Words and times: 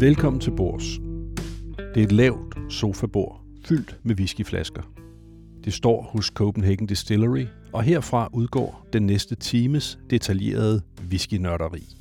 Velkommen 0.00 0.40
til 0.40 0.50
bords. 0.50 0.98
Det 1.94 2.00
er 2.00 2.04
et 2.04 2.12
lavt 2.12 2.72
sofabord, 2.72 3.40
fyldt 3.64 3.98
med 4.02 4.14
whiskyflasker. 4.14 4.82
Det 5.64 5.72
står 5.72 6.02
hos 6.02 6.26
Copenhagen 6.26 6.86
Distillery, 6.86 7.46
og 7.72 7.82
herfra 7.82 8.28
udgår 8.32 8.86
den 8.92 9.02
næste 9.02 9.34
times 9.34 9.98
detaljerede 10.10 10.82
whiskynørderi. 11.10 11.96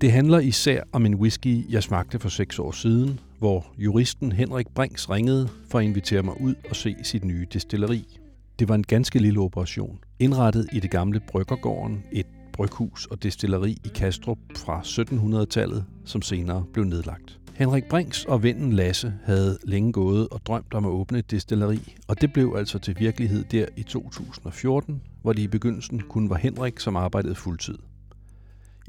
Det 0.00 0.12
handler 0.12 0.38
især 0.38 0.82
om 0.92 1.06
en 1.06 1.14
whisky, 1.14 1.72
jeg 1.72 1.82
smagte 1.82 2.18
for 2.18 2.28
seks 2.28 2.58
år 2.58 2.72
siden, 2.72 3.20
hvor 3.38 3.66
juristen 3.78 4.32
Henrik 4.32 4.66
Brinks 4.74 5.10
ringede 5.10 5.48
for 5.70 5.78
at 5.78 5.84
invitere 5.84 6.22
mig 6.22 6.40
ud 6.40 6.54
og 6.70 6.76
se 6.76 6.96
sit 7.02 7.24
nye 7.24 7.46
destilleri. 7.52 8.18
Det 8.58 8.68
var 8.68 8.74
en 8.74 8.84
ganske 8.84 9.18
lille 9.18 9.40
operation, 9.40 9.98
indrettet 10.18 10.68
i 10.72 10.80
det 10.80 10.90
gamle 10.90 11.20
Bryggergården, 11.28 12.04
et 12.12 12.26
bryghus 12.58 13.06
og 13.06 13.22
destilleri 13.22 13.76
i 13.84 13.88
Kastrup 13.88 14.38
fra 14.56 14.80
1700-tallet, 14.80 15.84
som 16.04 16.22
senere 16.22 16.64
blev 16.72 16.84
nedlagt. 16.84 17.38
Henrik 17.54 17.84
Brinks 17.84 18.24
og 18.24 18.42
vennen 18.42 18.72
Lasse 18.72 19.14
havde 19.24 19.58
længe 19.64 19.92
gået 19.92 20.28
og 20.28 20.40
drømt 20.46 20.74
om 20.74 20.84
at 20.84 20.90
åbne 20.90 21.18
et 21.18 21.30
destilleri, 21.30 21.96
og 22.08 22.20
det 22.20 22.32
blev 22.32 22.54
altså 22.58 22.78
til 22.78 22.96
virkelighed 22.98 23.44
der 23.44 23.66
i 23.76 23.82
2014, 23.82 25.02
hvor 25.22 25.32
det 25.32 25.42
i 25.42 25.46
begyndelsen 25.46 26.02
kun 26.08 26.30
var 26.30 26.36
Henrik, 26.36 26.80
som 26.80 26.96
arbejdede 26.96 27.34
fuldtid. 27.34 27.78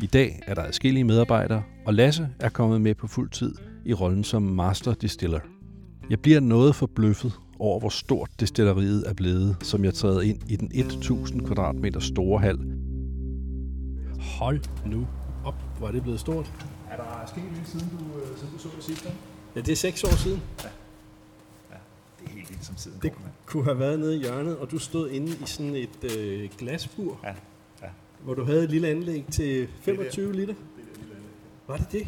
I 0.04 0.06
dag 0.06 0.40
er 0.48 0.54
der 0.54 0.64
adskillige 0.64 1.04
medarbejdere, 1.04 1.64
og 1.86 1.94
Lasse 1.94 2.30
er 2.40 2.50
kommet 2.50 2.82
med 2.82 2.96
på 2.96 3.08
fuld 3.08 3.30
tid 3.30 3.56
i 3.86 3.94
rollen 3.94 4.24
som 4.24 4.42
Master 4.42 4.94
Distiller. 4.94 5.40
Jeg 6.10 6.20
bliver 6.20 6.40
noget 6.40 6.76
forbløffet 6.76 7.34
over, 7.60 7.80
hvor 7.80 7.90
stort 7.90 8.30
destilleriet 8.40 9.04
er 9.08 9.14
blevet, 9.14 9.58
som 9.62 9.86
jeg 9.86 9.94
træder 9.94 10.22
ind 10.22 10.52
i 10.52 10.56
den 10.56 10.72
1000 10.74 11.46
kvadratmeter 11.46 12.00
store 12.00 12.40
hal. 12.40 12.79
Hold 14.20 14.60
nu 14.86 15.08
op, 15.46 15.56
hvor 15.78 15.88
er 15.88 15.92
det 15.92 16.02
blevet 16.04 16.20
stort. 16.20 16.52
Er 16.92 16.96
der 16.98 17.04
sket 17.28 17.44
lidt 17.56 17.70
siden 17.70 17.90
du, 17.90 18.20
øh, 18.20 18.38
siden 18.38 18.54
du 18.54 18.60
så 18.60 18.68
det 18.76 18.84
sidste? 18.84 19.10
Ja, 19.56 19.62
det 19.62 19.72
er 19.72 19.76
seks 19.76 20.04
år 20.04 20.16
siden. 20.16 20.42
Det 20.58 22.28
er 22.28 22.30
helt 22.30 22.50
vildt 22.50 22.66
som 22.66 22.76
tiden 22.76 23.00
Det 23.02 23.12
går, 23.12 23.22
kunne 23.46 23.64
have 23.64 23.80
været 23.80 24.00
nede 24.00 24.16
i 24.16 24.20
hjørnet, 24.20 24.58
og 24.58 24.72
du 24.72 24.80
stod 24.80 25.10
inde 25.10 25.28
i 25.32 25.44
sådan 25.46 25.76
et 25.76 26.18
øh, 26.18 26.50
glasbur, 26.58 27.20
Ja, 27.24 27.30
ja. 27.82 27.88
hvor 28.24 28.34
du 28.34 28.44
havde 28.46 28.64
et 28.64 28.70
lille 28.70 28.88
anlæg 28.88 29.26
til 29.32 29.68
25 29.82 30.34
liter. 30.34 30.54
Var 31.68 31.78
det 31.78 31.92
det? 31.92 32.08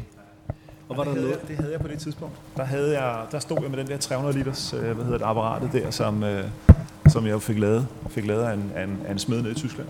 Og 0.89 0.97
var 0.97 1.03
det, 1.03 1.13
der 1.13 1.19
havde 1.19 1.27
noget? 1.27 1.39
jeg, 1.41 1.47
det 1.47 1.55
havde 1.57 1.71
jeg 1.71 1.81
på 1.81 1.87
det 1.87 1.99
tidspunkt. 1.99 2.35
Der, 2.57 2.63
havde 2.63 3.01
jeg, 3.01 3.25
der 3.31 3.39
stod 3.39 3.57
jeg 3.61 3.69
med 3.69 3.79
den 3.79 3.87
der 3.87 3.97
300 3.97 4.37
liters 4.37 4.73
øh, 4.73 4.79
hvad 4.79 4.95
hedder 5.05 5.17
det, 5.17 5.25
apparatet 5.25 5.71
der, 5.73 5.91
som, 5.91 6.23
øh, 6.23 6.45
som 7.09 7.25
jeg 7.27 7.41
fik 7.41 7.57
lavet, 7.57 7.87
fik 8.09 8.25
lavet 8.25 8.43
af 8.43 8.53
en, 8.53 8.71
af 8.75 8.83
en, 8.83 8.99
af 9.07 9.11
en 9.11 9.19
smed 9.19 9.41
nede 9.41 9.51
i 9.51 9.55
Tyskland. 9.55 9.87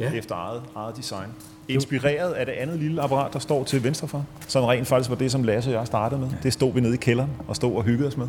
Ja. 0.00 0.12
Efter 0.12 0.34
eget, 0.34 0.62
eget 0.76 0.96
design. 0.96 1.28
Inspireret 1.68 2.32
af 2.32 2.46
det 2.46 2.52
andet 2.52 2.78
lille 2.78 3.02
apparat, 3.02 3.32
der 3.32 3.38
står 3.38 3.64
til 3.64 3.84
venstre 3.84 4.08
for. 4.08 4.26
Som 4.48 4.64
rent 4.64 4.86
faktisk 4.86 5.10
var 5.10 5.16
det, 5.16 5.32
som 5.32 5.42
Lasse 5.42 5.70
og 5.70 5.74
jeg 5.74 5.86
startede 5.86 6.20
med. 6.20 6.28
Det 6.42 6.52
stod 6.52 6.72
vi 6.74 6.80
nede 6.80 6.94
i 6.94 6.96
kælderen 6.96 7.30
og 7.48 7.56
stod 7.56 7.74
og 7.76 7.82
hyggede 7.82 8.08
os 8.08 8.16
med. 8.16 8.28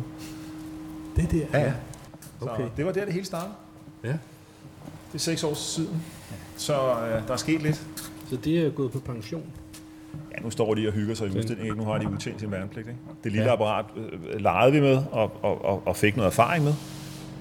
Det 1.16 1.30
der? 1.30 1.58
Ja, 1.58 1.64
ja. 1.64 1.72
Så 2.42 2.48
Okay. 2.48 2.64
det 2.76 2.86
var 2.86 2.92
der, 2.92 3.04
det 3.04 3.12
hele 3.14 3.26
startede. 3.26 3.52
ja. 4.04 4.08
Det 4.08 5.14
er 5.14 5.18
seks 5.18 5.44
år 5.44 5.54
siden. 5.54 6.02
Så 6.56 6.72
øh, 6.74 7.26
der 7.26 7.32
er 7.32 7.36
sket 7.36 7.62
lidt. 7.62 7.82
Så 8.30 8.36
det 8.44 8.66
er 8.66 8.70
gået 8.70 8.92
på 8.92 8.98
pension? 8.98 9.42
Ja, 10.36 10.42
nu 10.42 10.50
står 10.50 10.74
de 10.74 10.86
og 10.88 10.92
hygger 10.92 11.14
sig 11.14 11.26
i 11.26 11.30
udstillingen. 11.38 11.64
Ikke? 11.64 11.76
Nu 11.76 11.84
har 11.84 11.98
de 11.98 12.08
udtjent 12.08 12.40
sin 12.40 12.50
værnepligt. 12.50 12.88
Ikke? 12.88 12.98
Det 13.24 13.32
lille 13.32 13.42
Ja. 13.44 13.48
ja. 13.48 13.52
apparat 13.54 13.84
øh, 13.96 14.40
legede 14.40 14.72
vi 14.72 14.80
med 14.80 15.02
og, 15.12 15.32
og, 15.42 15.64
og, 15.64 15.82
og 15.86 15.96
fik 15.96 16.16
noget 16.16 16.26
erfaring 16.26 16.64
med. 16.64 16.74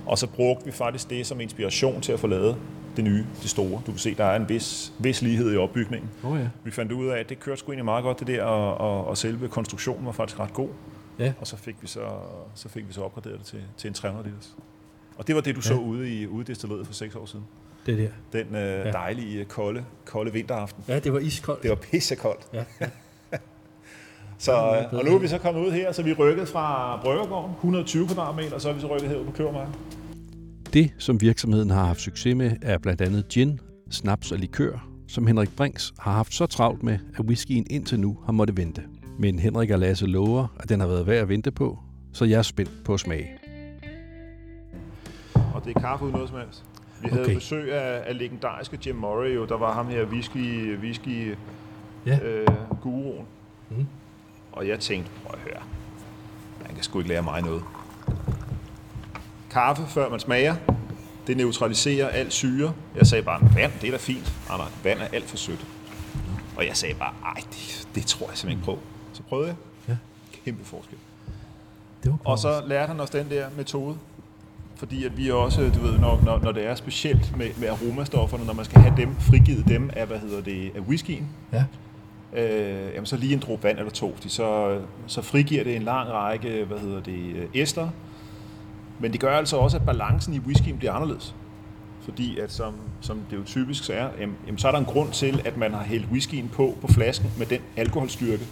Og 0.06 0.18
så 0.18 0.28
brugte 0.28 0.66
vi 0.66 0.72
faktisk 0.72 1.10
det 1.10 1.28
som 1.28 1.42
inspiration 1.42 2.02
til 2.02 2.12
at 2.12 2.20
få 2.20 2.28
lavet 2.28 2.56
det 2.96 3.04
nye, 3.04 3.26
det 3.42 3.50
store. 3.50 3.70
Du 3.86 3.92
kan 3.92 3.98
se, 3.98 4.16
der 4.16 4.26
er 4.26 4.36
en 4.36 4.50
vis, 4.50 4.94
vis 5.00 5.22
lighed 5.22 5.54
i 5.54 5.58
opbygningen. 5.58 6.10
Oh, 6.24 6.40
ja. 6.40 6.48
Vi 6.64 6.72
fandt 6.72 6.92
ud 6.92 7.08
af, 7.08 7.20
at 7.20 7.30
det 7.30 7.40
kørte 7.40 7.60
sgu 7.60 7.72
egentlig 7.72 7.86
meget 7.86 8.04
godt, 8.04 8.20
det 8.20 8.28
der, 8.28 8.44
og, 8.44 8.78
og, 8.78 9.08
og 9.08 9.18
selve 9.18 9.48
konstruktionen 9.48 10.06
var 10.06 10.12
faktisk 10.12 10.40
ret 10.40 10.54
god. 10.54 10.70
Ja. 11.20 11.34
Og 11.40 11.48
så 11.48 11.58
fik 11.58 11.76
vi 11.82 11.88
så, 11.88 12.00
så, 12.56 12.70
fik 12.70 12.88
vi 12.88 12.94
så 12.94 13.02
opgraderet 13.02 13.38
det 13.40 13.46
til, 13.46 13.60
til 13.78 13.88
en 13.88 13.94
300 13.94 14.28
liters. 14.30 14.56
Og 15.18 15.28
det 15.28 15.36
var 15.36 15.42
det, 15.42 15.56
du 15.56 15.62
så 15.62 15.74
Ja. 15.74 15.80
ude 15.80 16.10
i 16.22 16.28
ude 16.28 16.42
i 16.42 16.46
destilleriet 16.46 16.88
for 16.88 16.94
seks 16.94 17.16
år 17.16 17.26
siden. 17.26 17.46
Det 17.86 17.98
der. 17.98 18.10
Den 18.44 18.56
øh, 18.56 18.62
Ja. 18.86 18.92
dejlige, 18.92 19.46
kolde, 19.46 19.86
kolde 20.06 20.34
vinteraften. 20.34 20.84
Ja, 20.88 21.00
det 21.00 21.14
var 21.14 21.20
iskoldt. 21.20 21.62
Det 21.64 21.70
var 21.70 21.76
pissekoldt. 21.76 22.48
Ja, 22.54 22.64
Så, 24.38 24.52
øh, 24.54 24.94
og 25.00 25.06
nu 25.06 25.16
er 25.16 25.20
vi 25.20 25.28
så 25.28 25.38
kommet 25.38 25.66
ud 25.66 25.72
her, 25.72 25.92
så 25.92 26.04
vi 26.04 26.14
rykket 26.14 26.48
fra 26.48 27.00
Bryggergården, 27.04 27.52
120 27.52 28.08
kvadratmeter, 28.08 28.54
og 28.54 28.62
så 28.62 28.70
er 28.70 28.74
vi 28.74 28.82
så 28.82 28.88
rykket 28.88 29.10
herud 29.10 29.26
på 29.26 29.32
Købermarken. 29.32 29.74
Det, 30.74 30.94
som 30.98 31.22
virksomheden 31.22 31.70
har 31.70 31.86
haft 31.86 32.02
succes 32.02 32.36
med, 32.36 32.52
er 32.62 32.78
blandt 32.78 33.02
andet 33.02 33.28
gin, 33.28 33.60
snaps 33.92 34.32
og 34.32 34.38
likør, 34.40 34.88
som 35.08 35.28
Henrik 35.28 35.56
Brinks 35.56 35.94
har 36.00 36.12
haft 36.12 36.34
så 36.34 36.46
travlt 36.46 36.84
med, 36.84 37.00
at 37.18 37.26
whiskyen 37.26 37.68
indtil 37.70 38.00
nu 38.00 38.18
har 38.26 38.32
måttet 38.32 38.58
vente. 38.58 38.84
Men 39.20 39.40
Henrik 39.40 39.70
og 39.70 39.80
Lasse 39.80 40.06
lover, 40.06 40.48
at 40.60 40.70
den 40.70 40.80
har 40.80 40.88
været 40.88 41.08
værd 41.08 41.18
at 41.22 41.30
vente 41.30 41.52
på, 41.52 41.80
så 42.14 42.26
jeg 42.26 42.38
er 42.38 42.42
spændt 42.42 42.72
på 42.86 42.94
at 42.94 43.00
smage. 43.00 43.28
Og 45.56 45.66
det 45.66 45.76
er 45.76 45.80
kaffe 45.80 46.06
uden 46.06 46.14
noget 46.16 46.30
som 46.30 46.38
helst. 46.40 46.64
Vi 47.02 47.10
havde 47.10 47.22
Okay. 47.24 47.36
besøg 47.36 47.74
af, 47.74 48.04
af 48.10 48.18
legendariske 48.18 48.80
Jim 48.86 48.96
Murray, 48.96 49.36
jo. 49.36 49.46
der 49.46 49.58
var 49.58 49.74
ham 49.74 49.88
her 49.88 50.06
whisky, 50.06 50.78
whisky 50.80 51.36
Ja. 52.06 52.20
øh, 52.24 52.48
guruen. 52.82 53.26
Mm. 53.70 53.86
Og 54.52 54.68
jeg 54.68 54.80
tænkte, 54.80 55.12
prøv 55.26 55.40
at 55.46 55.52
høre, 55.52 55.64
man 56.66 56.76
kan 56.76 56.84
sgu 56.84 57.00
ikke 57.00 57.10
lære 57.10 57.24
mig 57.24 57.42
noget. 57.42 57.62
Kaffe, 59.52 59.84
før 59.88 60.10
man 60.10 60.20
smager, 60.20 60.56
det 61.28 61.38
neutraliserer 61.38 62.08
al 62.08 62.32
syre. 62.32 62.74
Jeg 62.96 63.08
sagde 63.08 63.24
bare, 63.24 63.42
vand, 63.56 63.72
det 63.82 63.88
er 63.88 63.92
da 63.92 63.98
fint. 63.98 64.34
Nej, 64.48 64.58
nej, 64.58 64.68
vand 64.84 65.00
er 65.00 65.06
alt 65.14 65.30
for 65.30 65.38
sødt. 65.38 65.66
Og 66.58 66.66
jeg 66.68 66.78
sagde 66.78 66.96
bare, 66.96 67.14
ej, 67.26 67.42
det, 67.52 67.88
det 67.96 68.06
tror 68.06 68.28
jeg 68.30 68.38
simpelthen 68.38 68.60
ikke 68.60 68.66
på. 68.66 68.80
Så 69.14 69.24
prøvede 69.24 69.48
jeg. 69.48 69.56
Ja. 69.88 69.96
Kæmpe 70.46 70.66
forskel. 70.66 70.98
Det 72.04 72.12
var 72.12 72.18
Og 72.26 72.40
så 72.40 72.62
lærte 72.68 72.88
han 72.88 73.00
os 73.00 73.10
den 73.10 73.30
der 73.30 73.46
metode. 73.58 73.96
Fordi 74.76 75.06
at 75.06 75.18
vi 75.18 75.32
også, 75.32 75.62
du 75.76 75.80
ved, 75.80 75.98
når, 76.00 76.22
når, 76.26 76.40
når 76.40 76.52
det 76.52 76.66
er 76.66 76.76
specielt 76.76 77.38
med, 77.38 77.50
med 77.58 77.68
aromastofferne, 77.68 78.46
når 78.46 78.54
man 78.54 78.66
skal 78.66 78.82
have 78.82 78.94
dem, 78.98 79.16
frigivet 79.20 79.68
dem 79.68 79.90
af, 79.94 80.08
hvad 80.08 80.20
hedder 80.20 80.42
det, 80.42 80.72
af 80.76 80.80
whiskyen, 80.80 81.28
Ja. 81.54 81.64
øh, 82.34 82.94
jamen 82.94 83.06
så 83.06 83.18
lige 83.18 83.34
en 83.34 83.40
dråbe 83.40 83.64
vand 83.64 83.78
eller 83.78 83.92
to, 83.92 84.14
fordi 84.16 84.30
så, 84.30 84.80
så 85.08 85.22
frigiver 85.22 85.64
det 85.64 85.76
en 85.76 85.82
lang 85.84 86.10
række, 86.10 86.64
hvad 86.66 86.78
hedder 86.80 87.02
det, 87.02 87.36
øh, 87.36 87.46
ester. 87.54 87.90
Men 89.00 89.12
det 89.12 89.20
gør 89.20 89.38
altså 89.38 89.58
også, 89.58 89.78
at 89.78 89.86
balancen 89.86 90.34
i 90.34 90.40
whiskyen 90.40 90.78
bliver 90.78 90.94
anderledes. 90.94 91.36
Fordi 92.02 92.40
at 92.40 92.52
som, 92.52 92.74
som 93.02 93.22
det 93.32 93.38
jo 93.38 93.44
typisk 93.44 93.90
er, 93.90 94.10
jamen, 94.20 94.58
så 94.58 94.68
er 94.68 94.72
der 94.72 94.80
en 94.80 94.86
grund 94.86 95.12
til, 95.12 95.42
at 95.46 95.58
man 95.58 95.74
har 95.74 95.84
hældt 95.84 96.08
whiskyen 96.12 96.50
på 96.50 96.78
på 96.82 96.88
flasken 96.88 97.32
med 97.38 97.46
den 97.46 97.60
alkoholstyrke, 97.78 98.44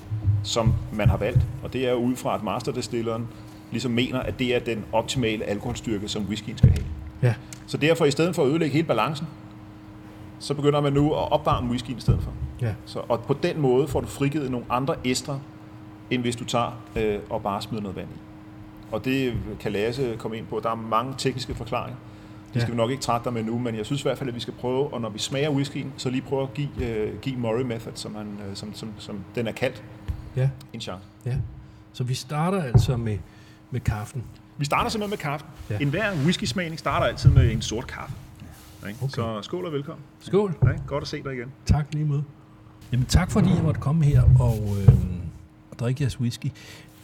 som 0.44 0.74
man 0.94 1.10
har 1.10 1.18
valgt. 1.18 1.40
Og 1.64 1.74
det 1.74 1.88
er 1.88 1.92
jo 1.92 1.98
ud 1.98 2.16
fra, 2.16 2.36
at 2.36 2.44
masterdestilleren 2.44 3.28
ligesom 3.72 3.92
mener, 3.92 4.20
at 4.20 4.40
det 4.40 4.56
er 4.56 4.60
den 4.60 4.86
optimale 4.92 5.46
alkoholstyrke, 5.46 6.08
som 6.08 6.24
whiskyen 6.24 6.58
skal 6.58 6.70
have. 6.70 6.86
Ja. 7.24 7.34
Så 7.68 7.78
derfor, 7.78 8.06
i 8.06 8.12
stedet 8.12 8.36
for 8.36 8.44
at 8.44 8.50
ødelægge 8.50 8.74
hele 8.74 8.88
balancen, 8.88 9.28
så 10.40 10.54
begynder 10.54 10.82
man 10.82 10.94
nu 10.94 11.14
at 11.14 11.32
opvarme 11.32 11.70
whiskyen 11.70 11.98
i 11.98 12.02
stedet 12.02 12.22
for. 12.22 12.32
Ja. 12.62 12.74
Så, 12.86 13.02
og 13.10 13.20
på 13.20 13.34
den 13.44 13.62
måde 13.62 13.88
får 13.88 14.02
du 14.02 14.08
frigivet 14.08 14.52
nogle 14.52 14.66
andre 14.70 14.96
estre, 15.04 15.40
end 16.10 16.22
hvis 16.22 16.36
du 16.36 16.46
tager 16.46 16.82
øh, 16.96 17.20
og 17.30 17.42
bare 17.42 17.62
smider 17.62 17.84
noget 17.84 17.96
vand 17.96 18.08
i. 18.08 18.27
Og 18.92 19.06
det 19.06 19.34
kan 19.60 19.72
Lasse 19.72 20.16
komme 20.20 20.38
ind 20.38 20.46
på. 20.48 20.60
Der 20.64 20.70
er 20.72 20.76
mange 20.76 21.14
tekniske 21.18 21.56
forklaringer. 21.56 21.98
Det 22.50 22.56
Ja. 22.56 22.60
skal 22.60 22.72
vi 22.72 22.78
nok 22.78 22.90
ikke 22.92 23.02
trætte 23.04 23.24
dig 23.26 23.34
med 23.34 23.44
nu, 23.44 23.60
men 23.60 23.76
jeg 23.76 23.86
synes 23.86 24.02
i 24.02 24.04
hvert 24.04 24.18
fald, 24.18 24.30
at 24.30 24.36
vi 24.36 24.40
skal 24.40 24.54
prøve, 24.54 24.94
og 24.94 25.02
når 25.02 25.10
vi 25.10 25.20
smager 25.20 25.50
whiskyen, 25.50 25.94
så 25.98 26.10
lige 26.10 26.22
prøve 26.22 26.44
at 26.44 26.54
give, 26.54 26.70
øh, 26.82 27.20
give 27.20 27.38
Murray 27.40 27.62
Method, 27.62 27.92
som, 27.96 28.16
han, 28.16 28.28
øh, 28.50 28.56
som, 28.56 28.74
som, 28.74 28.90
som 28.98 29.20
den 29.36 29.48
er 29.48 29.52
kaldt, 29.52 29.84
Ja. 30.36 30.50
en 30.74 30.82
chance. 30.82 31.04
Ja. 31.26 31.36
Så 31.94 32.04
vi 32.04 32.14
starter 32.14 32.64
altså 32.64 32.98
med, 32.98 33.18
med 33.72 33.80
kaffen. 33.80 34.24
Vi 34.58 34.66
starter 34.66 34.90
simpelthen 34.90 35.10
med 35.10 35.18
kaffe. 35.18 35.46
Ja. 35.70 35.76
Ja. 35.76 35.80
En 35.82 35.90
hver 35.90 36.14
whisky-smagning 36.16 36.80
starter 36.80 37.06
altid 37.06 37.30
med 37.30 37.52
en 37.52 37.62
sort 37.62 37.88
kaffe. 37.88 38.14
Ikke? 38.88 39.00
Okay. 39.04 39.12
Så 39.16 39.42
skål 39.42 39.66
og 39.66 39.72
velkommen. 39.74 40.04
Skål. 40.20 40.56
Ja, 40.64 40.70
godt 40.88 41.02
at 41.02 41.08
se 41.08 41.24
dig 41.24 41.34
igen. 41.34 41.52
Tak 41.66 41.86
lige 41.92 42.06
måde. 42.06 42.24
Jamen 42.92 43.06
tak 43.06 43.32
fordi 43.32 43.50
jeg 43.50 43.64
måtte 43.64 43.80
komme 43.82 44.06
her 44.06 44.22
og, 44.40 44.76
øh, 44.82 44.88
og 45.72 45.80
drikke 45.80 46.02
jeres 46.04 46.20
whisky. 46.20 46.48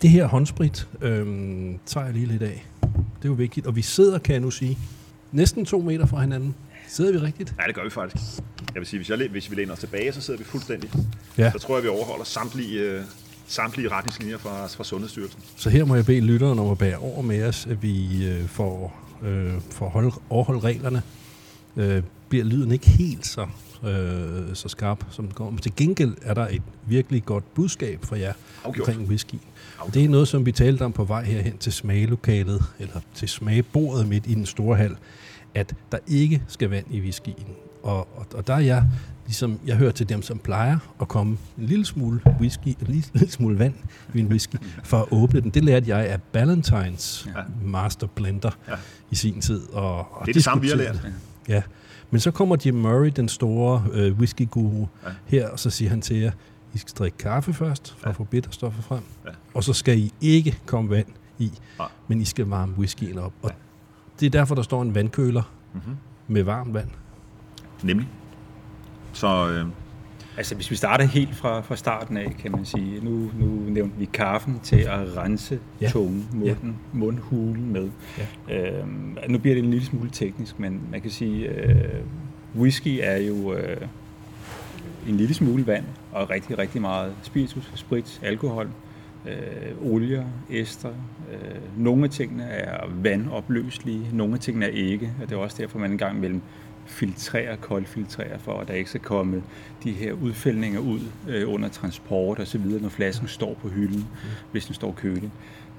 Det 0.04 0.12
her 0.12 0.26
håndsprit 0.28 0.88
øh, 1.02 1.26
tager 1.86 2.06
jeg 2.06 2.14
lige 2.14 2.26
lidt 2.26 2.42
af. 2.42 2.66
Det 2.82 3.26
er 3.26 3.30
jo 3.30 3.34
vigtigt. 3.34 3.68
Og 3.68 3.76
vi 3.76 3.82
sidder, 3.82 4.20
kan 4.20 4.34
jeg 4.34 4.42
nu 4.42 4.52
sige, 4.52 4.78
næsten 5.32 5.66
to 5.66 5.82
meter 5.82 6.06
fra 6.06 6.22
hinanden. 6.22 6.56
Sidder 6.88 7.12
vi 7.12 7.18
rigtigt? 7.18 7.56
Ja, 7.62 7.68
det 7.68 7.76
gør 7.76 7.84
vi 7.84 7.90
faktisk. 7.90 8.24
Jeg 8.74 8.80
vil 8.80 8.86
sige, 8.86 8.98
hvis, 9.00 9.10
jeg, 9.10 9.28
hvis 9.32 9.52
vi 9.52 9.56
læner 9.56 9.74
os 9.74 9.80
tilbage, 9.80 10.14
så 10.14 10.22
sidder 10.22 10.38
vi 10.38 10.44
fuldstændig. 10.44 10.92
Ja. 11.38 11.52
Så 11.52 11.60
tror 11.60 11.76
jeg, 11.76 11.84
vi 11.84 11.90
overholder 11.90 12.26
samtlige, 12.26 12.80
øh, 12.80 13.02
samtlige 13.48 13.90
retningslinjer 13.90 14.38
fra, 14.38 14.68
fra 14.68 14.84
Sundhedsstyrelsen. 14.84 15.40
Så 15.56 15.70
her 15.70 15.86
må 15.86 15.96
jeg 15.96 16.06
bede 16.06 16.22
lytteren 16.22 16.60
om 16.60 16.72
at 16.72 16.78
bære 16.78 16.98
over 16.98 17.22
med 17.22 17.44
os, 17.44 17.68
at 17.68 17.84
vi 17.84 18.26
øh, 18.28 18.48
får, 18.48 18.96
øh, 19.24 19.54
får 19.72 19.90
hold, 19.90 20.12
overholde 20.30 20.60
reglerne. 20.60 21.02
Øh, 21.78 22.04
bliver 22.30 22.46
lyden 22.46 22.72
ikke 22.72 22.90
helt 22.90 23.26
så, 23.28 23.48
øh, 23.84 24.56
så 24.56 24.70
skarp, 24.70 25.06
som 25.12 25.26
den 25.26 25.34
går. 25.34 25.50
Men 25.50 25.60
til 25.60 25.76
gengæld 25.76 26.16
er 26.22 26.34
der 26.34 26.48
et 26.48 26.62
virkelig 26.88 27.26
godt 27.26 27.54
budskab 27.54 28.06
for 28.06 28.16
jer 28.16 28.34
Afgjort. 28.64 28.90
omkring 28.90 29.10
whisky. 29.10 29.36
Det 29.94 30.04
er 30.06 30.10
noget, 30.10 30.28
som 30.28 30.46
vi 30.46 30.52
talte 30.52 30.86
om 30.86 30.94
på 30.94 31.04
vej 31.04 31.24
herhen 31.24 31.58
til 31.58 31.74
smagelokalet, 31.74 32.64
eller 32.80 33.00
til 33.14 33.30
smagebordet 33.30 34.08
midt 34.08 34.28
i 34.28 34.34
den 34.34 34.46
store 34.46 34.78
hal, 34.78 34.96
at 35.56 35.76
der 35.92 35.98
ikke 36.08 36.44
skal 36.48 36.70
vand 36.70 36.86
i 36.92 37.02
whiskyen. 37.02 37.56
og, 37.84 37.98
og, 38.18 38.26
og 38.34 38.48
der 38.48 38.54
er 38.54 38.60
jeg, 38.60 38.84
ligesom, 39.26 39.60
jeg 39.66 39.76
hører 39.76 39.92
til 39.92 40.10
dem, 40.10 40.22
som 40.22 40.40
plejer 40.40 40.78
at 41.02 41.08
komme 41.08 41.38
en 41.58 41.66
lille 41.66 41.86
smule 41.86 42.22
whisky, 42.40 42.68
en 42.68 42.76
lille, 42.88 43.04
lille 43.14 43.32
smule 43.32 43.60
vand 43.60 43.74
i 44.14 44.20
en 44.20 44.28
whisky, 44.28 44.56
for 44.84 44.98
at 44.98 45.06
åbne 45.12 45.42
den. 45.42 45.50
Det 45.50 45.64
lærte 45.64 45.90
jeg 45.90 46.06
af 46.06 46.22
Ballantines 46.22 47.28
ja. 47.36 47.42
master 47.66 48.08
blender 48.08 48.52
ja. 48.68 48.74
i 49.12 49.16
sin 49.16 49.42
tid. 49.42 49.70
Og, 49.70 49.98
og 49.98 50.26
det 50.26 50.30
er 50.30 50.34
det 50.34 50.44
samme, 50.44 50.62
vi 50.62 50.70
har 50.70 50.76
lært. 50.76 51.08
Ja, 51.48 51.62
men 52.12 52.20
så 52.20 52.32
kommer 52.32 52.58
Jim 52.66 52.76
Murray, 52.76 53.12
den 53.16 53.30
store 53.30 53.86
øh, 53.92 54.18
whisky-guru, 54.18 54.88
ja. 55.06 55.10
her, 55.26 55.50
og 55.50 55.60
så 55.60 55.70
siger 55.70 55.90
han 55.90 56.02
til 56.02 56.18
jer, 56.18 56.32
I 56.74 56.78
skal 56.78 56.94
drikke 56.98 57.18
kaffe 57.18 57.54
først, 57.54 57.96
for 57.98 58.08
ja. 58.08 58.10
at 58.10 58.16
få 58.16 58.24
bitterstoffer 58.24 58.82
frem, 58.82 59.02
ja. 59.26 59.30
Og 59.54 59.64
så 59.64 59.74
skal 59.74 60.00
I 60.00 60.14
ikke 60.22 60.60
komme 60.66 60.90
vand 60.90 61.08
i, 61.40 61.52
men 62.08 62.22
I 62.22 62.26
skal 62.26 62.46
varme 62.46 62.74
whiskyen 62.78 63.18
op. 63.18 63.34
Og 63.42 63.50
ja. 63.50 63.56
det 64.20 64.26
er 64.26 64.30
derfor, 64.30 64.56
der 64.56 64.62
står 64.62 64.82
en 64.82 64.96
vandkøler 64.96 65.44
mm-hmm. 65.74 65.96
med 66.28 66.44
varmt 66.44 66.74
vand. 66.74 66.90
Nemlig. 67.84 68.08
Så... 69.14 69.50
Øh 69.50 69.66
Altså 70.38 70.56
hvis 70.56 70.72
vi 70.72 70.76
starter 70.76 71.06
helt 71.06 71.36
fra, 71.36 71.62
fra 71.62 71.76
starten 71.76 72.18
af, 72.18 72.36
kan 72.40 72.52
man 72.52 72.66
sige, 72.66 73.06
nu, 73.06 73.32
nu 73.40 73.46
nævnte 73.70 73.98
vi 73.98 74.06
kaffen 74.06 74.60
til 74.64 74.76
at 74.76 75.18
rense 75.18 75.60
ja. 75.82 75.90
tungen, 75.90 76.28
munden, 76.34 76.78
ja. 76.94 76.98
mundhulen 76.98 77.74
med. 77.74 77.90
Ja. 78.50 78.80
Øhm, 78.80 79.18
nu 79.30 79.38
bliver 79.38 79.56
det 79.56 79.64
en 79.64 79.70
lille 79.72 79.86
smule 79.86 80.10
teknisk, 80.10 80.60
men 80.60 80.82
man 80.92 81.02
kan 81.02 81.12
sige, 81.12 81.48
øh, 81.48 82.02
whisky 82.56 83.00
er 83.02 83.18
jo 83.18 83.54
øh, 83.54 83.88
en 85.08 85.18
lille 85.18 85.34
smule 85.34 85.68
vand 85.68 85.86
og 86.12 86.30
rigtig, 86.30 86.58
rigtig 86.58 86.82
meget 86.82 87.14
spiritus, 87.22 87.72
sprit, 87.76 88.20
alkohol, 88.24 88.66
øh, 88.66 88.72
Øh, 89.28 89.92
olier, 89.94 90.26
ester. 90.50 90.90
Øh, 91.34 91.84
nogle 91.84 92.04
af 92.04 92.10
tingene 92.10 92.44
er 92.44 92.88
vandopløselige, 92.90 94.10
nogle 94.14 94.34
af 94.34 94.40
tingene 94.40 94.66
er 94.66 94.70
ikke, 94.70 95.12
og 95.22 95.30
det 95.30 95.36
er 95.36 95.40
også 95.40 95.58
derfor, 95.60 95.80
man 95.80 95.92
en 95.92 95.98
gang 95.98 96.18
imellem 96.18 96.42
filtrerer, 96.86 97.56
koldfiltrerer, 97.56 98.38
for 98.38 98.60
at 98.60 98.68
der 98.68 98.74
ikke 98.74 98.90
skal 98.90 99.02
komme 99.02 99.44
de 99.84 99.92
her 99.92 100.14
udfældninger 100.14 100.80
ud 100.80 101.00
øh, 101.30 101.54
under 101.54 101.70
transport 101.70 102.40
og 102.40 102.48
så 102.48 102.58
videre, 102.58 102.82
når 102.82 102.90
flasken 102.90 103.28
står 103.28 103.58
på 103.62 103.70
hylden, 103.70 104.00
mm. 104.00 104.30
hvis 104.52 104.66
den 104.66 104.76
står 104.76 104.92
kølig. 104.92 105.32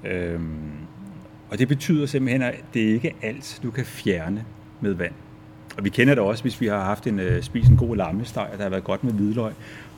Øhm, 0.03 0.71
og 1.49 1.59
det 1.59 1.67
betyder 1.67 2.05
simpelthen, 2.05 2.41
at 2.41 2.63
det 2.73 2.79
ikke 2.79 3.07
er 3.07 3.27
alt, 3.27 3.59
du 3.63 3.71
kan 3.71 3.85
fjerne 3.85 4.45
med 4.81 4.93
vand. 4.93 5.13
Og 5.77 5.83
vi 5.83 5.89
kender 5.89 6.15
det 6.15 6.23
også, 6.23 6.43
hvis 6.43 6.61
vi 6.61 6.67
har 6.67 6.83
haft 6.83 7.07
en, 7.07 7.19
øh, 7.19 7.43
spist 7.43 7.69
en 7.69 7.77
god 7.77 7.95
lammesteg, 7.95 8.47
og 8.51 8.57
der 8.57 8.63
har 8.63 8.69
været 8.69 8.83
godt 8.83 9.03
med 9.03 9.13
hvidløg, 9.13 9.53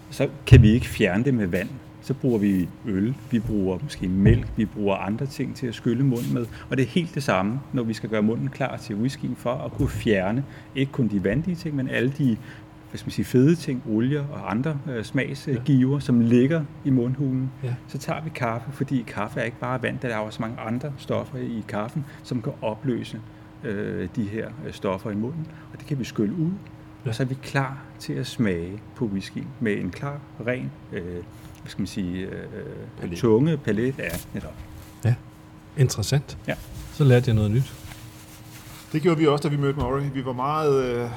så 0.09 0.29
kan 0.45 0.61
vi 0.61 0.69
ikke 0.69 0.87
fjerne 0.87 1.23
det 1.23 1.33
med 1.33 1.47
vand 1.47 1.69
så 2.07 2.13
bruger 2.13 2.39
vi 2.39 2.69
øl, 2.85 3.15
vi 3.31 3.39
bruger 3.39 3.79
måske 3.83 4.07
mælk, 4.07 4.47
vi 4.55 4.65
bruger 4.65 4.95
andre 4.95 5.25
ting 5.25 5.55
til 5.55 5.67
at 5.67 5.75
skylle 5.75 6.03
munden 6.03 6.33
med. 6.33 6.45
Og 6.69 6.77
det 6.77 6.83
er 6.83 6.87
helt 6.87 7.15
det 7.15 7.23
samme, 7.23 7.59
når 7.73 7.83
vi 7.83 7.93
skal 7.93 8.09
gøre 8.09 8.21
munden 8.21 8.49
klar 8.49 8.77
til 8.77 8.95
whiskyen 8.95 9.35
for 9.35 9.53
at 9.53 9.71
kunne 9.71 9.89
fjerne 9.89 10.43
ikke 10.75 10.91
kun 10.91 11.07
de 11.07 11.23
vandige 11.23 11.55
ting, 11.55 11.75
men 11.75 11.89
alle 11.89 12.13
de 12.17 12.37
hvad 12.89 12.97
skal 12.97 13.07
man 13.07 13.11
sige, 13.11 13.25
fede 13.25 13.55
ting, 13.55 13.83
olier 13.89 14.23
og 14.31 14.51
andre 14.51 14.79
øh, 14.89 15.03
smagsgiver, 15.03 15.93
ja. 15.93 15.99
som 15.99 16.19
ligger 16.19 16.63
i 16.85 16.89
mundhulen. 16.89 17.51
Ja. 17.63 17.73
Så 17.87 17.97
tager 17.97 18.23
vi 18.23 18.29
kaffe, 18.35 18.71
fordi 18.71 19.03
kaffe 19.07 19.39
er 19.39 19.43
ikke 19.43 19.59
bare 19.59 19.83
vand, 19.83 19.99
der 19.99 20.07
er 20.07 20.17
også 20.17 20.41
mange 20.41 20.59
andre 20.59 20.93
stoffer 20.97 21.37
i 21.37 21.63
kaffen, 21.67 22.05
som 22.23 22.41
kan 22.41 22.53
opløse 22.61 23.21
øh, 23.63 24.09
de 24.15 24.23
her 24.23 24.49
øh, 24.65 24.73
stoffer 24.73 25.11
i 25.11 25.15
munden. 25.15 25.47
Og 25.73 25.79
det 25.79 25.87
kan 25.87 25.99
vi 25.99 26.03
skylle 26.03 26.35
ud, 26.35 26.51
ja. 27.05 27.09
og 27.09 27.15
så 27.15 27.23
er 27.23 27.27
vi 27.27 27.37
klar 27.43 27.77
til 27.99 28.13
at 28.13 28.27
smage 28.27 28.81
på 28.95 29.05
whisky 29.05 29.43
med 29.59 29.77
en 29.77 29.91
klar, 29.91 30.19
ren 30.47 30.71
øh, 30.93 31.23
hvad 31.67 31.71
skal 31.71 31.81
man 31.81 31.87
sige, 31.87 32.25
øh, 32.25 32.43
palet. 33.01 33.17
tunge 33.17 33.57
palet 33.57 33.95
er 33.97 34.17
netop. 34.33 34.53
Ja, 35.05 35.15
interessant. 35.77 36.37
Ja. 36.47 36.55
Så 36.93 37.03
lærte 37.03 37.27
jeg 37.27 37.35
noget 37.35 37.51
nyt. 37.51 37.73
Det 38.91 39.01
gjorde 39.01 39.17
vi 39.17 39.27
også, 39.27 39.43
da 39.43 39.55
vi 39.55 39.61
mødte 39.61 39.79
Murray. 39.79 40.03
Vi 40.13 40.25
var 40.25 40.33
meget, 40.33 40.83
øh, 40.83 41.09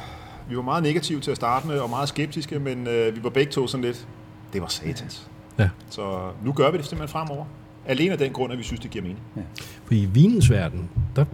vi 0.48 0.56
var 0.56 0.62
meget 0.62 0.82
negative 0.82 1.20
til 1.20 1.30
at 1.30 1.36
starte 1.36 1.66
med, 1.66 1.78
og 1.78 1.90
meget 1.90 2.08
skeptiske, 2.08 2.58
men 2.58 2.86
øh, 2.86 3.16
vi 3.16 3.22
var 3.22 3.30
begge 3.30 3.52
to 3.52 3.66
sådan 3.66 3.84
lidt, 3.84 4.06
det 4.52 4.60
var 4.62 4.68
satans. 4.68 5.28
Ja. 5.58 5.68
Så 5.90 6.30
nu 6.44 6.52
gør 6.52 6.70
vi 6.70 6.78
det 6.78 6.86
simpelthen 6.86 7.12
fremover. 7.12 7.44
Alene 7.86 8.12
af 8.12 8.18
den 8.18 8.32
grund, 8.32 8.52
at 8.52 8.58
vi 8.58 8.62
synes, 8.64 8.80
det 8.80 8.90
giver 8.90 9.02
mening. 9.02 9.20
Ja. 9.36 9.42
For 9.84 9.94
i 9.94 10.04
vinens 10.04 10.50
verden, 10.50 10.90
der 11.16 11.24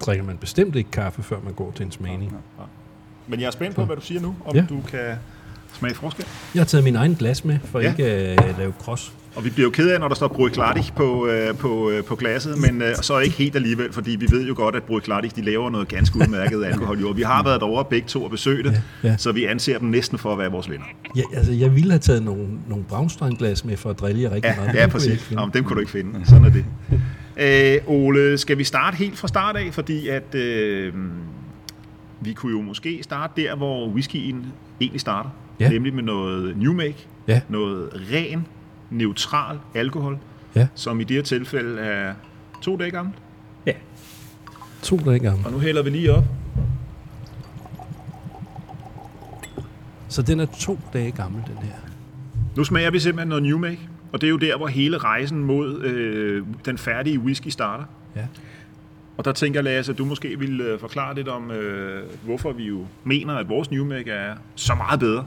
drikker 0.00 0.24
man 0.24 0.36
bestemt 0.38 0.76
ikke 0.76 0.90
kaffe, 0.90 1.22
før 1.22 1.40
man 1.44 1.52
går 1.52 1.70
til 1.70 1.86
en 1.86 1.92
smagning. 1.92 2.30
Ja, 2.30 2.62
ja. 2.62 2.68
Men 3.26 3.40
jeg 3.40 3.46
er 3.46 3.50
spændt 3.50 3.76
på, 3.76 3.84
hvad 3.84 3.96
du 3.96 4.02
siger 4.02 4.20
nu, 4.20 4.34
om 4.44 4.56
ja. 4.56 4.64
du 4.68 4.80
kan 4.88 5.16
smage 5.76 5.94
forskel? 5.94 6.26
Jeg 6.54 6.60
har 6.60 6.66
taget 6.66 6.84
min 6.84 6.96
egen 6.96 7.14
glas 7.14 7.44
med, 7.44 7.58
for 7.64 7.80
ja. 7.80 7.90
ikke 7.90 8.04
at 8.04 8.50
uh, 8.50 8.58
lave 8.58 8.72
cross. 8.80 9.12
Og 9.36 9.44
vi 9.44 9.50
bliver 9.50 9.66
jo 9.66 9.70
ked 9.70 9.90
af, 9.90 10.00
når 10.00 10.08
der 10.08 10.14
står 10.14 10.28
Bruichladdich 10.28 10.92
på, 10.92 11.28
uh, 11.28 11.58
på, 11.58 11.90
uh, 11.90 12.04
på 12.04 12.16
glasset, 12.16 12.58
men 12.58 12.82
uh, 12.82 12.88
så 13.02 13.18
ikke 13.18 13.36
helt 13.36 13.56
alligevel, 13.56 13.92
fordi 13.92 14.10
vi 14.10 14.26
ved 14.30 14.46
jo 14.46 14.54
godt, 14.56 14.76
at 14.76 14.82
Bruichladdich, 14.82 15.36
de 15.36 15.42
laver 15.42 15.70
noget 15.70 15.88
ganske 15.88 16.16
udmærket 16.16 16.64
alkohol. 16.72 17.00
Jo. 17.00 17.08
Vi 17.08 17.22
har 17.22 17.42
været 17.42 17.62
over 17.62 17.82
begge 17.82 18.08
to 18.08 18.24
og 18.24 18.30
besøgt 18.30 18.64
det, 18.64 18.82
ja, 19.02 19.08
ja. 19.08 19.16
så 19.16 19.32
vi 19.32 19.44
anser 19.44 19.78
dem 19.78 19.88
næsten 19.88 20.18
for 20.18 20.32
at 20.32 20.38
være 20.38 20.50
vores 20.50 20.70
venner. 20.70 20.84
Ja, 21.16 21.22
altså, 21.34 21.52
jeg 21.52 21.74
ville 21.74 21.90
have 21.90 22.00
taget 22.00 22.22
nogle, 22.22 22.48
nogle 22.68 22.84
Braunstein-glas 22.84 23.64
med 23.64 23.76
for 23.76 23.90
at 23.90 24.00
drille 24.00 24.22
jer 24.22 24.30
rigtig 24.30 24.54
ja, 24.56 24.64
meget. 24.64 24.74
Ja, 24.74 24.86
præcis. 24.86 25.30
Nå, 25.30 25.48
dem 25.54 25.64
kunne 25.64 25.74
du 25.74 25.80
ikke 25.80 25.92
finde. 25.92 26.26
Sådan 26.26 26.44
er 26.44 26.50
det. 26.50 26.64
Øh, 27.36 27.78
Ole, 27.86 28.38
skal 28.38 28.58
vi 28.58 28.64
starte 28.64 28.96
helt 28.96 29.18
fra 29.18 29.28
start 29.28 29.56
af, 29.56 29.74
fordi 29.74 30.08
at 30.08 30.34
øh, 30.34 30.92
vi 32.20 32.32
kunne 32.32 32.52
jo 32.52 32.62
måske 32.62 32.98
starte 33.02 33.42
der, 33.42 33.56
hvor 33.56 33.88
whiskyen 33.88 34.46
egentlig 34.80 35.00
starter 35.00 35.30
ja. 35.60 35.68
nemlig 35.68 35.94
med 35.94 36.02
noget 36.02 36.56
new 36.56 36.72
make, 36.72 37.06
ja. 37.28 37.40
noget 37.48 37.90
ren, 38.12 38.46
neutral 38.90 39.58
alkohol, 39.74 40.18
ja. 40.54 40.68
som 40.74 41.00
i 41.00 41.04
det 41.04 41.16
her 41.16 41.22
tilfælde 41.22 41.80
er 41.80 42.14
to 42.62 42.76
dage 42.76 42.90
gammel. 42.90 43.14
Ja, 43.66 43.72
to 44.82 44.96
dage 44.96 45.18
gammel. 45.18 45.46
Og 45.46 45.52
nu 45.52 45.58
hælder 45.58 45.82
vi 45.82 45.90
lige 45.90 46.14
op. 46.14 46.24
Så 50.08 50.22
den 50.22 50.40
er 50.40 50.46
to 50.46 50.78
dage 50.92 51.10
gammel, 51.10 51.42
den 51.46 51.56
her. 51.62 51.74
Nu 52.56 52.64
smager 52.64 52.90
vi 52.90 52.98
simpelthen 52.98 53.28
noget 53.28 53.42
new 53.42 53.58
make, 53.58 53.88
og 54.12 54.20
det 54.20 54.26
er 54.26 54.30
jo 54.30 54.36
der, 54.36 54.56
hvor 54.56 54.66
hele 54.66 54.98
rejsen 54.98 55.44
mod 55.44 55.82
øh, 55.82 56.46
den 56.64 56.78
færdige 56.78 57.18
whisky 57.18 57.48
starter. 57.48 57.84
Ja. 58.16 58.26
Og 59.16 59.24
der 59.24 59.32
tænker 59.32 59.60
jeg, 59.60 59.64
Lasse, 59.64 59.92
at 59.92 59.98
du 59.98 60.04
måske 60.04 60.38
vil 60.38 60.60
øh, 60.60 60.80
forklare 60.80 61.14
lidt 61.14 61.28
om, 61.28 61.50
øh, 61.50 62.04
hvorfor 62.24 62.52
vi 62.52 62.64
jo 62.64 62.86
mener, 63.04 63.34
at 63.34 63.48
vores 63.48 63.70
new 63.70 63.84
make 63.84 64.10
er 64.10 64.34
så 64.54 64.74
meget 64.74 65.00
bedre 65.00 65.24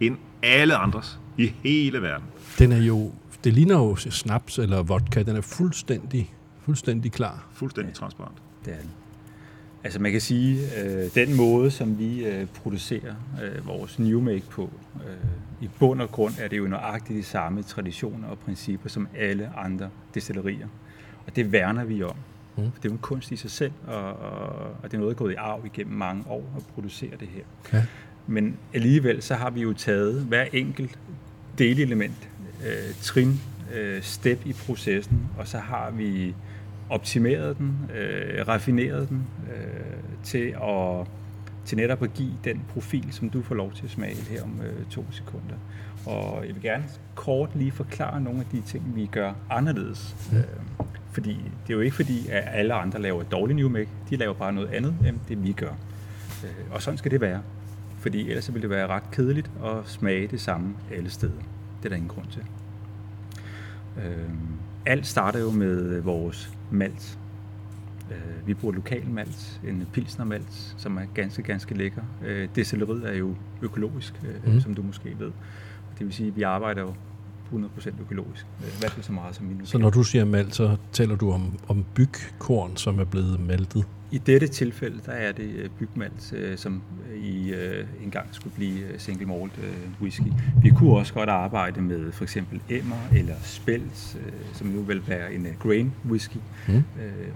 end 0.00 0.16
alle 0.42 0.76
andres 0.76 1.18
i 1.38 1.52
hele 1.62 2.02
verden. 2.02 2.26
Den 2.58 2.72
er 2.72 2.82
jo, 2.82 3.12
det 3.44 3.52
ligner 3.52 3.74
jo 3.74 3.96
snaps 3.96 4.58
eller 4.58 4.82
vodka, 4.82 5.22
den 5.22 5.36
er 5.36 5.40
fuldstændig, 5.40 6.34
fuldstændig 6.64 7.12
klar. 7.12 7.46
Fuldstændig 7.52 7.90
ja, 7.90 7.94
transparent. 7.94 8.36
Det 8.64 8.72
er 8.72 8.78
den. 8.78 8.90
Altså 9.84 9.98
man 9.98 10.12
kan 10.12 10.20
sige, 10.20 10.58
øh, 10.82 11.14
den 11.14 11.36
måde, 11.36 11.70
som 11.70 11.98
vi 11.98 12.24
øh, 12.24 12.46
producerer 12.46 13.14
øh, 13.42 13.66
vores 13.66 13.98
new 13.98 14.20
make 14.20 14.42
på, 14.50 14.70
øh, 14.94 15.12
i 15.60 15.70
bund 15.78 16.02
og 16.02 16.10
grund 16.10 16.34
er 16.38 16.48
det 16.48 16.58
jo 16.58 16.66
nøjagtigt 16.66 17.16
de 17.16 17.22
samme 17.22 17.62
traditioner 17.62 18.28
og 18.28 18.38
principper 18.38 18.88
som 18.88 19.08
alle 19.16 19.50
andre 19.56 19.88
destillerier. 20.14 20.66
Og 21.26 21.36
det 21.36 21.52
værner 21.52 21.84
vi 21.84 22.02
om. 22.02 22.16
Mm. 22.56 22.62
Det 22.62 22.84
er 22.84 22.88
jo 22.88 22.92
en 22.92 22.98
kunst 22.98 23.32
i 23.32 23.36
sig 23.36 23.50
selv, 23.50 23.72
og, 23.86 24.12
og, 24.12 24.48
og 24.82 24.82
det 24.82 24.94
er 24.94 24.98
noget, 24.98 25.16
der 25.16 25.22
er 25.22 25.24
gået 25.24 25.32
i 25.32 25.36
arv 25.36 25.66
igennem 25.66 25.96
mange 25.96 26.24
år 26.28 26.52
at 26.56 26.62
producere 26.74 27.10
det 27.20 27.28
her. 27.28 27.42
Ja. 27.72 27.84
Men 28.26 28.56
alligevel 28.74 29.22
så 29.22 29.34
har 29.34 29.50
vi 29.50 29.60
jo 29.60 29.72
taget 29.72 30.20
hver 30.20 30.44
enkelt 30.52 30.98
delelement, 31.58 32.28
øh, 32.66 32.94
trin, 33.00 33.40
øh, 33.74 34.02
step 34.02 34.46
i 34.46 34.52
processen, 34.52 35.28
og 35.38 35.48
så 35.48 35.58
har 35.58 35.90
vi 35.90 36.34
optimeret 36.90 37.58
den, 37.58 37.90
øh, 37.96 38.48
raffineret 38.48 39.08
den 39.08 39.22
øh, 39.56 39.96
til 40.24 40.54
at 40.62 41.06
til 41.64 41.78
netop 41.78 42.02
at 42.02 42.14
give 42.14 42.32
den 42.44 42.62
profil, 42.68 43.06
som 43.10 43.30
du 43.30 43.42
får 43.42 43.54
lov 43.54 43.72
til 43.72 43.84
at 43.84 43.90
smage 43.90 44.16
her 44.30 44.42
om 44.42 44.60
øh, 44.64 44.86
to 44.90 45.04
sekunder. 45.10 45.54
Og 46.06 46.46
jeg 46.46 46.54
vil 46.54 46.62
gerne 46.62 46.84
kort 47.14 47.50
lige 47.54 47.72
forklare 47.72 48.20
nogle 48.20 48.40
af 48.40 48.46
de 48.52 48.60
ting, 48.60 48.96
vi 48.96 49.06
gør 49.06 49.32
anderledes. 49.50 50.16
Øh, 50.32 50.44
fordi 51.12 51.30
det 51.66 51.72
er 51.72 51.74
jo 51.74 51.80
ikke 51.80 51.96
fordi, 51.96 52.28
at 52.28 52.44
alle 52.46 52.74
andre 52.74 53.02
laver 53.02 53.22
dårlig 53.22 53.56
new 53.56 53.68
make. 53.68 53.88
De 54.10 54.16
laver 54.16 54.34
bare 54.34 54.52
noget 54.52 54.68
andet, 54.68 54.94
end 55.08 55.18
det 55.28 55.44
vi 55.44 55.52
gør. 55.52 55.72
Øh, 56.44 56.50
og 56.70 56.82
sådan 56.82 56.98
skal 56.98 57.10
det 57.10 57.20
være 57.20 57.42
fordi 58.06 58.28
ellers 58.28 58.48
ville 58.54 58.62
det 58.62 58.70
være 58.70 58.86
ret 58.86 59.10
kedeligt 59.10 59.50
at 59.64 59.88
smage 59.88 60.26
det 60.26 60.40
samme 60.40 60.74
alle 60.94 61.10
steder. 61.10 61.38
Det 61.78 61.84
er 61.84 61.88
der 61.88 61.96
ingen 61.96 62.08
grund 62.08 62.26
til. 62.26 62.42
Øh, 63.96 64.30
alt 64.86 65.06
starter 65.06 65.40
jo 65.40 65.50
med 65.50 66.00
vores 66.00 66.50
malt. 66.70 67.18
Øh, 68.10 68.46
vi 68.46 68.54
bruger 68.54 68.74
lokal 68.74 69.08
malt, 69.08 69.60
en 69.68 69.86
pilsnermalt, 69.92 70.74
som 70.76 70.96
er 70.96 71.02
ganske, 71.14 71.42
ganske 71.42 71.74
lækker. 71.74 72.02
Øh, 72.24 72.48
destilleriet 72.56 73.08
er 73.08 73.14
jo 73.14 73.34
økologisk, 73.62 74.14
øh, 74.24 74.54
mm. 74.54 74.60
som 74.60 74.74
du 74.74 74.82
måske 74.82 75.16
ved. 75.18 75.32
Det 75.98 76.06
vil 76.06 76.12
sige, 76.12 76.28
at 76.28 76.36
vi 76.36 76.42
arbejder 76.42 76.82
jo 76.82 76.94
100% 77.52 77.90
økologisk. 78.00 78.46
Øh, 78.60 78.68
I 78.68 78.78
hvert 78.80 78.90
fald 78.90 79.04
så 79.04 79.12
meget 79.12 79.34
som 79.34 79.46
nu 79.46 79.66
Så 79.66 79.78
når 79.78 79.90
du 79.90 80.02
siger 80.02 80.24
malt, 80.24 80.54
så 80.54 80.76
taler 80.92 81.16
du 81.16 81.32
om, 81.32 81.58
om 81.68 81.84
bygkorn, 81.94 82.76
som 82.76 82.98
er 82.98 83.04
blevet 83.04 83.40
maltet? 83.40 83.84
I 84.10 84.18
dette 84.18 84.46
tilfælde, 84.46 85.00
der 85.06 85.12
er 85.12 85.32
det 85.32 85.50
øh, 85.56 85.70
bygmalt, 85.78 86.32
øh, 86.36 86.58
som 86.58 86.82
i 87.16 87.52
øh, 87.52 87.86
engang 88.04 88.28
skulle 88.32 88.54
blive 88.54 88.84
single 88.98 89.26
malt 89.26 89.52
whisky. 90.00 90.32
Vi 90.62 90.70
kunne 90.70 90.96
også 90.96 91.14
godt 91.14 91.28
arbejde 91.28 91.80
med 91.80 92.12
for 92.12 92.24
eksempel 92.24 92.60
emmer 92.70 92.96
eller 93.14 93.34
spels, 93.42 94.16
som 94.52 94.66
nu 94.66 94.82
vil 94.82 95.08
være 95.08 95.34
en 95.34 95.46
grain 95.58 95.92
whisky. 96.08 96.36
Mm. 96.68 96.84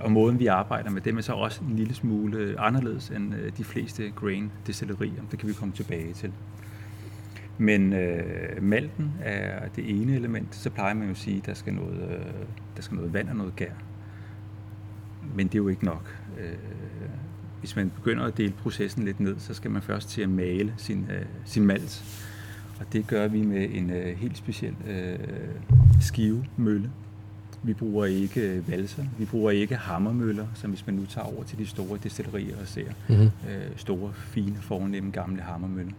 Og 0.00 0.12
måden 0.12 0.38
vi 0.38 0.46
arbejder 0.46 0.90
med 0.90 1.00
dem 1.00 1.18
er 1.18 1.22
så 1.22 1.32
også 1.32 1.60
en 1.70 1.76
lille 1.76 1.94
smule 1.94 2.54
anderledes 2.58 3.08
end 3.08 3.34
de 3.58 3.64
fleste 3.64 4.10
grain 4.16 4.50
destillerier. 4.66 5.22
Det 5.30 5.38
kan 5.38 5.48
vi 5.48 5.54
komme 5.54 5.74
tilbage 5.74 6.12
til. 6.12 6.32
Men 7.58 7.92
øh, 7.92 8.62
malten 8.62 9.12
er 9.22 9.68
det 9.76 10.00
ene 10.00 10.14
element. 10.14 10.54
Så 10.54 10.70
plejer 10.70 10.94
man 10.94 11.04
jo 11.04 11.10
at 11.10 11.16
sige, 11.18 11.36
at 11.36 11.46
der 11.46 11.54
skal 11.54 11.74
noget, 11.74 12.02
øh, 12.10 12.26
der 12.76 12.82
skal 12.82 12.94
noget 12.94 13.12
vand 13.12 13.28
og 13.28 13.36
noget 13.36 13.56
gær. 13.56 13.72
Men 15.34 15.46
det 15.46 15.54
er 15.54 15.58
jo 15.58 15.68
ikke 15.68 15.84
nok. 15.84 16.16
Øh, 16.40 16.52
hvis 17.60 17.76
man 17.76 17.90
begynder 17.90 18.24
at 18.24 18.36
dele 18.36 18.52
processen 18.52 19.04
lidt 19.04 19.20
ned, 19.20 19.36
så 19.38 19.54
skal 19.54 19.70
man 19.70 19.82
først 19.82 20.08
til 20.08 20.22
at 20.22 20.28
male 20.28 20.74
sin, 20.76 21.06
øh, 21.10 21.24
sin 21.44 21.66
malt. 21.66 22.04
Og 22.80 22.86
det 22.92 23.06
gør 23.06 23.28
vi 23.28 23.42
med 23.42 23.68
en 23.72 23.90
øh, 23.90 24.16
helt 24.16 24.36
speciel 24.36 24.74
øh, 24.88 25.18
skivemølle. 26.00 26.90
Vi 27.62 27.74
bruger 27.74 28.04
ikke 28.04 28.40
øh, 28.40 28.70
valser, 28.70 29.04
vi 29.18 29.24
bruger 29.24 29.50
ikke 29.50 29.76
hammermøller, 29.76 30.46
som 30.54 30.70
hvis 30.70 30.86
man 30.86 30.94
nu 30.94 31.06
tager 31.06 31.26
over 31.26 31.44
til 31.44 31.58
de 31.58 31.66
store 31.66 31.98
destillerier 32.02 32.56
og 32.60 32.66
ser 32.66 32.92
mm-hmm. 33.08 33.24
øh, 33.24 33.76
store, 33.76 34.12
fine, 34.14 34.56
fornemme 34.56 35.10
gamle 35.10 35.42
hammermøller. 35.42 35.92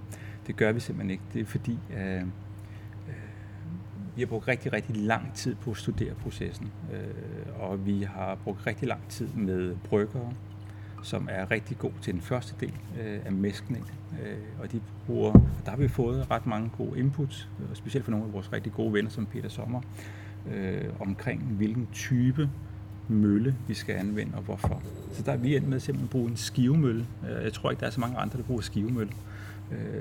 Det 0.48 0.56
gør 0.56 0.72
vi 0.72 0.80
simpelthen 0.80 1.10
ikke. 1.10 1.24
Det 1.34 1.42
er 1.42 1.46
fordi, 1.46 1.78
øh, 1.98 2.22
vi 4.22 4.24
har 4.24 4.30
brugt 4.30 4.48
rigtig, 4.48 4.74
rigtig 4.74 4.96
lang 4.96 5.34
tid 5.34 5.56
på 5.56 5.72
at 5.72 5.78
studere 5.78 6.14
processen. 6.14 6.72
Øh, 6.94 7.62
og 7.62 7.86
vi 7.86 8.04
har 8.04 8.36
brugt 8.44 8.68
rigtig 8.68 8.88
lang 8.88 9.02
tid 9.10 9.28
med 9.28 9.76
bryggere, 9.84 10.34
som 11.04 11.28
er 11.32 11.52
rigtig 11.52 11.78
god 11.78 11.92
til 12.02 12.14
den 12.14 12.22
første 12.22 12.56
del 12.60 12.74
øh, 13.02 13.20
af 13.26 13.32
mæskning. 13.32 13.92
Øh, 14.24 14.38
og 14.60 14.72
de 14.72 14.82
bruger, 15.06 15.32
og 15.32 15.62
der 15.66 15.72
har 15.72 15.78
vi 15.78 15.88
fået 15.88 16.32
ret 16.32 16.46
mange 16.46 16.72
gode 16.78 17.00
inputs, 17.00 17.50
og 17.72 17.78
specielt 17.78 18.06
fra 18.06 18.12
nogle 18.12 18.26
af 18.26 18.34
vores 18.34 18.54
rigtig 18.54 18.74
gode 18.74 18.94
venner, 18.94 19.12
som 19.12 19.26
Peter 19.26 19.50
Sommer, 19.50 19.82
øh, 20.52 20.84
omkring 21.00 21.42
hvilken 21.42 21.88
type 21.94 22.50
mølle 23.08 23.56
vi 23.68 23.74
skal 23.74 23.96
anvende 23.96 24.34
og 24.36 24.42
hvorfor. 24.42 24.82
Så 25.14 25.24
der 25.24 25.32
er 25.32 25.38
vi 25.38 25.56
endt 25.56 25.68
med 25.68 25.80
simpelthen 25.80 26.06
at 26.06 26.10
bruge 26.12 26.30
en 26.30 26.38
skivemølle. 26.38 27.08
Øh, 27.30 27.44
jeg 27.44 27.54
tror 27.54 27.72
ikke, 27.72 27.80
der 27.80 27.88
er 27.88 27.92
så 27.92 28.00
mange 28.00 28.18
andre, 28.18 28.38
der 28.38 28.44
bruger 28.44 28.62
skivemølle 28.62 29.12
øh, 29.12 29.31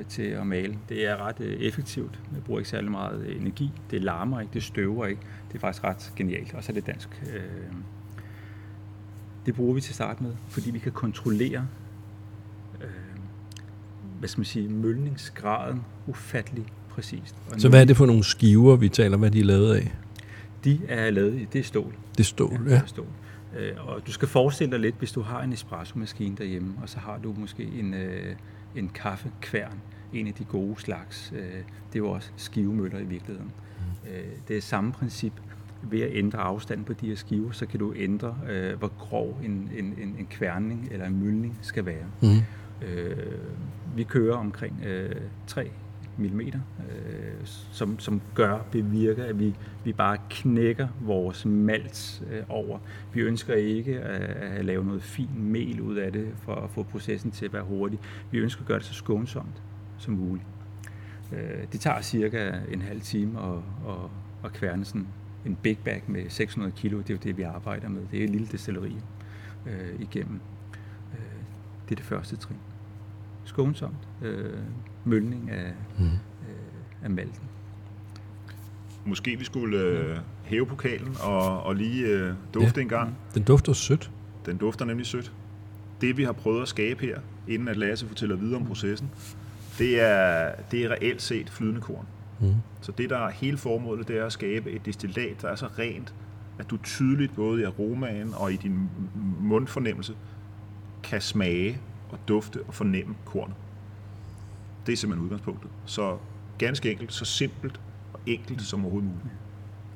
til 0.09 0.23
at 0.23 0.47
male. 0.47 0.79
Det 0.89 1.07
er 1.07 1.27
ret 1.27 1.41
øh, 1.41 1.61
effektivt. 1.61 2.19
Man 2.33 2.43
bruger 2.43 2.61
ikke 2.61 2.71
særlig 2.71 2.91
meget 2.91 3.27
øh, 3.27 3.41
energi. 3.41 3.71
Det 3.91 4.05
larmer 4.05 4.41
ikke, 4.41 4.53
det 4.55 4.63
støver 4.63 5.07
ikke. 5.07 5.23
Det 5.49 5.55
er 5.55 5.61
faktisk 5.61 5.85
ret 5.85 6.13
genialt. 6.17 6.55
Og 6.55 6.65
så 6.65 6.73
er 6.73 6.75
det 6.75 6.87
dansk. 6.87 7.23
Øh, 7.35 7.43
det 9.47 9.55
bruger 9.55 9.75
vi 9.75 9.81
til 9.81 9.95
start 9.95 10.21
med, 10.21 10.33
fordi 10.49 10.71
vi 10.71 10.79
kan 10.79 10.93
kontrollere 10.93 11.67
øh, 12.81 12.89
hvad 14.19 14.29
skal 14.29 14.41
man 14.41 14.45
sige, 14.45 14.69
mølningsgraden 14.69 15.83
ufattelig 16.07 16.67
præcist. 16.89 17.35
Og 17.53 17.61
så 17.61 17.69
hvad 17.69 17.81
er 17.81 17.85
det 17.85 17.97
for 17.97 18.07
nogle 18.07 18.25
skiver, 18.25 18.77
vi 18.77 18.89
taler, 18.89 19.17
hvad 19.17 19.31
de 19.31 19.41
er 19.41 19.45
lavet 19.45 19.75
af? 19.75 19.93
De 20.65 20.81
er 20.89 21.11
lavet 21.11 21.35
i, 21.35 21.45
det 21.53 21.59
er 21.59 21.63
stål. 21.65 21.95
Det 22.13 22.21
er 22.21 22.25
stål, 22.25 22.61
ja. 22.67 22.71
ja. 22.71 22.75
Det 22.75 22.83
er 22.83 22.87
stål. 22.87 23.07
Øh, 23.59 23.89
og 23.89 24.07
du 24.07 24.13
skal 24.13 24.29
forestille 24.29 24.71
dig 24.71 24.81
lidt, 24.81 24.95
hvis 24.99 25.13
du 25.13 25.23
har 25.23 25.43
en 25.43 25.53
espresso-maskine 25.53 26.37
derhjemme, 26.37 26.75
og 26.83 26.89
så 26.89 26.99
har 26.99 27.19
du 27.19 27.35
måske 27.39 27.63
en, 27.63 27.95
øh, 27.95 28.37
en 28.77 28.89
kaffekværn, 28.89 29.81
en 30.13 30.27
af 30.27 30.35
de 30.35 30.45
gode 30.45 30.81
slags. 30.81 31.33
Øh, 31.37 31.41
det 31.43 31.95
er 31.95 31.99
jo 31.99 32.11
også 32.11 32.31
skivemøller 32.37 32.99
i 32.99 33.05
virkeligheden. 33.05 33.53
Mm. 33.79 34.11
Øh, 34.11 34.25
det 34.49 34.57
er 34.57 34.61
samme 34.61 34.93
princip. 34.93 35.33
Ved 35.83 36.01
at 36.01 36.11
ændre 36.13 36.39
afstanden 36.39 36.85
på 36.85 36.93
de 36.93 37.09
her 37.09 37.17
skiver, 37.17 37.53
så 37.53 37.67
kan 37.67 37.79
du 37.79 37.95
ændre, 37.97 38.37
øh, 38.49 38.79
hvor 38.79 38.89
grov 38.89 39.39
en, 39.45 39.71
en, 39.77 39.85
en, 39.85 40.17
en 40.19 40.27
kværning 40.31 40.89
eller 40.91 41.07
en 41.07 41.19
myldning 41.25 41.59
skal 41.63 41.87
være. 41.87 42.07
Mm. 42.23 42.87
Øh, 42.87 43.39
vi 43.97 44.05
kører 44.05 44.37
omkring 44.37 44.81
øh, 44.85 45.17
3 45.47 45.71
mm, 46.21 46.41
øh, 46.41 47.47
som, 47.73 47.99
som 47.99 48.21
gør, 48.35 48.59
bevirker, 48.73 49.25
at 49.25 49.39
vi, 49.39 49.55
vi 49.85 49.93
bare 49.93 50.17
knækker 50.31 50.89
vores 51.01 51.47
malt 51.47 52.23
øh, 52.31 52.43
over. 52.49 52.79
Vi 53.15 53.21
ønsker 53.21 53.55
ikke 53.55 54.01
at, 54.01 54.59
at 54.59 54.65
lave 54.65 54.85
noget 54.85 55.03
fint 55.03 55.41
mel 55.41 55.81
ud 55.81 55.97
af 55.97 56.13
det, 56.13 56.29
for 56.37 56.55
at 56.55 56.71
få 56.71 56.83
processen 56.83 57.31
til 57.31 57.45
at 57.47 57.53
være 57.53 57.63
hurtig. 57.63 57.99
Vi 58.31 58.39
ønsker 58.39 58.63
at 58.63 58.69
gøre 58.69 58.79
det 58.79 58.87
så 58.87 58.95
skånsomt 58.95 59.63
som 59.99 60.15
muligt. 60.15 60.47
Øh, 61.33 61.67
det 61.73 61.81
tager 61.81 62.01
cirka 62.01 62.53
en 62.73 62.83
halv 62.83 63.01
time 63.01 63.41
at, 63.41 63.59
at, 63.89 64.11
at 64.45 64.53
kværne 64.53 64.85
sådan 64.85 65.07
en 65.47 65.57
big 65.63 65.79
bag 65.79 66.03
med 66.07 66.25
600 66.29 66.73
kilo. 66.77 66.99
Det 66.99 67.11
er 67.11 67.15
jo 67.15 67.21
det, 67.23 67.37
vi 67.37 67.43
arbejder 67.43 67.89
med. 67.89 68.03
Det 68.11 68.21
er 68.21 68.25
et 68.25 68.31
lille 68.31 68.47
destilleri 68.47 68.97
øh, 69.67 70.01
igennem. 70.01 70.41
Øh, 71.13 71.21
det 71.89 71.95
er 71.95 71.97
det 71.97 72.05
første 72.05 72.37
trin. 72.37 72.57
Skånsomt. 73.45 74.09
Øh, 74.23 74.59
mølning 75.05 75.51
af, 75.51 75.73
mm. 75.99 76.05
øh, 76.05 76.11
af 77.03 77.11
malten. 77.11 77.43
Måske 79.05 79.39
vi 79.39 79.45
skulle 79.45 79.79
øh, 79.79 80.19
hæve 80.45 80.67
pokalen 80.67 81.17
og, 81.23 81.63
og 81.63 81.77
lige 81.77 82.07
øh, 82.07 82.35
dufte 82.55 82.81
ja. 82.81 82.83
en 82.83 82.89
gang. 82.89 83.17
Den 83.35 83.43
dufter 83.43 83.73
sødt. 83.73 84.11
Den 84.47 84.57
dufter 84.57 84.85
nemlig 84.85 85.07
sødt. 85.07 85.33
Det 86.01 86.17
vi 86.17 86.25
har 86.25 86.33
prøvet 86.33 86.63
at 86.63 86.69
skabe 86.69 87.07
her, 87.07 87.19
inden 87.49 87.69
at 87.69 87.77
Lasse 87.77 88.07
fortæller 88.07 88.37
videre 88.37 88.57
om 88.57 88.67
processen, 88.67 89.11
det 89.79 90.01
er, 90.01 90.53
det 90.71 90.85
er 90.85 90.89
reelt 90.89 91.23
set 91.23 91.51
flydende 91.51 91.81
korn. 91.81 92.07
Mm. 92.41 92.55
Så 92.81 92.93
det, 92.93 93.11
der 93.11 93.19
er 93.19 93.31
hele 93.31 93.57
formålet, 93.57 94.09
det 94.09 94.19
er 94.19 94.27
at 94.27 94.33
skabe 94.33 94.71
et 94.71 94.87
destillat, 94.87 95.43
der 95.43 95.49
er 95.49 95.57
så 95.57 95.67
rent, 95.79 96.15
at 96.59 96.71
du 96.71 96.77
tydeligt 96.77 97.35
både 97.35 97.61
i 97.61 97.65
aromaen 97.65 98.35
og 98.37 98.53
i 98.53 98.57
din 98.57 98.91
mundfornemmelse 99.41 100.15
kan 101.03 101.21
smage 101.21 101.81
og 102.13 102.19
dufte 102.29 102.63
og 102.63 102.75
fornemme 102.75 103.15
kornet. 103.25 103.55
Det 104.87 104.93
er 104.93 104.97
simpelthen 104.97 105.25
udgangspunktet. 105.25 105.71
Så 105.85 106.17
ganske 106.59 106.91
enkelt, 106.91 107.13
så 107.13 107.25
simpelt 107.25 107.81
og 108.13 108.21
enkelt 108.27 108.63
som 108.63 108.85
overhovedet 108.85 109.11
muligt. 109.11 109.35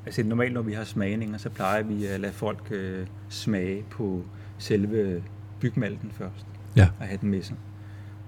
Altså 0.07 0.23
normalt, 0.23 0.55
når 0.55 0.63
vi 0.63 0.73
har 0.73 0.85
smagninger, 0.85 1.39
så 1.39 1.51
plejer 1.51 1.83
vi 1.83 2.07
at 2.07 2.21
lade 2.21 2.33
folk 2.33 2.69
øh, 2.71 3.07
smage 3.29 3.85
på 3.91 4.25
selve 4.59 5.23
bygmalten 5.61 6.11
først. 6.11 6.47
Ja. 6.77 6.89
Og 7.01 7.07
have 7.07 7.19
den 7.21 7.31
med 7.31 7.43
sig. 7.43 7.57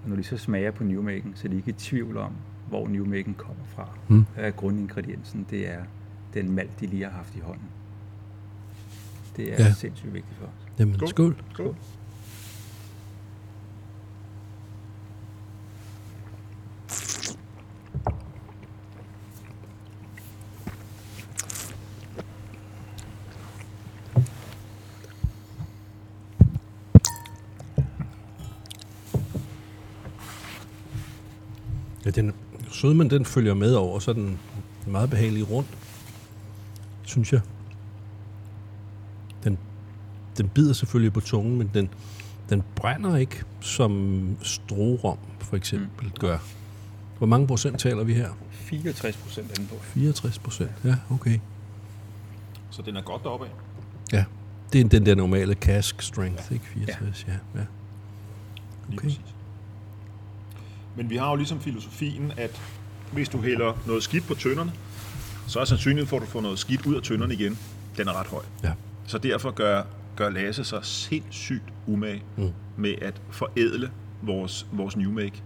Og 0.02 0.08
når 0.08 0.16
de 0.16 0.24
så 0.24 0.36
smager 0.36 0.70
på 0.70 0.84
newmaken, 0.84 1.32
så 1.34 1.48
er 1.48 1.50
de 1.50 1.56
ikke 1.56 1.70
i 1.70 1.72
tvivl 1.72 2.16
om, 2.16 2.32
hvor 2.68 2.88
newmaken 2.88 3.34
kommer 3.34 3.64
fra. 3.64 3.88
Mm. 4.08 4.26
Hvad 4.34 4.44
er 4.44 4.50
grundingrediensen? 4.50 5.46
Det 5.50 5.68
er 5.68 5.80
den 6.34 6.50
malt, 6.50 6.80
de 6.80 6.86
lige 6.86 7.04
har 7.04 7.10
haft 7.10 7.36
i 7.36 7.40
hånden. 7.40 7.68
Det 9.36 9.52
er 9.52 9.64
ja. 9.64 9.72
sindssygt 9.72 10.14
vigtigt 10.14 10.38
for 10.38 10.46
os. 10.46 10.78
Jamen, 10.78 10.94
skål. 10.94 11.08
skål. 11.08 11.36
skål. 11.52 11.76
Den 32.16 32.32
sødmen, 32.70 33.10
den 33.10 33.24
følger 33.24 33.54
med 33.54 33.74
over, 33.74 33.98
så 33.98 34.12
den 34.12 34.38
meget 34.86 35.10
behagelig 35.10 35.50
rundt, 35.50 35.68
synes 37.02 37.32
jeg. 37.32 37.40
Den, 39.44 39.58
den 40.38 40.48
bider 40.48 40.72
selvfølgelig 40.72 41.12
på 41.12 41.20
tungen, 41.20 41.58
men 41.58 41.70
den, 41.74 41.88
den 42.50 42.62
brænder 42.74 43.16
ikke, 43.16 43.44
som 43.60 44.36
strorom 44.42 45.18
for 45.38 45.56
eksempel 45.56 46.06
mm. 46.06 46.12
gør. 46.18 46.38
Hvor 47.18 47.26
mange 47.26 47.46
procent 47.46 47.80
taler 47.80 48.04
vi 48.04 48.14
her? 48.14 48.30
64 48.50 49.16
procent 49.16 49.50
er 49.50 49.54
den 49.54 49.66
på. 49.66 49.74
64 49.80 50.38
procent, 50.38 50.70
ja, 50.84 50.96
okay. 51.10 51.38
Så 52.70 52.82
den 52.82 52.96
er 52.96 53.02
godt 53.02 53.22
deroppe 53.22 53.46
af? 53.46 53.50
Ja, 54.12 54.24
det 54.72 54.80
er 54.80 54.88
den 54.88 55.06
der 55.06 55.14
normale 55.14 55.54
cask 55.54 56.02
strength, 56.02 56.52
ikke? 56.52 56.64
64, 56.66 57.24
ja. 57.28 57.32
ja. 57.32 57.60
ja. 57.60 57.66
Okay. 58.94 59.10
Men 60.96 61.10
vi 61.10 61.16
har 61.16 61.30
jo 61.30 61.36
ligesom 61.36 61.60
filosofien, 61.60 62.32
at 62.36 62.60
hvis 63.12 63.28
du 63.28 63.40
hælder 63.40 63.82
noget 63.86 64.02
skidt 64.02 64.26
på 64.26 64.34
tønderne, 64.34 64.72
så 65.46 65.60
er 65.60 65.64
sandsynligheden 65.64 66.08
for, 66.08 66.16
at 66.16 66.22
du 66.22 66.26
får 66.26 66.40
noget 66.40 66.58
skidt 66.58 66.86
ud 66.86 66.94
af 66.94 67.02
tønderne 67.02 67.34
igen, 67.34 67.58
den 67.96 68.08
er 68.08 68.20
ret 68.20 68.26
høj. 68.26 68.42
Ja. 68.64 68.72
Så 69.06 69.18
derfor 69.18 69.50
gør, 69.50 69.82
gør 70.16 70.30
Lasse 70.30 70.64
sig 70.64 70.84
sindssygt 70.84 71.62
umage 71.86 72.22
mm. 72.36 72.50
med 72.76 72.94
at 73.02 73.20
forædle 73.30 73.90
vores, 74.22 74.66
vores 74.72 74.96
new 74.96 75.12
make 75.12 75.42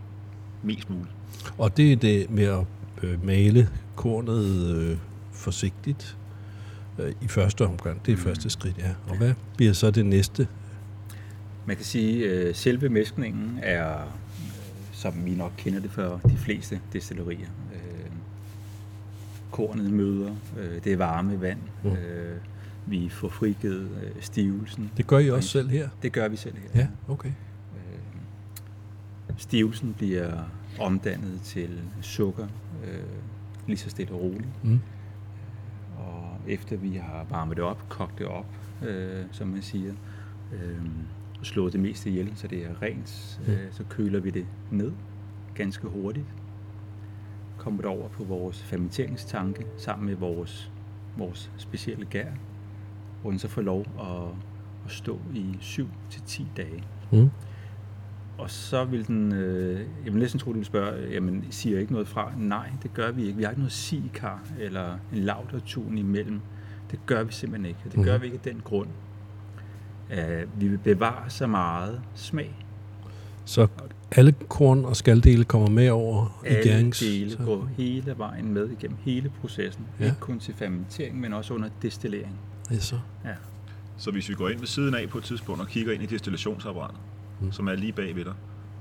mest 0.63 0.91
muligt. 0.91 1.15
Og 1.59 1.77
det 1.77 1.93
er 1.93 1.97
det 1.97 2.31
med 2.31 2.45
at 2.45 2.65
øh, 3.03 3.25
male 3.25 3.69
kornet 3.97 4.77
øh, 4.77 4.97
forsigtigt 5.33 6.17
øh, 6.99 7.13
i 7.23 7.29
første 7.29 7.67
omgang. 7.67 8.07
Det 8.07 8.13
er 8.13 8.17
mm. 8.17 8.23
første 8.23 8.51
skridt, 8.51 8.79
ja. 8.79 8.91
Og 9.09 9.17
hvad 9.17 9.35
bliver 9.57 9.73
så 9.73 9.91
det 9.91 10.07
næste? 10.07 10.49
Man 11.67 11.77
kan 11.77 11.85
sige, 11.85 12.31
at 12.31 12.47
øh, 12.47 12.55
selve 12.55 12.89
mæskningen 12.89 13.59
er 13.63 14.19
som 15.01 15.25
vi 15.25 15.35
nok 15.35 15.53
kender 15.57 15.81
det 15.81 15.91
for 15.91 16.21
de 16.29 16.37
fleste 16.37 16.81
destillerier. 16.93 17.49
Øh, 17.75 18.11
kornet 19.51 19.93
møder, 19.93 20.35
øh, 20.59 20.85
det 20.85 20.93
er 20.93 20.97
varme 20.97 21.41
vand. 21.41 21.59
Mm. 21.85 21.91
Øh, 21.91 22.37
vi 22.87 23.09
får 23.09 23.29
frigivet 23.29 23.91
øh, 24.03 24.23
stivelsen. 24.23 24.91
Det 24.97 25.07
gør 25.07 25.19
I 25.19 25.31
også 25.31 25.49
selv 25.49 25.69
her? 25.69 25.89
Det 26.03 26.13
gør 26.13 26.29
vi 26.29 26.37
selv 26.37 26.55
her. 26.57 26.81
Ja, 26.81 26.89
okay. 27.09 27.29
Øh, 27.29 29.35
stivelsen 29.37 29.95
bliver 29.99 30.43
omdannet 30.81 31.41
til 31.45 31.81
sukker, 32.01 32.47
øh, 32.85 33.01
lige 33.67 33.79
så 33.79 33.91
stille 33.91 34.13
og 34.13 34.21
roligt. 34.21 34.65
Mm. 34.65 34.81
Og 35.99 36.37
efter 36.47 36.77
vi 36.77 36.97
har 36.97 37.27
varmet 37.31 37.57
det 37.57 37.65
op, 37.65 37.89
kogt 37.89 38.19
det 38.19 38.27
op, 38.27 38.47
øh, 38.83 39.25
som 39.33 39.49
man 39.49 39.63
siger, 39.63 39.95
øh, 40.53 40.79
slået 41.43 41.73
det 41.73 41.81
meste 41.81 42.11
ihjel, 42.11 42.33
så 42.37 42.47
det 42.49 42.59
er 42.67 42.83
rent, 42.83 43.41
Mm. 43.47 43.53
øh, 43.53 43.59
så 43.73 43.85
køler 43.89 44.21
vi 44.21 44.31
det 44.31 44.47
ned 44.71 44.93
ganske 45.55 45.87
hurtigt. 45.89 46.27
Kommer 47.59 47.81
det 47.83 47.91
over 47.91 48.09
på 48.09 48.25
vores 48.25 48.63
fermenteringstanke 48.63 49.67
sammen 49.77 50.07
med 50.07 50.15
vores, 50.17 50.73
vores 51.17 51.51
specielle 51.57 52.05
gær, 52.07 52.27
hvor 53.23 53.31
den 53.31 53.39
så 53.39 53.49
får 53.49 53.63
lov 53.63 53.81
at, 54.01 54.37
at 54.85 54.91
stå 54.91 55.19
i 55.35 55.57
7-10 55.61 56.45
dage. 56.57 56.85
Mm. 57.13 57.31
Og 58.39 58.51
så 58.51 58.85
vil 58.85 59.07
den, 59.07 59.33
øh, 59.33 59.81
jeg 60.05 60.13
vil 60.13 60.21
næsten 60.21 60.41
tro, 60.41 60.51
den 60.51 60.57
vil 60.59 60.65
spørge, 60.67 61.11
jamen, 61.13 61.45
siger 61.51 61.79
ikke 61.79 61.93
noget 61.93 62.09
fra? 62.09 62.33
Nej, 62.39 62.71
det 62.83 62.95
gør 62.95 63.11
vi 63.11 63.23
ikke. 63.25 63.37
Vi 63.37 63.43
har 63.43 63.51
ikke 63.51 63.61
noget 63.61 63.73
sikar 63.73 64.43
eller 64.59 64.93
en 65.13 65.19
lautertun 65.19 65.99
imellem. 65.99 66.41
Det 66.91 67.01
gør 67.07 67.23
vi 67.23 67.33
simpelthen 67.33 67.67
ikke. 67.69 67.81
Det 67.97 68.05
gør 68.05 68.13
Mhm. 68.13 68.21
vi 68.23 68.27
ikke 68.27 68.41
af 68.47 68.53
den 68.53 68.61
grund. 68.65 68.89
Uh, 70.13 70.61
vi 70.61 70.69
vil 70.69 70.79
bevare 70.79 71.31
så 71.31 71.47
meget 71.47 72.01
smag. 72.15 72.55
Så 73.45 73.67
alle 74.13 74.33
korn 74.49 74.85
og 74.85 74.97
skaldele 74.97 75.45
kommer 75.45 75.71
med 75.71 75.89
over 75.91 76.41
i 76.45 76.49
Alle 76.49 76.63
gærings... 76.71 76.99
dele 76.99 77.31
så- 77.31 77.39
går 77.45 77.69
hele 77.77 78.15
vejen 78.19 78.53
med 78.55 78.69
igennem 78.71 78.97
hele 79.05 79.33
processen. 79.41 79.85
Ja. 79.99 80.05
Ja. 80.05 80.11
Ikke 80.11 80.21
kun 80.21 80.39
til 80.39 80.55
fermentering, 80.55 81.21
men 81.21 81.33
også 81.33 81.55
under 81.55 81.69
destillering. 81.83 82.39
Ja, 82.71 82.79
så. 82.79 82.99
Ja. 83.25 83.31
Så 83.97 84.11
hvis 84.11 84.29
vi 84.29 84.35
går 84.35 84.49
ind 84.49 84.59
ved 84.59 84.67
siden 84.67 84.95
af 84.95 85.09
på 85.09 85.19
et 85.19 85.25
tidspunkt 85.25 85.61
og 85.61 85.69
kigger 85.69 85.93
ind 85.93 86.03
i 86.03 86.07
destillationsapparatet, 86.07 86.97
Mm. 87.41 87.53
som 87.53 87.69
er 87.69 87.75
lige 87.75 87.93
bag 87.93 88.17
ved 88.17 88.25
dig, 88.25 88.33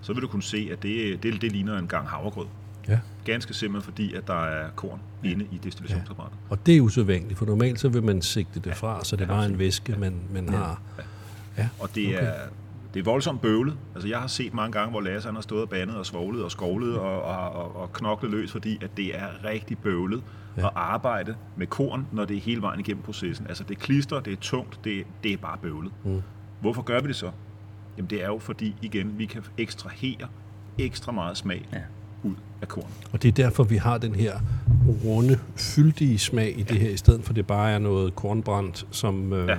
så 0.01 0.13
vil 0.13 0.21
du 0.21 0.27
kunne 0.27 0.43
se, 0.43 0.69
at 0.71 0.83
det, 0.83 1.23
det, 1.23 1.41
det 1.41 1.51
ligner 1.51 1.77
en 1.77 1.87
gang 1.87 2.07
havregrød. 2.07 2.45
Ja. 2.87 2.99
Ganske 3.25 3.53
simpelt 3.53 3.83
fordi, 3.83 4.13
at 4.13 4.27
der 4.27 4.43
er 4.45 4.69
korn 4.75 4.99
Ja. 5.23 5.29
inde 5.29 5.45
i 5.51 5.57
destillationsapparatet. 5.63 6.37
Og 6.49 6.65
det 6.65 6.77
er 6.77 6.81
usædvanligt, 6.81 7.37
for 7.39 7.45
normalt 7.45 7.79
så 7.79 7.89
vil 7.89 8.03
man 8.03 8.21
sigte 8.21 8.59
det 8.59 8.75
fra, 8.75 9.03
så 9.05 9.15
det 9.15 9.21
er 9.21 9.27
Ja, 9.33 9.33
bare 9.39 9.45
en 9.45 9.59
væske, 9.59 9.95
man, 9.99 10.15
man 10.33 10.45
Ja. 10.45 10.51
har. 10.51 10.81
Ja, 10.97 11.03
Og 11.79 11.89
det 11.95 12.07
okay. 12.15 12.25
er, 12.27 12.33
det 12.93 12.99
er 12.99 13.03
voldsomt 13.03 13.41
bøvlet. 13.41 13.77
Altså, 13.95 14.07
jeg 14.09 14.17
har 14.19 14.27
set 14.27 14.53
mange 14.53 14.71
gange, 14.71 14.91
hvor 14.91 15.01
Lasse 15.01 15.27
han 15.27 15.35
har 15.35 15.41
stået 15.41 15.61
og 15.61 15.69
bandet 15.69 15.95
og 15.97 16.05
svoglet 16.05 16.43
og 16.43 16.51
skovlet 16.51 16.97
og, 16.97 17.21
og, 17.21 17.49
og, 17.51 17.75
og 17.75 17.93
knoklet 17.93 18.31
løs, 18.31 18.51
fordi 18.51 18.77
at 18.83 18.97
det 18.97 19.17
er 19.19 19.27
rigtig 19.45 19.77
bøvlet 19.77 20.23
Ja. 20.57 20.65
at 20.65 20.71
arbejde 20.75 21.35
med 21.55 21.67
korn, 21.67 22.07
når 22.11 22.25
det 22.25 22.37
er 22.37 22.41
hele 22.41 22.61
vejen 22.61 22.79
igennem 22.79 23.03
processen. 23.03 23.47
Altså, 23.47 23.63
det 23.63 23.79
klister, 23.79 24.19
det 24.19 24.33
er 24.33 24.37
tungt, 24.41 24.79
det, 24.83 25.03
det 25.23 25.33
er 25.33 25.37
bare 25.37 25.57
bøvlet. 25.61 25.91
Mm. 26.03 26.21
Hvorfor 26.61 26.81
gør 26.81 27.01
vi 27.01 27.07
det 27.07 27.15
så? 27.15 27.31
Jamen, 27.97 28.09
det 28.09 28.23
er 28.23 28.27
jo 28.27 28.39
fordi, 28.39 28.75
igen, 28.81 29.13
vi 29.17 29.25
kan 29.25 29.43
ekstrahere 29.57 30.27
ekstra 30.77 31.11
meget 31.11 31.37
smag 31.37 31.67
Ja. 31.73 31.77
ud 32.23 32.35
af 32.61 32.67
korn. 32.67 32.87
Og 33.13 33.23
det 33.23 33.27
er 33.27 33.31
derfor, 33.31 33.63
vi 33.63 33.77
har 33.77 33.97
den 33.97 34.15
her 34.15 34.39
runde, 35.05 35.39
fyldige 35.55 36.19
smag 36.19 36.59
i 36.59 36.63
det 36.63 36.79
her, 36.79 36.89
i 36.89 36.97
stedet 36.97 37.23
for 37.23 37.33
det 37.33 37.47
bare 37.47 37.71
er 37.71 37.79
noget 37.79 38.15
kornbrændt, 38.15 38.87
som... 38.91 39.33
Øh, 39.33 39.47
Ja. 39.47 39.57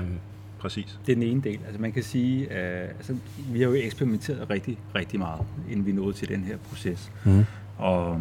Præcis. 0.60 0.98
Det 1.06 1.12
er 1.12 1.16
den 1.16 1.22
ene 1.22 1.42
del. 1.42 1.58
Altså 1.66 1.80
man 1.80 1.92
kan 1.92 2.02
sige, 2.02 2.52
at 2.52 2.88
altså, 2.88 3.16
vi 3.52 3.60
har 3.60 3.68
jo 3.68 3.74
eksperimenteret 3.74 4.50
rigtig, 4.50 4.78
rigtig 4.94 5.18
meget, 5.18 5.40
inden 5.70 5.86
vi 5.86 5.92
nåede 5.92 6.12
til 6.12 6.28
den 6.28 6.44
her 6.44 6.56
proces. 6.56 7.12
Mm. 7.24 7.44
Og 7.78 8.20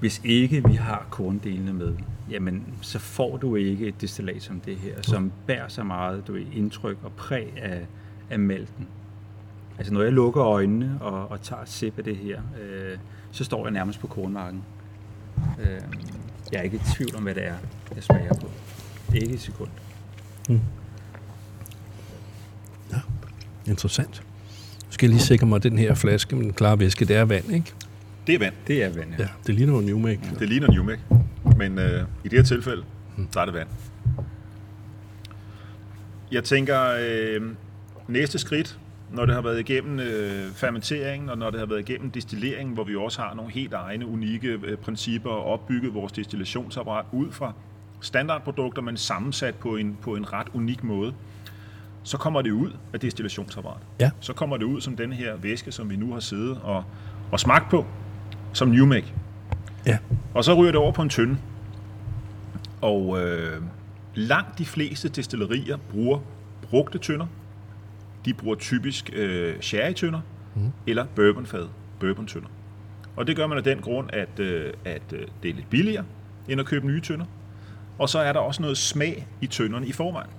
hvis 0.00 0.20
ikke 0.24 0.68
vi 0.68 0.74
har 0.74 1.06
korndelene 1.10 1.72
med, 1.72 1.94
jamen 2.30 2.64
så 2.80 2.98
får 2.98 3.36
du 3.36 3.56
ikke 3.56 3.86
et 3.86 4.00
destillat 4.00 4.42
som 4.42 4.60
det 4.60 4.76
her, 4.76 5.02
som 5.02 5.32
bærer 5.46 5.68
så 5.68 5.84
meget 5.84 6.26
du 6.26 6.32
ved, 6.32 6.44
indtryk 6.52 6.96
og 7.02 7.12
præg 7.12 7.52
af, 7.56 7.86
af 8.30 8.38
mælken. 8.38 8.88
Altså 9.78 9.92
når 9.94 10.02
jeg 10.02 10.12
lukker 10.12 10.44
øjnene 10.44 10.98
og, 11.00 11.30
og 11.30 11.42
tager 11.42 11.62
et 11.62 11.68
sip 11.68 11.98
af 11.98 12.04
det 12.04 12.16
her, 12.16 12.42
øh, 12.62 12.98
så 13.30 13.44
står 13.44 13.64
jeg 13.64 13.72
nærmest 13.72 14.00
på 14.00 14.06
kornmarken. 14.06 14.62
Øh, 15.60 15.80
jeg 16.52 16.58
er 16.58 16.62
ikke 16.62 16.76
i 16.76 16.94
tvivl 16.94 17.16
om, 17.16 17.22
hvad 17.22 17.34
det 17.34 17.46
er, 17.46 17.54
jeg 17.94 18.02
smager 18.02 18.34
på. 18.34 18.50
Ikke 19.14 19.34
et 19.34 19.40
sekund. 19.40 19.70
Interessant. 23.70 24.22
Nu 24.86 24.92
skal 24.92 25.06
jeg 25.06 25.14
lige 25.14 25.22
sikre 25.22 25.46
mig, 25.46 25.56
at 25.56 25.62
den 25.62 25.78
her 25.78 25.94
flaske 25.94 26.36
med 26.36 26.44
den 26.44 26.52
klare 26.52 26.78
væske, 26.78 27.04
det 27.04 27.16
er 27.16 27.24
vand, 27.24 27.52
ikke? 27.52 27.72
Det 28.26 28.34
er 28.34 28.38
vand. 28.38 28.54
Det 28.66 28.84
er 28.84 28.88
vand, 28.88 29.10
ja. 29.18 29.22
Ja, 29.22 29.28
det 29.46 29.54
ligner 29.54 29.74
jo 29.74 29.80
New 29.80 29.98
Make. 29.98 30.20
Det 30.38 30.48
ligner 30.48 30.70
New 30.70 30.84
Make. 30.84 31.00
Men 31.56 31.78
øh, 31.78 32.02
i 32.24 32.28
det 32.28 32.38
her 32.38 32.44
tilfælde, 32.44 32.82
der 33.34 33.40
er 33.40 33.44
det 33.44 33.54
vand. 33.54 33.68
Jeg 36.32 36.44
tænker, 36.44 36.80
øh, 37.00 37.42
næste 38.08 38.38
skridt, 38.38 38.78
når 39.12 39.26
det 39.26 39.34
har 39.34 39.42
været 39.42 39.60
igennem 39.60 40.00
øh, 40.00 40.52
fermenteringen, 40.52 41.28
og 41.28 41.38
når 41.38 41.50
det 41.50 41.60
har 41.60 41.66
været 41.66 41.88
igennem 41.88 42.10
destilleringen, 42.10 42.74
hvor 42.74 42.84
vi 42.84 42.96
også 42.96 43.22
har 43.22 43.34
nogle 43.34 43.52
helt 43.52 43.72
egne, 43.72 44.06
unikke 44.06 44.48
øh, 44.48 44.76
principper 44.76 45.30
og 45.30 45.44
opbygget 45.44 45.94
vores 45.94 46.12
destillationsapparat 46.12 47.04
ud 47.12 47.32
fra 47.32 47.52
standardprodukter, 48.00 48.82
men 48.82 48.96
sammensat 48.96 49.54
på 49.54 49.76
en, 49.76 49.98
på 50.02 50.14
en 50.14 50.32
ret 50.32 50.48
unik 50.54 50.84
måde, 50.84 51.14
så 52.02 52.18
kommer 52.18 52.42
det 52.42 52.50
ud 52.50 52.70
af 52.92 53.00
destillationsapparatet. 53.00 53.86
Ja. 54.00 54.10
Så 54.20 54.32
kommer 54.32 54.56
det 54.56 54.64
ud 54.64 54.80
som 54.80 54.96
den 54.96 55.12
her 55.12 55.36
væske, 55.36 55.72
som 55.72 55.90
vi 55.90 55.96
nu 55.96 56.12
har 56.12 56.20
siddet 56.20 56.58
og, 56.62 56.84
og 57.32 57.40
smagt 57.40 57.70
på, 57.70 57.86
som 58.52 58.68
New 58.68 58.86
Make. 58.86 59.14
Ja. 59.86 59.98
Og 60.34 60.44
så 60.44 60.54
ryger 60.54 60.72
det 60.72 60.80
over 60.80 60.92
på 60.92 61.02
en 61.02 61.08
tynde. 61.08 61.38
Og 62.80 63.22
øh, 63.22 63.62
langt 64.14 64.58
de 64.58 64.64
fleste 64.64 65.08
destillerier 65.08 65.76
bruger 65.76 66.18
brugte 66.62 66.98
tønder. 66.98 67.26
De 68.24 68.34
bruger 68.34 68.56
typisk 68.56 69.10
øh, 69.12 69.60
sherry-tønder 69.60 70.20
mm. 70.54 70.72
eller 70.86 71.06
bourbonfad, 71.16 71.68
bourbon-tønder. 72.00 72.48
Og 73.16 73.26
det 73.26 73.36
gør 73.36 73.46
man 73.46 73.58
af 73.58 73.64
den 73.64 73.80
grund, 73.80 74.10
at, 74.12 74.40
øh, 74.40 74.72
at 74.84 75.02
øh, 75.12 75.26
det 75.42 75.50
er 75.50 75.54
lidt 75.54 75.70
billigere 75.70 76.04
end 76.48 76.60
at 76.60 76.66
købe 76.66 76.86
nye 76.86 77.00
tønder. 77.00 77.26
Og 77.98 78.08
så 78.08 78.18
er 78.18 78.32
der 78.32 78.40
også 78.40 78.62
noget 78.62 78.78
smag 78.78 79.26
i 79.40 79.46
tønderne 79.46 79.86
i 79.86 79.92
forvejen. 79.92 80.30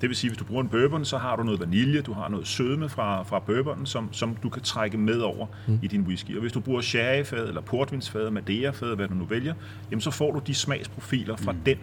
Det 0.00 0.08
vil 0.08 0.16
sige, 0.16 0.30
hvis 0.30 0.38
du 0.38 0.44
bruger 0.44 0.62
en 0.62 0.68
bourbon, 0.68 1.04
så 1.04 1.18
har 1.18 1.36
du 1.36 1.42
noget 1.42 1.60
vanilje, 1.60 2.00
du 2.00 2.12
har 2.12 2.28
noget 2.28 2.46
sødme 2.46 2.88
fra, 2.88 3.22
fra 3.22 3.38
bourbonen, 3.38 3.86
som, 3.86 4.12
som 4.12 4.36
du 4.42 4.48
kan 4.48 4.62
trække 4.62 4.98
med 4.98 5.18
over 5.18 5.46
mm. 5.68 5.78
i 5.82 5.86
din 5.86 6.00
whisky. 6.00 6.34
Og 6.34 6.40
hvis 6.40 6.52
du 6.52 6.60
bruger 6.60 6.80
sherryfad, 6.80 7.48
eller 7.48 7.60
portvinsfad, 7.60 8.30
madeirafad, 8.30 8.96
hvad 8.96 9.08
du 9.08 9.14
nu 9.14 9.24
vælger, 9.24 9.54
jamen 9.90 10.00
så 10.00 10.10
får 10.10 10.32
du 10.32 10.40
de 10.46 10.54
smagsprofiler 10.54 11.36
fra 11.36 11.52
mm. 11.52 11.58
den, 11.66 11.78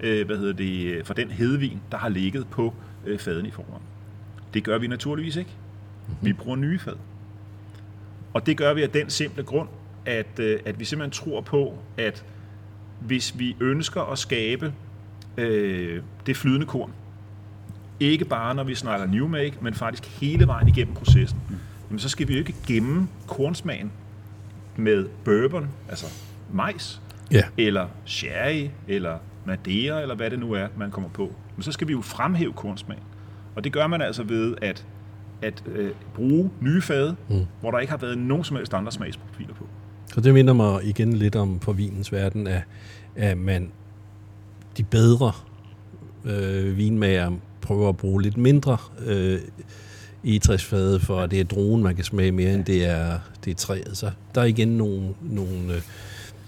øh, 0.00 0.26
hvad 0.26 0.36
hedder 0.36 0.52
det, 0.52 1.06
fra 1.06 1.14
den 1.14 1.30
hedvin, 1.30 1.80
der 1.90 1.98
har 1.98 2.08
ligget 2.08 2.46
på 2.50 2.74
øh, 3.06 3.18
faden 3.18 3.46
i 3.46 3.50
forvejen. 3.50 3.82
Det 4.54 4.64
gør 4.64 4.78
vi 4.78 4.86
naturligvis 4.86 5.36
ikke. 5.36 5.50
Vi 6.22 6.32
bruger 6.32 6.56
nye 6.56 6.78
fad. 6.78 6.96
Og 8.34 8.46
det 8.46 8.56
gør 8.56 8.74
vi 8.74 8.82
af 8.82 8.90
den 8.90 9.10
simple 9.10 9.42
grund, 9.42 9.68
at, 10.06 10.38
øh, 10.38 10.60
at 10.64 10.80
vi 10.80 10.84
simpelthen 10.84 11.10
tror 11.10 11.40
på, 11.40 11.78
at 11.96 12.24
hvis 13.00 13.38
vi 13.38 13.56
ønsker 13.60 14.02
at 14.02 14.18
skabe 14.18 14.72
øh, 15.36 16.02
det 16.26 16.36
flydende 16.36 16.66
korn, 16.66 16.92
ikke 18.00 18.24
bare 18.24 18.54
når 18.54 18.64
vi 18.64 18.74
snakker 18.74 19.06
new 19.06 19.28
make, 19.28 19.52
men 19.60 19.74
faktisk 19.74 20.20
hele 20.20 20.46
vejen 20.46 20.68
igennem 20.68 20.94
processen, 20.94 21.38
jamen 21.90 21.98
så 21.98 22.08
skal 22.08 22.28
vi 22.28 22.32
jo 22.32 22.38
ikke 22.38 22.54
gemme 22.66 23.08
kornsmagen 23.26 23.92
med 24.76 25.06
bourbon, 25.24 25.68
altså 25.88 26.06
majs, 26.52 27.00
Ja. 27.30 27.42
eller 27.58 27.86
sherry, 28.04 28.68
eller 28.88 29.18
madeira, 29.44 30.00
eller 30.02 30.14
hvad 30.14 30.30
det 30.30 30.38
nu 30.38 30.52
er, 30.52 30.66
man 30.76 30.90
kommer 30.90 31.08
på. 31.10 31.32
Men 31.56 31.62
så 31.62 31.72
skal 31.72 31.88
vi 31.88 31.92
jo 31.92 32.00
fremhæve 32.00 32.52
kornsmagen. 32.52 33.02
Og 33.54 33.64
det 33.64 33.72
gør 33.72 33.86
man 33.86 34.02
altså 34.02 34.22
ved 34.22 34.54
at, 34.62 34.86
at 35.42 35.62
øh, 35.66 35.90
bruge 36.14 36.50
nye 36.60 36.82
fade, 36.82 37.16
mm. 37.28 37.46
hvor 37.60 37.70
der 37.70 37.78
ikke 37.78 37.90
har 37.90 37.98
været 37.98 38.18
nogen 38.18 38.44
som 38.44 38.56
helst 38.56 38.74
andre 38.74 38.92
smagsprofiler 38.92 39.54
på. 39.54 39.66
Så 40.14 40.20
det 40.20 40.34
minder 40.34 40.52
mig 40.52 40.84
igen 40.84 41.12
lidt 41.12 41.36
om 41.36 41.60
for 41.60 41.72
vinens 41.72 42.12
verden, 42.12 42.46
at, 42.46 42.62
at 43.16 43.38
man 43.38 43.70
de 44.76 44.84
bedre 44.84 45.32
øh, 46.24 46.76
vinmager 46.76 47.32
prøver 47.66 47.88
at 47.88 47.96
bruge 47.96 48.22
lidt 48.22 48.36
mindre 48.36 48.78
øh, 49.06 49.40
egetræsfade, 50.24 51.00
for 51.00 51.20
at 51.20 51.30
det 51.30 51.40
er 51.40 51.44
druen, 51.44 51.82
man 51.82 51.96
kan 51.96 52.04
smage 52.04 52.32
mere, 52.32 52.54
end 52.54 52.64
det 52.64 52.84
er, 52.84 53.18
det 53.44 53.50
er 53.50 53.54
træet. 53.54 53.90
Så 53.96 54.10
der 54.34 54.40
er 54.40 54.44
igen 54.44 54.68
nogle, 54.68 55.14
nogle, 55.22 55.74
øh, 55.74 55.82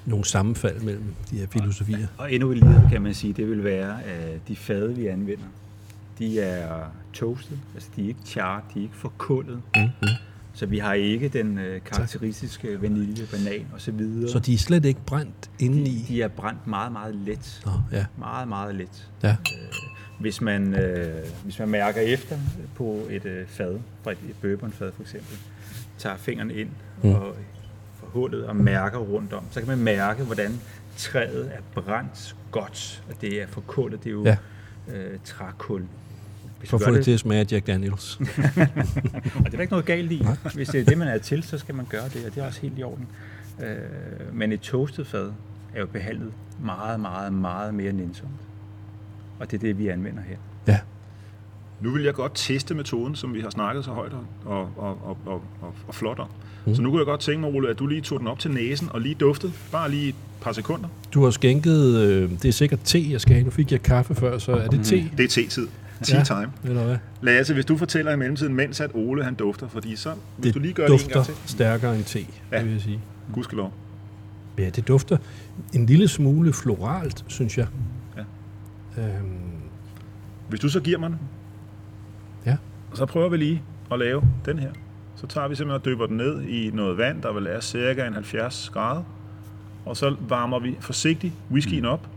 nogle 0.07 0.25
sammenfald 0.25 0.81
mellem 0.81 1.15
de 1.31 1.39
her 1.39 1.47
filosofier. 1.47 2.07
Og 2.19 2.33
endnu 2.33 2.53
lige 2.53 2.89
kan 2.91 3.03
man 3.03 3.15
sige, 3.15 3.33
det 3.33 3.51
vil 3.51 3.65
være, 3.65 4.03
at 4.05 4.49
de 4.49 4.57
fade, 4.57 4.95
vi 4.95 5.07
anvender, 5.07 5.45
de 6.19 6.41
er 6.41 6.85
toastet, 7.13 7.59
altså 7.75 7.89
de 7.97 8.05
er 8.05 8.09
ikke 8.09 8.21
charred, 8.25 8.63
de 8.75 8.79
er 8.79 8.83
ikke 8.83 8.97
forkullet. 8.97 9.61
Mm-hmm. 9.77 10.09
Så 10.53 10.67
vi 10.67 10.79
har 10.79 10.95
ikke 10.95 11.29
den 11.29 11.59
øh, 11.59 11.81
karakteristiske 11.85 12.83
vanilje, 12.83 13.27
banan 13.31 13.67
og 13.73 13.81
så 13.81 13.93
videre. 13.93 14.33
Så 14.33 14.39
de 14.39 14.55
er 14.55 14.59
slet 14.59 14.85
ikke 14.85 15.01
brændt 15.07 15.51
indeni? 15.59 16.05
de 16.09 16.23
er 16.23 16.29
brændt 16.29 16.67
meget, 16.67 16.93
meget 16.93 17.15
let. 17.15 17.63
Nå, 17.67 17.73
ja. 17.93 18.05
Meget, 18.19 18.49
meget 18.49 18.75
let. 18.75 19.11
ja. 19.23 19.37
Hvis 20.19 20.41
man, 20.41 20.75
øh, 20.75 21.25
hvis 21.45 21.59
man 21.59 21.69
mærker 21.69 22.01
efter 22.01 22.37
på 22.75 23.01
et 23.11 23.25
øh, 23.25 23.47
fad, 23.47 23.79
fra 24.03 24.11
et, 24.13 24.19
et 24.29 24.35
bourbonfad 24.43 24.93
for 24.93 25.03
eksempel, 25.03 25.39
tager 25.99 26.17
fingeren 26.17 26.51
ind 26.51 26.69
Mm. 27.03 27.15
og 27.15 27.35
for 28.01 28.07
hullet 28.07 28.47
og 28.47 28.57
mærker 28.57 28.99
rundt 28.99 29.33
om, 29.33 29.43
så 29.51 29.61
kan 29.61 29.69
man 29.69 29.79
mærke, 29.79 30.23
hvordan 30.25 30.61
træet 30.97 31.51
er 31.55 31.81
brændt 31.83 32.37
godt, 32.51 33.03
og 33.09 33.15
det 33.21 33.43
er 33.43 33.47
forkullet. 33.47 34.05
Det 34.05 34.11
er 34.11 34.15
jo 34.15 34.25
Ja. 34.25 34.37
øh, 34.95 35.19
trækul. 35.25 35.83
Hvis 36.59 36.71
For 36.71 36.77
at 36.79 36.83
få 36.85 36.91
det 36.95 37.05
til 37.05 37.11
at 37.11 37.21
smage 37.21 37.47
Jack 37.51 37.67
Daniels. 37.67 38.17
og 38.21 38.25
det 38.25 39.47
er 39.47 39.51
der 39.51 39.61
ikke 39.61 39.71
noget 39.71 39.87
galt 39.87 40.13
i. 40.13 40.27
Hvis 40.55 40.69
det 40.69 40.81
er 40.81 40.85
det, 40.85 40.99
man 40.99 41.09
er 41.09 41.19
til, 41.19 41.43
så 41.43 41.59
skal 41.59 41.75
man 41.75 41.85
gøre 41.91 42.05
det, 42.09 42.27
og 42.27 42.35
det 42.35 42.43
er 42.43 42.47
også 42.47 42.61
helt 42.61 42.79
i 42.79 42.83
orden. 42.83 43.07
Øh, 43.63 43.77
men 44.33 44.53
et 44.53 44.61
toastet 44.61 45.07
fad 45.07 45.33
er 45.75 45.81
jo 45.81 45.87
behandlet 45.87 46.33
meget, 46.63 47.01
meget, 47.01 47.33
meget 47.33 47.75
mere 47.75 47.93
nænsomt. 47.93 48.31
Og 49.41 49.51
det 49.51 49.57
er 49.57 49.61
det, 49.61 49.79
vi 49.79 49.89
anvender 49.89 50.23
her. 50.29 50.37
Ja. 50.69 50.79
Nu 51.81 51.91
vil 51.91 52.03
jeg 52.05 52.15
godt 52.15 52.33
teste 52.35 52.75
metoden, 52.75 53.15
som 53.15 53.35
vi 53.35 53.41
har 53.41 53.51
snakket 53.51 53.85
så 53.85 53.91
højt 53.91 54.13
om 54.13 54.27
og, 54.45 54.61
og, 54.61 54.89
og, 55.05 55.19
og, 55.27 55.43
og, 55.61 55.75
og 55.89 55.95
flot 55.95 56.19
om. 56.19 56.27
Mm. 56.67 56.75
Så 56.75 56.83
nu 56.83 56.91
kunne 56.91 56.99
jeg 57.01 57.07
godt 57.07 57.21
tænke 57.21 57.41
mig, 57.41 57.51
Ole, 57.55 57.69
at 57.71 57.79
du 57.79 57.87
lige 57.87 58.01
tog 58.01 58.19
den 58.21 58.29
op 58.29 58.39
til 58.39 58.51
næsen 58.51 58.89
og 58.93 59.01
lige 59.01 59.15
duftede. 59.15 59.53
Bare 59.73 59.91
lige 59.91 60.09
et 60.09 60.15
par 60.41 60.53
sekunder. 60.53 60.89
Du 61.15 61.25
har 61.25 61.31
skænket, 61.31 61.97
øh, 61.97 62.31
det 62.31 62.45
er 62.45 62.53
sikkert 62.53 62.81
te, 62.85 63.07
jeg 63.11 63.21
skal 63.21 63.35
have. 63.35 63.45
Nu 63.45 63.51
fik 63.51 63.73
jeg 63.73 63.83
kaffe 63.83 64.15
før, 64.15 64.39
så 64.39 64.53
er 64.53 64.69
det 64.69 64.85
te? 64.87 65.11
Det 65.17 65.25
er 65.25 65.29
te-tid. 65.29 65.69
Tea 66.03 66.19
Ja. 66.19 66.25
time. 66.25 66.53
Eller 66.65 66.85
hvad? 66.85 66.97
Lasse, 67.23 67.55
hvis 67.55 67.65
du 67.65 67.77
fortæller 67.77 68.13
i 68.13 68.17
mellemtiden, 68.17 68.55
mens 68.55 68.81
at 68.81 68.91
Ole 68.95 69.25
han 69.25 69.35
dufter, 69.35 69.69
fordi 69.69 69.97
så, 69.97 70.13
hvis 70.37 70.47
Det 70.47 70.55
du 70.55 70.59
lige 70.61 70.73
gør 70.75 70.83
det 70.87 70.93
en 70.93 70.99
dufter 70.99 71.15
gang 71.15 71.27
til. 71.27 71.35
stærkere 71.47 71.97
end 71.97 72.05
te, 72.05 72.19
Ja. 72.53 72.57
det 72.59 72.65
vil 72.65 72.73
jeg 72.73 72.83
sige. 72.83 73.01
Gudskelov. 73.35 73.73
Ja, 74.59 74.71
det 74.71 74.89
dufter 74.89 75.17
en 75.73 75.87
lille 75.87 76.09
smule 76.09 76.53
floralt, 76.53 77.25
synes 77.29 77.59
jeg. 77.59 77.67
Øhm, 78.99 79.39
Hvis 80.49 80.61
du 80.61 80.69
så 80.69 80.81
giver 80.81 80.99
mig 80.99 81.11
den, 81.11 81.19
Ja. 82.47 82.57
så 82.95 83.07
prøver 83.07 83.29
vi 83.29 83.37
lige 83.37 83.63
at 83.93 83.99
lave 83.99 84.23
den 84.45 84.59
her. 84.59 84.71
Så 85.17 85.27
tager 85.27 85.49
vi 85.49 85.55
simpelthen 85.55 85.81
og 85.81 85.85
dypper 85.85 86.07
den 86.07 86.17
ned 86.17 86.43
i 86.43 86.71
noget 86.75 86.99
vand, 86.99 87.23
der 87.23 87.33
vil 87.33 87.47
er 87.47 87.61
cirka 87.61 88.07
en 88.07 88.15
70 88.15 88.71
grader. 88.71 89.03
Og 89.87 89.97
så 89.97 90.17
varmer 90.21 90.59
vi 90.59 90.77
forsigtigt 90.81 91.33
whiskyen 91.51 91.85
op. 91.85 92.09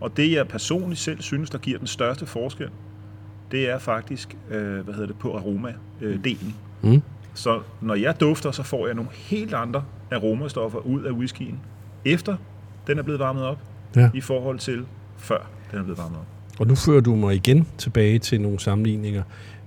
Og 0.00 0.16
det 0.16 0.32
jeg 0.32 0.48
personligt 0.48 1.00
selv 1.00 1.20
synes, 1.22 1.50
der 1.50 1.58
giver 1.58 1.78
den 1.78 1.86
største 1.86 2.26
forskel, 2.26 2.70
det 3.50 3.70
er 3.70 3.78
faktisk, 3.78 4.36
øh, 4.50 4.80
hvad 4.84 4.94
hedder 4.94 5.06
det, 5.06 5.18
på 5.18 5.36
aroma-delen. 5.36 6.54
Mm. 6.82 7.02
Så 7.34 7.60
når 7.80 7.94
jeg 7.94 8.20
dufter, 8.20 8.50
så 8.50 8.62
får 8.62 8.86
jeg 8.86 8.94
nogle 8.94 9.10
helt 9.12 9.54
andre 9.54 9.84
aromastoffer 10.12 10.78
ud 10.78 11.02
af 11.02 11.12
whiskyen, 11.12 11.60
efter 12.04 12.36
den 12.86 12.98
er 12.98 13.02
blevet 13.02 13.18
varmet 13.20 13.44
op, 13.44 13.58
Ja. 13.96 14.10
i 14.14 14.20
forhold 14.20 14.58
til 14.58 14.84
før 15.18 15.38
den 15.70 15.78
er 15.78 15.82
blevet 15.82 15.98
varmet 15.98 16.18
op. 16.18 16.26
Og 16.60 16.66
nu 16.66 16.74
fører 16.74 17.00
du 17.00 17.14
mig 17.14 17.34
igen 17.34 17.66
tilbage 17.78 18.18
til 18.18 18.40
nogle 18.40 18.60
sammenligninger. 18.60 19.22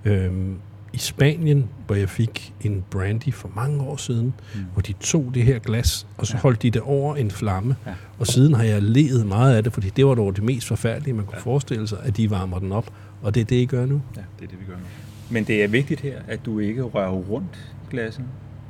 Øhm, 0.06 0.56
I 0.94 0.98
Spanien, 0.98 1.70
hvor 1.86 1.96
jeg 1.96 2.10
fik 2.10 2.54
en 2.62 2.84
brandy 2.92 3.34
for 3.34 3.52
mange 3.56 3.82
år 3.82 3.98
siden, 3.98 4.34
mm. 4.56 4.60
hvor 4.74 4.82
de 4.82 4.94
tog 4.94 5.32
det 5.34 5.44
her 5.44 5.60
glas, 5.60 6.08
og 6.18 6.28
så 6.28 6.34
ja. 6.34 6.38
Ja. 6.38 6.42
holdt 6.42 6.62
de 6.62 6.72
det 6.72 6.82
over 6.82 7.16
en 7.16 7.32
flamme. 7.32 7.76
Ja. 7.86 7.90
Ja. 7.90 7.96
Og 8.20 8.28
siden 8.28 8.54
har 8.54 8.64
jeg 8.64 8.82
ledet 8.82 9.26
meget 9.28 9.56
af 9.56 9.64
det, 9.64 9.74
fordi 9.74 9.90
det 9.90 10.06
var 10.06 10.16
dog 10.16 10.36
det 10.36 10.44
mest 10.44 10.68
forfærdelige, 10.68 11.14
man 11.14 11.26
kunne 11.26 11.38
ja. 11.38 11.42
forestille 11.42 11.88
sig, 11.88 11.98
at 12.04 12.18
de 12.18 12.30
varmer 12.30 12.60
den 12.60 12.72
op. 12.72 12.94
Og 13.22 13.36
det 13.36 13.42
er 13.42 13.46
det, 13.46 13.56
I 13.56 13.66
gør 13.66 13.86
nu. 13.86 14.02
Det 14.16 14.22
er 14.44 14.48
det, 14.48 14.60
vi 14.60 14.66
gør 14.66 14.74
nu. 14.74 14.84
Men 15.30 15.44
det 15.44 15.64
er 15.64 15.68
vigtigt 15.68 16.02
her, 16.02 16.20
at 16.28 16.46
du 16.46 16.60
ikke 16.60 16.82
rører 16.82 17.12
rundt 17.12 17.76
glassen, 17.90 18.26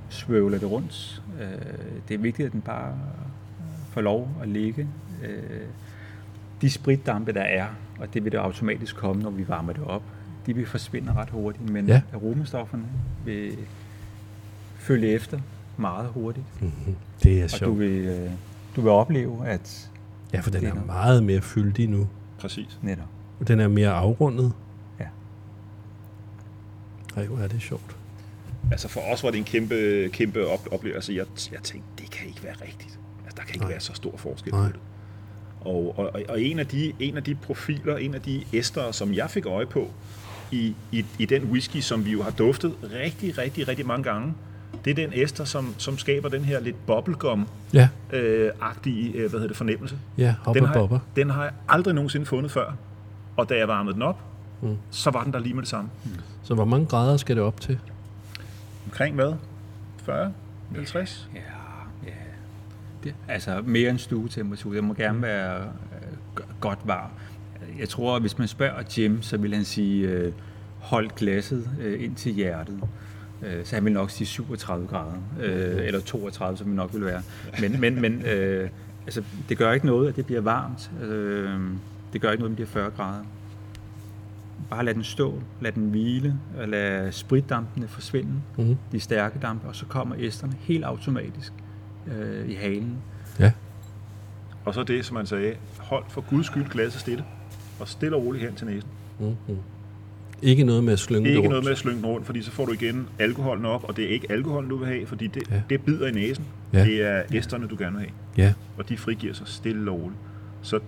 svøvler 0.10 0.58
det 0.58 0.72
rundt. 0.72 1.22
Øh, 1.42 1.48
Det 2.08 2.14
er 2.14 2.18
vigtigt, 2.18 2.46
at 2.46 2.52
den 2.52 2.62
bare 2.62 2.94
får 3.92 4.02
lov 4.02 4.30
at 4.42 4.50
ligge. 4.50 4.88
Øh, 5.24 5.62
De 6.62 6.70
spritdampe, 6.70 7.34
der 7.34 7.42
er, 7.42 7.66
og 8.00 8.14
det 8.14 8.24
vil 8.24 8.32
der 8.32 8.40
automatisk 8.40 8.96
komme, 8.96 9.22
når 9.24 9.30
vi 9.30 9.48
varmer 9.48 9.74
det 9.74 9.84
op, 9.84 10.02
de 10.46 10.56
vil 10.56 10.66
forsvinde 10.66 11.14
ret 11.14 11.30
hurtigt, 11.30 11.70
men 11.70 11.88
Ja. 11.88 12.02
aromastofferne 12.14 12.84
vil 13.26 13.58
følge 14.78 15.08
efter 15.12 15.40
meget 15.78 16.08
hurtigt. 16.10 16.46
Mm-hmm. 16.62 16.96
Det 17.24 17.42
er 17.42 17.58
Og 17.62 17.68
du 17.68 17.74
vil, 17.74 17.90
øh, 18.06 18.32
du 18.76 18.82
vil 18.82 18.92
opleve, 18.92 19.48
at 19.48 19.92
Ja, 20.34 20.40
for 20.40 20.50
den 20.52 20.66
er 20.66 20.70
er 20.70 20.74
noget. 20.74 20.88
meget 20.88 21.24
mere 21.24 21.42
fyldig 21.42 21.90
nu. 21.90 22.08
Præcis. 22.40 22.80
netop 22.82 23.06
Og 23.40 23.48
den 23.48 23.60
er 23.60 23.68
mere 23.68 23.90
afrundet. 23.92 24.54
Ja. 25.00 25.06
Ej, 27.16 27.26
hvor 27.26 27.38
er 27.38 27.48
det 27.48 27.62
sjovt. 27.62 27.98
Altså 28.72 28.88
for 28.88 29.02
os 29.14 29.24
var 29.24 29.32
det 29.32 29.38
en 29.38 29.44
kæmpe, 29.44 30.10
kæmpe 30.14 30.48
op- 30.48 30.68
oplevelse. 30.72 31.14
Jeg, 31.14 31.26
jeg 31.52 31.60
tænkte, 31.64 31.90
det 32.04 32.12
kan 32.12 32.28
ikke 32.28 32.44
være 32.44 32.54
rigtigt. 32.62 33.00
Altså, 33.26 33.36
der 33.38 33.42
kan 33.44 33.50
ikke. 33.56 33.60
Nej. 33.66 33.72
være 33.72 33.80
så 33.80 33.94
stor 33.94 34.18
forskel 34.18 34.54
Nej. 34.54 34.62
på 34.62 34.68
det. 34.68 34.80
Og, 35.66 35.94
og, 35.98 36.12
og 36.30 36.42
en, 36.42 36.60
af 36.60 36.68
de, 36.68 36.94
en 37.00 37.18
af 37.18 37.24
de 37.24 37.36
profiler, 37.36 37.98
en 37.98 38.14
af 38.16 38.22
de 38.22 38.44
æster, 38.54 38.92
som 38.92 39.14
jeg 39.14 39.30
fik 39.30 39.46
øje 39.46 39.66
på 39.66 39.92
i, 40.52 40.76
i, 40.92 41.06
i 41.20 41.26
den 41.26 41.44
whisky, 41.44 41.78
som 41.82 42.06
vi 42.06 42.12
jo 42.12 42.24
har 42.24 42.32
duftet 42.32 42.74
rigtig, 42.94 43.38
rigtig, 43.38 43.68
rigtig 43.68 43.86
mange 43.88 44.04
gange, 44.04 44.34
det 44.86 44.92
er 44.92 44.96
den 44.96 45.10
æster, 45.14 45.44
som, 45.46 45.76
som 45.78 45.98
skaber 45.98 46.30
den 46.30 46.46
her 46.46 46.60
lidt 46.60 46.76
bubblegum-agtige 46.88 47.48
Ja, 47.74 47.88
øh, 48.14 48.52
hvad 49.20 49.30
hedder 49.30 49.48
det, 49.48 49.58
fornemmelse. 49.58 49.98
ja, 50.18 50.36
Den 50.54 50.66
har, 50.66 50.74
bobber. 50.74 51.00
jeg, 51.16 51.16
den 51.24 51.30
har 51.30 51.44
jeg 51.44 51.54
aldrig 51.70 51.94
nogensinde 51.94 52.26
fundet 52.26 52.52
før. 52.52 52.74
Og 53.38 53.50
da 53.50 53.58
jeg 53.58 53.68
varmede 53.68 53.94
den 53.94 54.02
op, 54.02 54.20
Mm. 54.62 54.68
mm. 54.70 54.78
så 54.92 55.10
var 55.12 55.24
den 55.24 55.34
der 55.34 55.40
lige 55.40 55.54
med 55.54 55.62
det 55.62 55.70
samme. 55.70 55.90
Så 56.44 56.54
hvor 56.54 56.66
mange 56.66 56.86
grader 56.86 57.18
skal 57.18 57.36
det 57.36 57.44
op 57.44 57.62
til? 57.62 57.80
Omkring 58.86 59.16
hvad? 59.16 59.34
40? 60.04 60.32
50? 60.76 61.30
Ja, 61.34 61.40
ja. 61.40 61.44
Det, 63.06 63.16
altså 63.28 63.62
mere 63.66 63.90
end 63.90 64.00
stuetemperatur. 64.00 64.74
Det 64.74 64.84
må 64.84 64.94
gerne 64.94 65.22
være 65.22 65.58
øh, 65.64 66.18
go- 66.36 66.44
godt 66.60 66.80
varm. 66.86 67.10
Jeg 67.80 67.90
tror, 67.90 68.16
at 68.16 68.22
hvis 68.22 68.38
man 68.38 68.48
spørger 68.48 68.84
Jim, 68.98 69.22
så 69.22 69.38
vil 69.38 69.54
han 69.56 69.66
sige, 69.66 70.08
øh, 70.10 70.34
hold 70.80 71.10
glasset 71.10 71.70
øh, 71.82 72.04
ind 72.04 72.16
til 72.16 72.32
hjertet. 72.34 72.80
Øh, 73.46 73.66
så 73.66 73.76
han 73.76 73.86
vil 73.86 73.94
nok 73.94 74.10
sige 74.10 74.28
37 74.28 74.88
grader, 74.88 75.14
øh, 75.42 75.86
eller 75.86 76.00
32, 76.00 76.58
som 76.58 76.68
det 76.68 76.76
nok 76.76 76.94
vil 76.94 77.06
være. 77.06 77.22
Men, 77.60 77.82
men, 77.82 78.02
men 78.02 78.22
øh, 78.26 78.70
altså, 79.06 79.24
det 79.50 79.58
gør 79.58 79.72
ikke 79.72 79.86
noget, 79.86 80.10
at 80.10 80.16
det 80.16 80.26
bliver 80.26 80.42
varmt. 80.42 80.92
Øh, 81.04 81.60
det 82.14 82.22
gør 82.22 82.32
ikke 82.32 82.42
noget, 82.44 82.54
at 82.54 82.58
det 82.58 82.68
bliver 82.68 82.84
40 82.84 82.92
grader. 82.92 83.24
Bare 84.70 84.86
lad 84.86 84.94
den 84.94 85.04
stå, 85.04 85.42
lad 85.62 85.72
den 85.72 85.90
hvile, 85.90 86.36
og 86.62 86.68
lad 86.68 87.12
spritdampene 87.12 87.88
forsvinde 87.88 88.32
Mm. 88.58 88.76
de 88.92 89.00
stærke 89.00 89.40
dampe, 89.42 89.68
og 89.68 89.76
så 89.76 89.86
kommer 89.86 90.16
æsterne 90.20 90.54
helt 90.60 90.84
automatisk 90.84 91.54
øh, 92.08 92.50
i 92.50 92.54
halen. 92.54 92.98
Ja. 93.40 93.52
Og 94.66 94.74
så 94.74 94.84
det, 94.84 95.06
som 95.06 95.14
man 95.14 95.26
sagde, 95.26 95.54
hold 95.78 96.04
for 96.10 96.22
guds 96.22 96.46
skyld 96.46 96.66
glasset 96.70 97.02
stille, 97.02 97.24
og 97.80 97.88
stille 97.88 98.16
og 98.16 98.26
roligt 98.26 98.44
hen 98.46 98.56
til 98.56 98.68
næsen. 98.68 98.90
Mm-hmm. 99.20 99.58
Ikke 100.42 100.64
noget 100.64 100.84
med 100.84 100.94
at 100.94 101.00
slynge 101.00 101.24
det 101.24 101.30
Ikke 101.30 101.40
rundt. 101.40 101.50
noget 101.50 101.64
med 101.64 101.72
at 101.72 101.78
slynge 101.78 102.08
rundt, 102.08 102.26
fordi 102.26 102.42
så 102.42 102.52
får 102.52 102.66
du 102.66 102.72
igen 102.72 103.08
alkoholen 103.20 103.66
op, 103.66 103.84
og 103.84 103.98
det 103.98 104.06
er 104.06 104.10
ikke 104.10 104.32
alkoholen, 104.32 104.70
du 104.70 104.78
vil 104.78 104.88
have, 104.88 105.06
fordi 105.08 105.28
det, 105.28 105.44
Ja. 105.52 105.62
det 105.70 105.82
bider 105.82 106.08
i 106.08 106.12
næsen. 106.12 106.46
Ja. 106.74 106.80
Ja. 106.80 106.86
Det 106.86 107.02
er 107.04 107.22
æsterne, 107.34 107.68
du 107.68 107.76
gerne 107.80 107.92
vil 107.98 108.00
have, 108.02 108.12
Ja, 108.48 108.54
og 108.78 108.90
de 108.90 108.98
frigiver 108.98 109.34
sig 109.34 109.48
stille 109.48 109.92
og 109.92 110.00
roligt. 110.00 110.20
Så, 110.62 110.80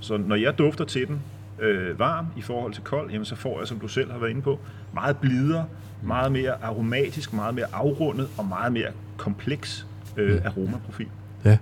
så 0.00 0.16
når 0.16 0.36
jeg 0.36 0.58
dufter 0.58 0.84
til 0.84 1.06
den 1.08 1.20
øh, 1.60 1.98
varm 1.98 2.26
i 2.36 2.40
forhold 2.40 2.72
til 2.72 2.82
kold, 2.82 3.10
jamen 3.10 3.24
så 3.24 3.34
får 3.36 3.58
jeg, 3.58 3.68
som 3.68 3.78
du 3.80 3.88
selv 3.88 4.12
har 4.12 4.18
været 4.18 4.30
inde 4.30 4.42
på, 4.42 4.58
meget 4.94 5.16
blidere, 5.16 5.66
meget 6.02 6.32
mere 6.32 6.64
aromatisk, 6.64 7.32
meget 7.32 7.54
mere 7.54 7.66
afrundet 7.72 8.28
og 8.38 8.46
meget 8.46 8.72
mere 8.72 8.88
kompleks 9.16 9.86
øh, 10.16 10.34
Mm. 10.34 10.40
aromaprofil. 10.44 11.06
ja, 11.44 11.58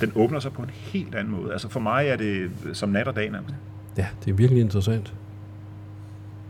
Den 0.00 0.12
åbner 0.14 0.40
sig 0.40 0.52
på 0.52 0.62
en 0.62 0.70
helt 0.74 1.14
anden 1.14 1.32
måde. 1.40 1.52
Altså 1.52 1.68
for 1.68 1.80
mig 1.80 2.06
er 2.08 2.16
det 2.16 2.50
som 2.72 2.88
nat 2.88 3.08
og 3.08 3.16
dag 3.16 3.30
nærmest. 3.30 3.54
ja, 3.96 4.06
det 4.24 4.30
er 4.30 4.34
virkelig 4.34 4.60
interessant. 4.60 5.14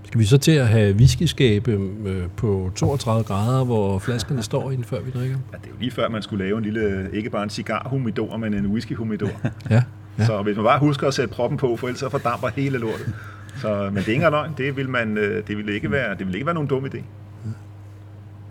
Skal 0.05 0.21
vi 0.21 0.25
så 0.25 0.39
til 0.39 0.53
at 0.53 0.69
have 0.69 0.95
whiskyskabe 0.95 1.71
øh, 2.05 2.29
på 2.37 2.71
32 2.77 3.25
grader, 3.25 3.65
hvor 3.65 3.99
flaskerne 3.99 4.43
står 4.43 4.71
inden 4.71 4.85
før 4.85 5.01
vi 5.01 5.11
drikker? 5.11 5.37
Ja, 5.53 5.57
det 5.59 5.65
er 5.67 5.71
jo 5.71 5.77
lige 5.81 5.91
før, 5.91 6.09
man 6.09 6.23
skulle 6.23 6.45
lave 6.45 6.59
en 6.59 6.65
lille, 6.65 7.11
ikke 7.13 7.31
bare 7.31 7.43
en 7.43 7.51
cigarhumidor, 7.51 8.37
men 8.37 8.55
en 8.55 8.67
whiskyhumidor. 8.67 9.31
Ja, 9.71 9.83
ja. 10.19 10.25
Så 10.27 10.43
hvis 10.43 10.57
man 10.57 10.65
bare 10.65 10.79
husker 10.79 11.07
at 11.09 11.15
sætte 11.15 11.35
proppen 11.35 11.59
på, 11.59 11.77
for 11.77 11.87
ellers 11.87 12.01
så 12.01 12.09
fordamper 12.09 12.49
hele 12.49 12.79
lortet. 12.79 13.15
Så, 13.57 13.85
men 13.85 13.97
det 13.97 14.09
er 14.09 14.13
ikke 14.13 14.31
løgn. 14.31 14.51
Det 14.59 14.77
vil, 14.77 14.89
man, 14.89 15.19
øh, 15.19 15.47
det 15.47 15.57
vil 15.57 15.69
ikke 15.69 15.91
være, 15.91 16.15
det 16.19 16.27
vil 16.27 16.35
ikke 16.35 16.47
være 16.47 16.55
nogen 16.55 16.69
dum 16.69 16.85
idé. 16.85 16.99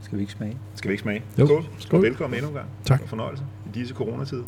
Skal 0.10 0.18
vi 0.18 0.24
ikke 0.24 0.34
smage? 0.34 0.58
Skal 0.76 0.90
vi 0.90 0.94
ikke 0.94 1.02
smage? 1.02 1.24
Jo. 1.40 1.46
Skål. 1.46 1.66
Skål. 1.80 1.98
Og 1.98 2.04
velkommen 2.04 2.38
endnu 2.38 2.50
en 2.50 2.56
gang. 2.56 2.70
Tak. 2.86 3.02
Og 3.02 3.10
fornøjelse 3.10 3.44
i 3.66 3.70
disse 3.74 3.94
coronatider. 3.96 4.44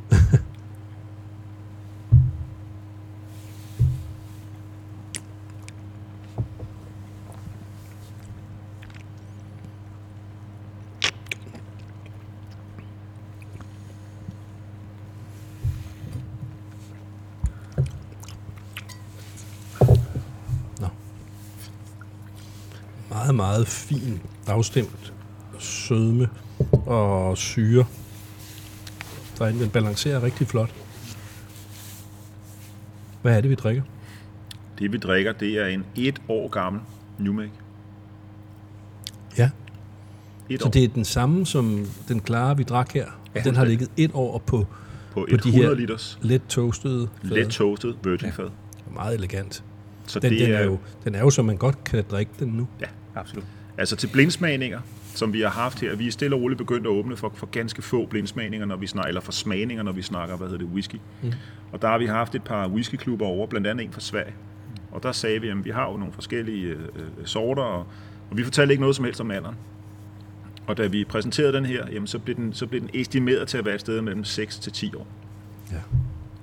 Meget, 23.09 23.35
meget 23.35 23.67
fin, 23.67 24.21
afstemt 24.47 25.10
sødme 25.61 26.29
og 26.85 27.37
syre. 27.37 27.85
Der 29.37 29.45
er 29.45 29.51
den 29.51 29.69
balancerer 29.69 30.23
rigtig 30.23 30.47
flot. 30.47 30.73
Hvad 33.21 33.37
er 33.37 33.41
det, 33.41 33.49
vi 33.49 33.55
drikker? 33.55 33.83
Det 34.79 34.91
vi 34.91 34.97
drikker, 34.97 35.31
det 35.31 35.49
er 35.57 35.65
en 35.65 35.85
et 35.95 36.21
år 36.29 36.47
gammel 36.47 36.81
New 37.19 37.33
Make. 37.33 37.51
Ja, 39.37 39.49
Et 40.49 40.59
så 40.61 40.67
år 40.67 40.71
det 40.71 40.83
er 40.83 40.87
den 40.87 41.05
samme 41.05 41.45
som 41.45 41.85
den 42.07 42.19
klare, 42.19 42.57
vi 42.57 42.63
drak 42.63 42.93
her. 42.93 43.05
Ja, 43.35 43.39
den 43.39 43.55
har 43.55 43.65
ligget 43.65 43.91
et 43.97 44.11
år 44.13 44.37
på 44.37 44.67
på 45.11 45.27
på 45.31 45.37
de 45.37 45.51
her 45.51 45.59
100 45.59 45.75
liters 45.75 46.19
let 46.21 46.41
toastede 46.49 47.09
fade. 47.23 47.33
let 47.33 47.47
toasted 47.49 47.93
virgin 48.03 48.31
fad. 48.31 48.49
meget 48.93 49.15
elegant. 49.15 49.63
Så 50.07 50.19
Den, 50.19 50.33
den, 50.33 50.51
er 50.51 50.63
jo, 50.63 50.77
den 51.03 51.15
er 51.15 51.19
jo, 51.19 51.29
som 51.29 51.45
man 51.45 51.57
godt 51.57 51.83
kan 51.83 52.03
drikke 52.11 52.31
den 52.39 52.47
nu. 52.47 52.67
Ja, 52.81 52.85
absolut. 53.15 53.45
Altså 53.77 53.95
til 53.95 54.07
blindsmagninger, 54.07 54.79
som 55.15 55.33
vi 55.33 55.41
har 55.41 55.49
haft 55.49 55.79
her. 55.79 55.95
Vi 55.95 56.07
er 56.07 56.11
stille 56.11 56.35
og 56.35 56.41
roligt 56.41 56.57
begyndt 56.57 56.87
at 56.87 56.91
åbne 56.91 57.17
for, 57.17 57.31
for 57.35 57.45
ganske 57.45 57.81
få 57.81 58.05
blindsmagninger, 58.05 58.67
når 58.67 58.75
vi 58.75 58.87
snakker, 58.87 59.07
eller 59.07 59.21
for 59.21 59.31
smagninger, 59.31 59.83
når 59.83 59.91
vi 59.91 60.01
snakker, 60.01 60.37
hvad 60.37 60.47
hedder 60.47 60.65
det, 60.65 60.73
whisky. 60.73 60.95
Mm. 61.21 61.33
Og 61.71 61.81
der 61.81 61.87
har 61.87 61.97
vi 61.97 62.05
haft 62.05 62.35
et 62.35 62.43
par 62.43 62.67
whiskyklubber 62.67 63.25
over, 63.25 63.47
blandt 63.47 63.67
andet 63.67 63.85
en 63.85 63.91
fra 63.91 64.01
Sverige. 64.01 64.33
Og 64.91 65.03
der 65.03 65.11
sagde 65.11 65.41
vi, 65.41 65.49
at 65.49 65.65
vi 65.65 65.69
har 65.69 65.91
jo 65.91 65.97
nogle 65.97 66.13
forskellige 66.13 66.67
øh, 66.67 66.77
sorter, 67.25 67.63
og, 67.63 67.87
og 68.29 68.37
vi 68.37 68.43
fortalte 68.43 68.73
ikke 68.73 68.81
noget 68.81 68.95
som 68.95 69.05
helst 69.05 69.21
om 69.21 69.31
alderen. 69.31 69.55
Og 70.67 70.77
da 70.77 70.87
vi 70.87 71.05
præsenterede 71.05 71.53
den 71.53 71.65
her, 71.65 71.87
jamen, 71.91 72.07
så, 72.07 72.19
blev 72.19 72.35
den, 72.35 72.53
så 72.53 72.67
blev 72.67 72.81
den 72.81 72.89
estimeret 72.93 73.47
til 73.47 73.57
at 73.57 73.65
være 73.65 73.75
et 73.75 73.81
sted 73.81 74.01
mellem 74.01 74.23
6 74.23 74.59
til 74.59 74.71
10 74.71 74.95
år. 74.95 75.07
Ja. 75.71 75.77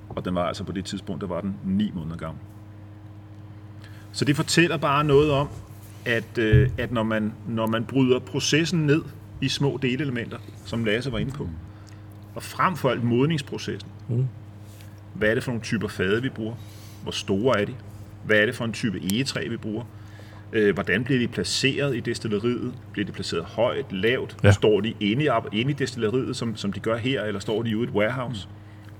Og 0.09 0.25
den 0.25 0.35
var 0.35 0.47
altså 0.47 0.65
på 0.65 0.73
det 0.73 0.85
tidspunkt, 0.85 1.21
der 1.21 1.27
var 1.27 1.41
den 1.41 1.57
9 1.65 1.93
måneder 1.95 2.17
gammel. 2.17 2.41
Så 4.13 4.25
det 4.25 4.37
fortæller 4.37 4.77
bare 4.77 5.05
noget 5.05 5.31
om, 5.31 5.49
at, 6.09 6.39
øh, 6.39 6.71
at 6.79 6.93
når, 6.93 7.03
man, 7.03 7.33
når 7.49 7.67
man 7.67 7.85
bryder 7.85 8.19
processen 8.19 8.87
ned 8.87 9.03
i 9.41 9.49
små 9.49 9.79
delelementer, 9.83 10.39
som 10.65 10.85
Lasse 10.85 11.13
var 11.13 11.19
inde 11.19 11.33
på, 11.33 11.49
og 12.35 12.43
frem 12.43 12.77
for 12.77 12.91
alt 12.91 13.05
modningsprocessen, 13.05 13.91
Mm. 14.09 14.27
hvad 15.15 15.29
er 15.31 15.35
det 15.35 15.45
for 15.45 15.51
nogle 15.51 15.63
typer 15.65 15.89
fade, 15.89 16.23
vi 16.23 16.29
bruger? 16.29 16.55
Hvor 17.03 17.13
store 17.13 17.61
er 17.61 17.65
de? 17.65 17.75
Hvad 18.25 18.39
er 18.39 18.47
det 18.47 18.55
for 18.55 18.65
en 18.65 18.73
type 18.73 19.01
egetræ, 19.13 19.49
vi 19.49 19.57
bruger? 19.57 19.85
Øh, 20.53 20.75
hvordan 20.75 21.05
bliver 21.05 21.21
de 21.21 21.29
placeret 21.29 21.97
i 21.97 22.01
destilleriet? 22.01 22.73
Bliver 22.93 23.07
de 23.07 23.13
placeret 23.13 23.45
højt, 23.45 23.93
lavt? 23.93 24.37
Ja. 24.45 24.53
Står 24.53 24.81
de 24.81 24.95
inde 25.01 25.25
i, 25.25 25.29
inde 25.61 25.71
i 25.71 25.75
destilleriet, 25.75 26.37
som, 26.37 26.57
som 26.57 26.73
de 26.73 26.81
gør 26.81 26.97
her, 26.97 27.23
eller 27.25 27.41
står 27.41 27.63
de 27.63 27.77
ude 27.77 27.87
i 27.87 27.89
et 27.89 27.95
warehouse? 27.95 28.49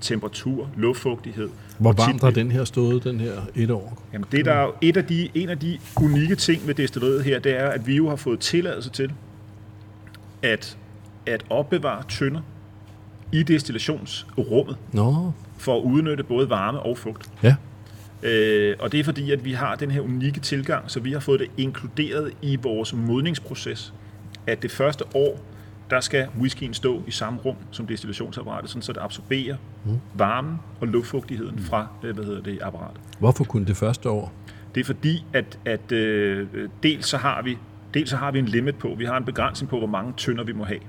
Temperatur, 0.01 0.69
luftfugtighed. 0.77 1.49
Hvor 1.79 1.93
varmt 1.93 2.23
har 2.23 2.31
den 2.31 2.51
her 2.51 2.65
stået, 2.65 3.05
den 3.05 3.21
her 3.21 3.33
et 3.55 3.71
år? 3.71 4.03
Jamen 4.13 4.27
det 4.33 4.45
der 4.45 4.53
er 4.53 4.63
jo 4.63 4.73
et 4.81 4.97
af 4.97 5.05
de, 5.05 5.29
en 5.35 5.49
af 5.49 5.59
de 5.59 5.79
unikke 6.03 6.35
ting 6.35 6.67
ved 6.67 6.75
destilleriet 6.75 7.25
her, 7.25 7.39
det 7.39 7.61
er, 7.61 7.69
at 7.69 7.87
vi 7.87 7.97
jo 7.97 8.09
har 8.09 8.17
fået 8.17 8.41
tilladelse 8.41 8.91
til 8.91 9.13
at, 10.43 10.79
at 11.27 11.45
opbevare 11.51 12.03
tønder 12.09 12.41
i 13.33 13.43
destillationsrummet 13.43 14.77
Nå, 14.93 15.33
for 15.59 15.77
at 15.79 15.83
udnytte 15.83 16.25
både 16.25 16.51
varme 16.51 16.81
og 16.81 16.99
fugt. 16.99 17.31
ja. 17.43 17.55
Øh, 18.23 18.77
og 18.81 18.93
det 18.93 19.01
er 19.01 19.05
fordi, 19.05 19.31
at 19.31 19.45
vi 19.45 19.53
har 19.53 19.75
den 19.75 19.91
her 19.91 20.01
unikke 20.01 20.41
tilgang, 20.41 20.91
så 20.91 21.01
vi 21.01 21.13
har 21.13 21.21
fået 21.21 21.41
det 21.41 21.51
inkluderet 21.57 22.33
i 22.43 22.57
vores 22.57 22.95
modningsproces, 22.95 23.93
at 24.47 24.63
det 24.63 24.71
første 24.71 25.05
år, 25.15 25.41
der 25.91 26.01
skal 26.01 26.29
whiskyen 26.41 26.75
stå 26.75 27.03
i 27.07 27.11
samme 27.11 27.39
rum 27.45 27.57
som 27.71 27.87
destillationsapparatet, 27.87 28.71
sådan 28.71 28.83
så 28.83 28.93
det 28.93 29.01
absorberer 29.01 29.57
varmen 30.15 30.57
og 30.81 30.89
luftfugtigheden 30.89 31.59
fra 31.59 31.87
øh, 32.03 32.15
hvad 32.15 32.25
hedder 32.25 32.43
det, 32.43 32.59
apparatet. 32.63 33.01
Hvorfor 33.19 33.45
kun 33.45 33.65
det 33.65 33.77
første 33.77 34.11
år? 34.11 34.33
Det 34.75 34.81
er 34.81 34.85
fordi, 34.85 35.25
at, 35.33 35.59
at 35.65 35.93
øh, 35.93 36.47
dels, 36.83 37.07
så 37.07 37.17
har 37.17 37.43
vi, 37.43 37.59
dels 37.95 38.11
så 38.11 38.17
har 38.17 38.31
vi 38.31 38.39
en 38.39 38.47
limit 38.47 38.77
på, 38.77 38.95
vi 38.99 39.05
har 39.05 39.17
en 39.17 39.25
begrænsning 39.25 39.71
på, 39.71 39.79
hvor 39.79 39.87
mange 39.87 40.13
tønder 40.17 40.45
vi 40.45 40.53
må 40.53 40.65
have 40.65 40.81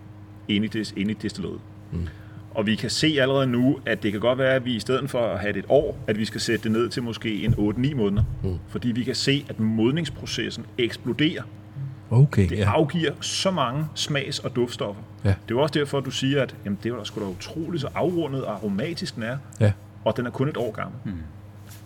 inde 0.48 0.66
i, 0.66 0.70
des, 0.70 0.94
inde 0.98 1.12
i 1.12 1.14
destilleriet. 1.14 1.62
Mm. 1.92 2.08
Og 2.52 2.66
vi 2.66 2.76
kan 2.76 2.90
se 2.90 3.18
allerede 3.22 3.48
nu, 3.48 3.80
at 3.86 4.04
det 4.04 4.12
kan 4.12 4.22
godt 4.22 4.38
være, 4.38 4.54
at 4.54 4.66
vi 4.66 4.76
i 4.76 4.80
stedet 4.80 5.10
for 5.10 5.20
at 5.20 5.40
have 5.40 5.54
det 5.54 5.60
et 5.60 5.66
år, 5.70 5.98
at 6.08 6.18
vi 6.18 6.26
skal 6.26 6.42
sætte 6.42 6.64
det 6.64 6.72
ned 6.72 6.90
til 6.90 7.04
måske 7.04 7.44
en 7.44 7.54
8-9 7.54 7.96
måneder. 7.96 8.24
Mm. 8.44 8.58
Fordi 8.68 8.92
vi 8.92 9.04
kan 9.04 9.16
se, 9.16 9.46
at 9.50 9.60
modningsprocessen 9.60 10.66
eksploderer. 10.78 11.44
Okay, 12.12 12.50
Det 12.50 12.58
ja. 12.58 12.72
afgiver 12.72 13.12
så 13.22 13.52
mange 13.52 13.86
smags- 13.96 14.40
og 14.40 14.56
duftstoffer. 14.56 15.02
Ja. 15.24 15.34
Det 15.48 15.56
er 15.56 15.60
også 15.60 15.80
derfor, 15.80 15.98
at 15.98 16.06
du 16.06 16.12
siger, 16.12 16.42
at 16.44 16.56
jamen, 16.66 16.80
det 16.84 16.92
var 16.92 16.98
da 16.98 17.04
sgu 17.04 17.20
da 17.22 17.26
utroligt 17.26 17.82
så 17.82 17.88
afrundet 17.96 18.46
og 18.46 18.54
aromatisk 18.54 19.16
den 19.16 19.24
er 19.24 19.38
ja. 19.60 19.72
og 20.06 20.18
den 20.18 20.26
er 20.26 20.30
kun 20.32 20.50
et 20.50 20.58
år 20.58 20.72
gammel. 20.72 20.96
Mm. 21.06 21.12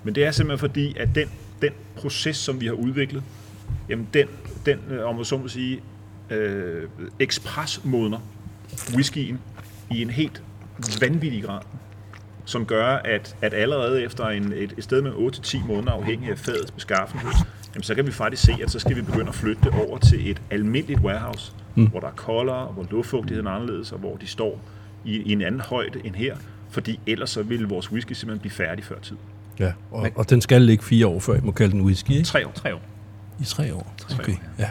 Men 0.04 0.16
det 0.16 0.26
er 0.26 0.32
simpelthen 0.32 0.60
fordi, 0.70 0.98
at 0.98 1.10
den, 1.16 1.30
den 1.62 1.72
proces, 1.96 2.38
som 2.38 2.62
vi 2.62 2.66
har 2.66 2.74
udviklet, 2.74 3.24
jamen 3.90 4.08
den, 4.14 4.28
den 4.66 4.80
øh, 4.90 5.06
om 5.06 5.16
man 5.16 5.26
så 5.26 5.38
må 5.38 5.48
sige, 5.48 5.82
øh, 6.30 6.90
ekspresmodner 7.20 8.20
whiskyen 8.96 9.40
i 9.92 10.02
en 10.02 10.10
helt 10.10 10.44
vanvittig 11.02 11.44
grad, 11.44 11.62
som 12.46 12.66
gør, 12.66 12.88
at, 12.88 13.36
at 13.42 13.54
allerede 13.54 14.04
efter 14.04 14.26
en, 14.28 14.54
et, 14.54 14.74
et 14.78 14.84
sted 14.84 15.02
med 15.02 15.12
8-10 15.12 15.68
måneder, 15.68 15.92
afhængig 15.92 16.30
af 16.30 16.38
fadets 16.38 16.72
beskaffenhed, 16.72 17.32
jamen 17.76 17.84
så 17.84 17.96
kan 17.96 18.06
vi 18.08 18.12
faktisk 18.12 18.44
se, 18.44 18.54
at 18.64 18.72
så 18.72 18.80
skal 18.80 18.96
vi 18.96 19.02
begynde 19.02 19.28
at 19.30 19.36
flytte 19.36 19.62
det 19.64 19.72
over 19.88 19.98
til 19.98 20.32
et 20.32 20.42
almindeligt 20.52 21.00
warehouse, 21.00 21.52
mm. 21.76 21.86
hvor 21.88 22.00
der 22.00 22.08
er 22.08 22.12
koldere, 22.12 22.66
hvor 22.68 22.88
luftfugtigheden 22.92 23.48
er 23.48 23.52
anderledes, 23.52 23.92
og 23.92 24.00
hvor 24.00 24.16
de 24.18 24.28
står 24.28 24.60
i, 25.06 25.16
i 25.18 25.32
en 25.32 25.42
anden 25.42 25.62
højde 25.62 26.00
end 26.06 26.16
her, 26.16 26.36
fordi 26.70 27.00
ellers 27.08 27.30
så 27.30 27.44
ville 27.44 27.68
vores 27.68 27.92
whisky 27.92 28.14
simpelthen 28.14 28.40
blive 28.40 28.52
færdig 28.52 28.84
før 28.86 29.00
tid. 29.00 29.16
ja. 29.60 29.72
Og, 29.92 30.10
og 30.16 30.30
den 30.30 30.42
skal 30.42 30.62
ligge 30.62 30.84
fire 30.84 31.08
år, 31.08 31.20
før 31.20 31.34
jeg 31.34 31.44
må 31.44 31.52
kalde 31.52 31.72
den 31.72 31.82
whisky, 31.82 32.12
ikke? 32.12 32.24
Tre 32.24 32.48
år. 32.48 32.52
Tre 32.52 32.76
år. 32.76 32.82
I 33.42 33.44
tre 33.44 33.74
år? 33.76 33.94
Tre 33.98 34.20
Okay, 34.24 34.34
år, 34.34 34.38
ja. 34.60 34.70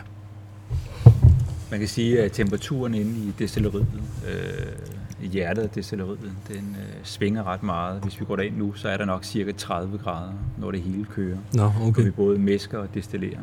Man 1.71 1.79
kan 1.81 1.89
sige, 1.89 2.23
at 2.23 2.33
temperaturen 2.33 2.95
inde 2.95 3.11
i 3.29 3.33
destilleriet, 3.39 3.87
øh, 4.29 4.35
i 4.35 5.02
hjertet 5.29 5.63
af 5.63 5.71
destilleriet, 5.71 6.33
den 6.49 6.77
øh, 6.81 6.95
svinger 7.05 7.45
ret 7.47 7.63
meget. 7.63 8.03
Hvis 8.03 8.21
vi 8.21 8.25
går 8.25 8.37
derind 8.37 8.57
nu, 8.57 8.73
så 8.75 8.89
er 8.89 8.97
der 8.97 9.05
nok 9.05 9.25
cirka 9.25 9.53
30 9.53 9.99
grader, 9.99 10.33
når 10.59 10.71
det 10.71 10.83
hele 10.83 11.05
kører. 11.05 11.39
Nå, 11.55 11.63
Okay. 11.65 11.81
okay. 11.89 12.03
vi 12.05 12.11
både 12.11 12.39
mesker 12.39 12.79
og 12.79 12.95
destillerer. 12.95 13.41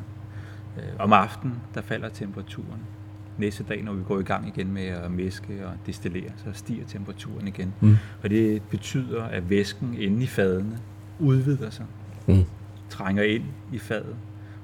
Øh, 0.78 0.84
om 1.00 1.13
aftenen, 1.13 1.56
der 1.76 1.82
falder 1.82 2.10
temperaturen. 2.10 2.80
Næste 3.38 3.63
dag, 3.63 3.84
når 3.84 3.94
vi 3.94 4.04
går 4.04 4.20
i 4.20 4.24
gang 4.24 4.48
igen 4.48 4.72
med 4.72 4.84
at 4.86 5.12
meske 5.12 5.68
og 5.68 5.74
destillere, 5.86 6.32
så 6.38 6.46
stiger 6.54 6.86
temperaturen 6.86 7.48
igen. 7.48 7.74
Mm. 7.82 7.96
Og 8.24 8.30
det 8.30 8.62
betyder, 8.62 9.24
at 9.24 9.50
væsken 9.50 9.96
inde 10.00 10.24
i 10.24 10.28
fadene 10.28 10.78
udvider 11.20 11.70
sig, 11.70 11.86
Mm. 12.28 12.44
trænger 12.89 13.24
ind 13.24 13.44
i 13.74 13.78
fadet. 13.78 14.15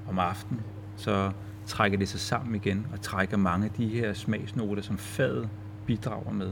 Om 0.09 0.19
aftenen, 0.19 0.61
så 0.95 1.31
trækker 1.65 1.97
det 1.97 2.07
sig 2.09 2.19
sammen 2.19 2.55
igen 2.55 2.87
og 2.93 3.01
trækker 3.01 3.37
mange 3.37 3.65
af 3.65 3.71
de 3.71 3.87
her 3.87 4.13
smagsnoter, 4.13 4.81
som 4.81 4.97
fadet 4.97 5.49
bidrager 5.85 6.31
med, 6.31 6.51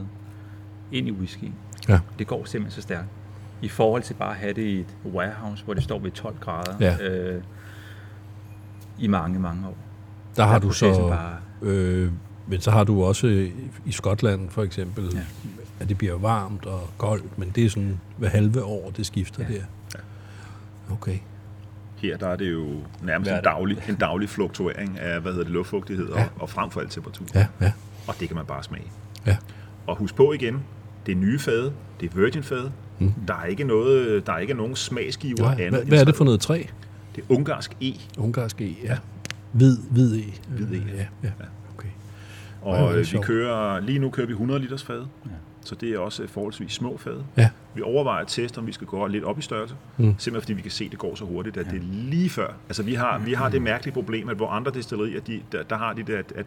ind 0.94 1.08
i 1.08 1.10
whiskyen. 1.12 1.54
Ja. 1.88 2.00
Det 2.18 2.26
går 2.26 2.44
simpelthen 2.44 2.82
så 2.82 2.82
stærkt. 2.82 3.06
I 3.62 3.68
forhold 3.68 4.02
til 4.02 4.14
bare 4.14 4.30
at 4.30 4.36
have 4.36 4.52
det 4.52 4.62
i 4.62 4.80
et 4.80 4.96
warehouse, 5.14 5.64
hvor 5.64 5.74
det 5.74 5.82
står 5.82 5.98
ved 5.98 6.10
12 6.10 6.36
grader 6.40 6.76
Ja. 6.80 7.08
øh, 7.08 7.42
i 8.98 9.06
mange, 9.06 9.38
mange 9.40 9.66
år. 9.68 9.76
Der 10.36 10.44
har 10.44 10.54
er 10.54 10.58
du 10.58 10.70
så... 10.70 11.08
Bare, 11.08 11.36
Øh, 11.62 12.12
men 12.46 12.60
så 12.60 12.70
har 12.70 12.84
du 12.84 13.04
også 13.04 13.48
i 13.86 13.92
Skotland 13.92 14.50
for 14.50 14.62
eksempel, 14.62 15.04
ja. 15.14 15.20
At 15.80 15.88
det 15.88 15.98
bliver 15.98 16.18
varmt 16.18 16.66
og 16.66 16.90
koldt, 16.98 17.38
men 17.38 17.52
det 17.54 17.64
er 17.64 17.70
sådan 17.70 18.00
hver 18.16 18.28
halve 18.28 18.64
år, 18.64 18.90
det 18.96 19.06
skifter 19.06 19.44
Ja. 19.48 19.54
der. 19.54 19.60
Okay. 20.92 21.18
Her 21.96 22.16
der 22.16 22.28
er 22.28 22.36
det 22.36 22.52
jo 22.52 22.66
nærmest 23.02 23.30
en 23.30 23.42
daglig, 23.44 23.78
en 23.88 23.94
daglig 23.94 24.28
fluktuering 24.28 24.98
af 24.98 25.20
hvad 25.20 25.32
hedder 25.32 25.44
det, 25.44 25.52
luftfugtighed 25.52 26.08
Ja. 26.14 26.22
og, 26.24 26.28
og 26.40 26.50
frem 26.50 26.70
for 26.70 26.80
alt 26.80 26.90
temperatur. 26.90 27.26
Ja, 27.34 27.46
ja, 27.60 27.72
Og 28.08 28.14
det 28.20 28.28
kan 28.28 28.36
man 28.36 28.46
bare 28.46 28.62
smage. 28.62 28.86
ja. 29.26 29.36
Og 29.86 29.96
husk 29.96 30.14
på 30.14 30.32
igen, 30.32 30.62
det 31.06 31.12
er 31.12 31.16
nye 31.16 31.38
fade, 31.38 31.72
det 32.00 32.10
er 32.10 32.16
virgin 32.16 32.42
fade. 32.42 32.72
Mm. 32.98 33.12
Der 33.28 33.34
er 33.34 33.44
ikke 33.44 33.64
noget, 33.64 34.26
der 34.26 34.32
er 34.32 34.38
ikke 34.38 34.54
nogen 34.54 34.76
smagsgiver 34.76 35.42
Nej, 35.54 35.66
andet. 35.66 35.84
hvad, 35.84 36.00
er 36.00 36.04
det 36.04 36.16
for 36.16 36.24
noget 36.24 36.40
træ? 36.40 36.62
Det 37.16 37.24
er 37.30 37.34
ungarsk 37.34 37.72
E. 37.82 37.92
Ungarsk 38.18 38.60
E, 38.60 38.74
ja. 38.84 38.98
Hvid, 39.52 39.78
hvid 39.90 40.16
E. 40.16 40.22
Hvid 40.48 40.66
E, 40.66 40.82
ja. 40.96 41.06
ja. 41.22 41.30
Okay. 41.76 41.88
Hvor 42.62 42.74
er 42.74 42.82
Og 42.82 42.92
øh, 42.92 42.98
vi 42.98 43.04
sjovt. 43.04 43.24
kører, 43.26 43.80
lige 43.80 43.98
nu 43.98 44.10
kører 44.10 44.26
vi 44.26 44.32
100 44.32 44.60
liters 44.60 44.82
fade. 44.84 45.06
Ja. 45.26 45.30
Så 45.64 45.74
det 45.74 45.90
er 45.90 45.98
også 45.98 46.26
forholdsvis 46.26 46.72
små 46.72 46.96
fade. 46.96 47.24
Ja. 47.36 47.50
Vi 47.74 47.82
overvejer 47.82 48.20
at 48.22 48.28
teste, 48.28 48.58
om 48.58 48.66
vi 48.66 48.72
skal 48.72 48.86
gå 48.86 49.06
lidt 49.06 49.24
op 49.24 49.38
i 49.38 49.42
størrelse. 49.42 49.74
Mm. 49.96 50.04
Mm. 50.04 50.14
Simpelthen 50.18 50.42
fordi 50.42 50.52
vi 50.52 50.62
kan 50.62 50.70
se, 50.70 50.84
at 50.84 50.90
det 50.90 50.98
går 50.98 51.14
så 51.14 51.24
hurtigt, 51.24 51.56
at 51.56 51.66
ja. 51.66 51.70
det 51.70 51.78
er 51.78 51.84
lige 52.10 52.30
før. 52.30 52.48
Altså 52.68 52.82
vi 52.82 52.94
har, 52.94 53.18
vi 53.18 53.32
har 53.32 53.48
det 53.48 53.62
mærkelige 53.62 53.94
problem, 53.94 54.28
at 54.28 54.36
hvor 54.36 54.48
andre 54.48 54.72
destillerier, 54.72 55.20
de, 55.20 55.40
der, 55.52 55.62
der 55.62 55.76
har 55.76 55.92
de 55.92 56.02
det, 56.02 56.12
at, 56.14 56.32
at 56.36 56.46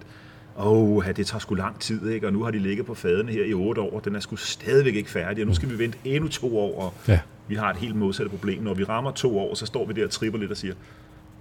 åh, 0.58 1.06
det 1.16 1.28
tager 1.28 1.40
sgu 1.40 1.56
lang 1.56 1.80
tid, 1.80 2.10
ikke? 2.10 2.28
og 2.28 2.34
nu 2.34 2.44
har 2.44 2.52
de 2.52 2.60
ligget 2.60 2.86
på 2.86 2.94
fadene 2.94 3.32
her 3.32 3.46
i 3.46 3.54
otte 3.54 3.82
år, 3.82 3.94
og 3.96 4.06
den 4.06 4.16
er 4.16 4.20
sgu 4.20 4.36
stadigvæk 4.36 4.96
ikke 4.96 5.10
færdig, 5.10 5.44
og 5.44 5.48
nu 5.48 5.54
skal 5.54 5.70
vi 5.70 5.80
vente 5.80 5.98
endnu 6.06 6.30
to 6.30 6.58
år, 6.60 6.82
og 6.82 6.94
Ja. 7.08 7.20
vi 7.48 7.56
har 7.56 7.70
et 7.70 7.78
helt 7.78 7.96
modsatte 7.96 8.30
problem. 8.30 8.64
Når 8.64 8.74
vi 8.74 8.84
rammer 8.84 9.12
to 9.12 9.40
år, 9.40 9.56
så 9.56 9.66
står 9.66 9.86
vi 9.86 9.94
der 9.94 10.04
og 10.06 10.12
tripper 10.12 10.40
lidt 10.40 10.52
og 10.52 10.58
siger, 10.58 10.74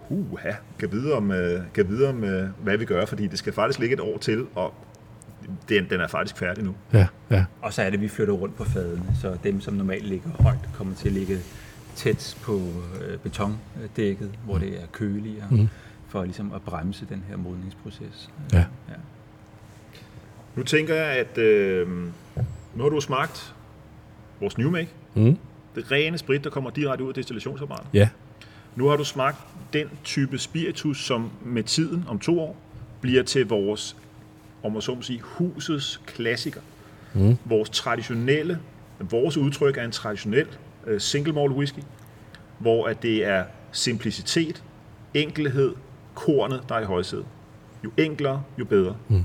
huha, 0.08 0.50
kan 0.78 0.92
vide 0.92 1.12
om, 1.12 1.30
øh, 1.32 1.60
kan 1.74 1.88
vide 1.88 2.08
om 2.08 2.24
øh, 2.24 2.48
hvad 2.62 2.76
vi 2.76 2.84
gør, 2.84 3.06
fordi 3.06 3.26
det 3.26 3.38
skal 3.38 3.52
faktisk 3.52 3.78
ligge 3.78 3.94
et 3.94 4.00
år 4.00 4.18
til, 4.18 4.46
og 4.54 4.74
den, 5.68 5.86
den 5.90 6.00
er 6.00 6.08
faktisk 6.08 6.36
færdig 6.38 6.64
nu. 6.64 6.74
Ja, 6.92 7.06
ja. 7.30 7.44
og 7.62 7.72
så 7.72 7.82
er 7.82 7.86
det, 7.90 7.94
at 7.96 8.00
vi 8.02 8.08
flytter 8.08 8.34
rundt 8.34 8.56
på 8.56 8.64
fadene, 8.64 9.02
så 9.20 9.36
dem, 9.44 9.60
som 9.60 9.74
normalt 9.74 10.04
ligger 10.08 10.30
højt, 10.40 10.58
kommer 10.74 10.94
til 10.94 11.08
at 11.08 11.14
ligge 11.14 11.38
tæt 11.94 12.36
på 12.42 12.60
øh, 13.08 13.18
betondækket, 13.18 14.30
hvor 14.44 14.58
det 14.58 14.68
er 14.68 14.86
køligere, 14.92 15.44
Mm. 15.50 15.68
For 16.08 16.24
ligesom 16.24 16.52
at 16.54 16.62
bremse 16.62 17.06
den 17.08 17.24
her 17.28 17.36
modningsproces. 17.36 18.30
Ja. 18.52 18.58
ja. 18.58 18.94
Nu 20.56 20.62
tænker 20.62 20.94
jeg, 20.94 21.06
at 21.06 21.38
øh, 21.38 21.88
nu 22.74 22.82
har 22.82 22.88
du 22.88 23.00
smagt 23.00 23.54
vores 24.40 24.58
New 24.58 24.70
Make, 24.70 24.88
Mm. 25.14 25.38
det 25.74 25.92
rene 25.92 26.18
sprit, 26.18 26.44
der 26.44 26.50
kommer 26.50 26.70
direkte 26.70 27.04
ud 27.04 27.08
af 27.08 27.14
destillationsapparatet. 27.14 27.88
Ja. 27.94 28.08
Nu 28.76 28.86
har 28.88 28.96
du 28.96 29.04
smagt 29.04 29.36
den 29.72 29.88
type 30.04 30.38
spiritus, 30.38 31.04
som 31.04 31.30
med 31.44 31.62
tiden 31.62 32.04
om 32.08 32.18
to 32.18 32.40
år 32.40 32.56
bliver 33.00 33.22
til 33.22 33.48
vores, 33.48 33.96
om 34.62 34.72
man 34.72 34.82
så 34.82 34.94
må 34.94 35.02
sige, 35.02 35.20
husets 35.22 36.00
klassiker. 36.06 36.60
Mm. 37.14 37.36
Vores 37.44 37.70
traditionelle, 37.70 38.58
vores 39.00 39.36
udtryk 39.36 39.76
er 39.76 39.84
en 39.84 39.90
traditionel 39.90 40.46
uh, 40.86 40.98
single 40.98 41.32
malt 41.32 41.52
whisky, 41.52 41.80
hvor 42.58 42.86
at 42.86 43.02
det 43.02 43.24
er 43.24 43.44
simplicitet, 43.72 44.62
enkelhed, 45.14 45.74
kornet, 46.16 46.62
der 46.68 46.74
er 46.74 46.80
i 46.80 46.84
højsædet. 46.84 47.24
Jo 47.84 47.90
enklere, 47.96 48.42
jo 48.58 48.64
bedre. 48.64 48.96
Mm. 49.08 49.24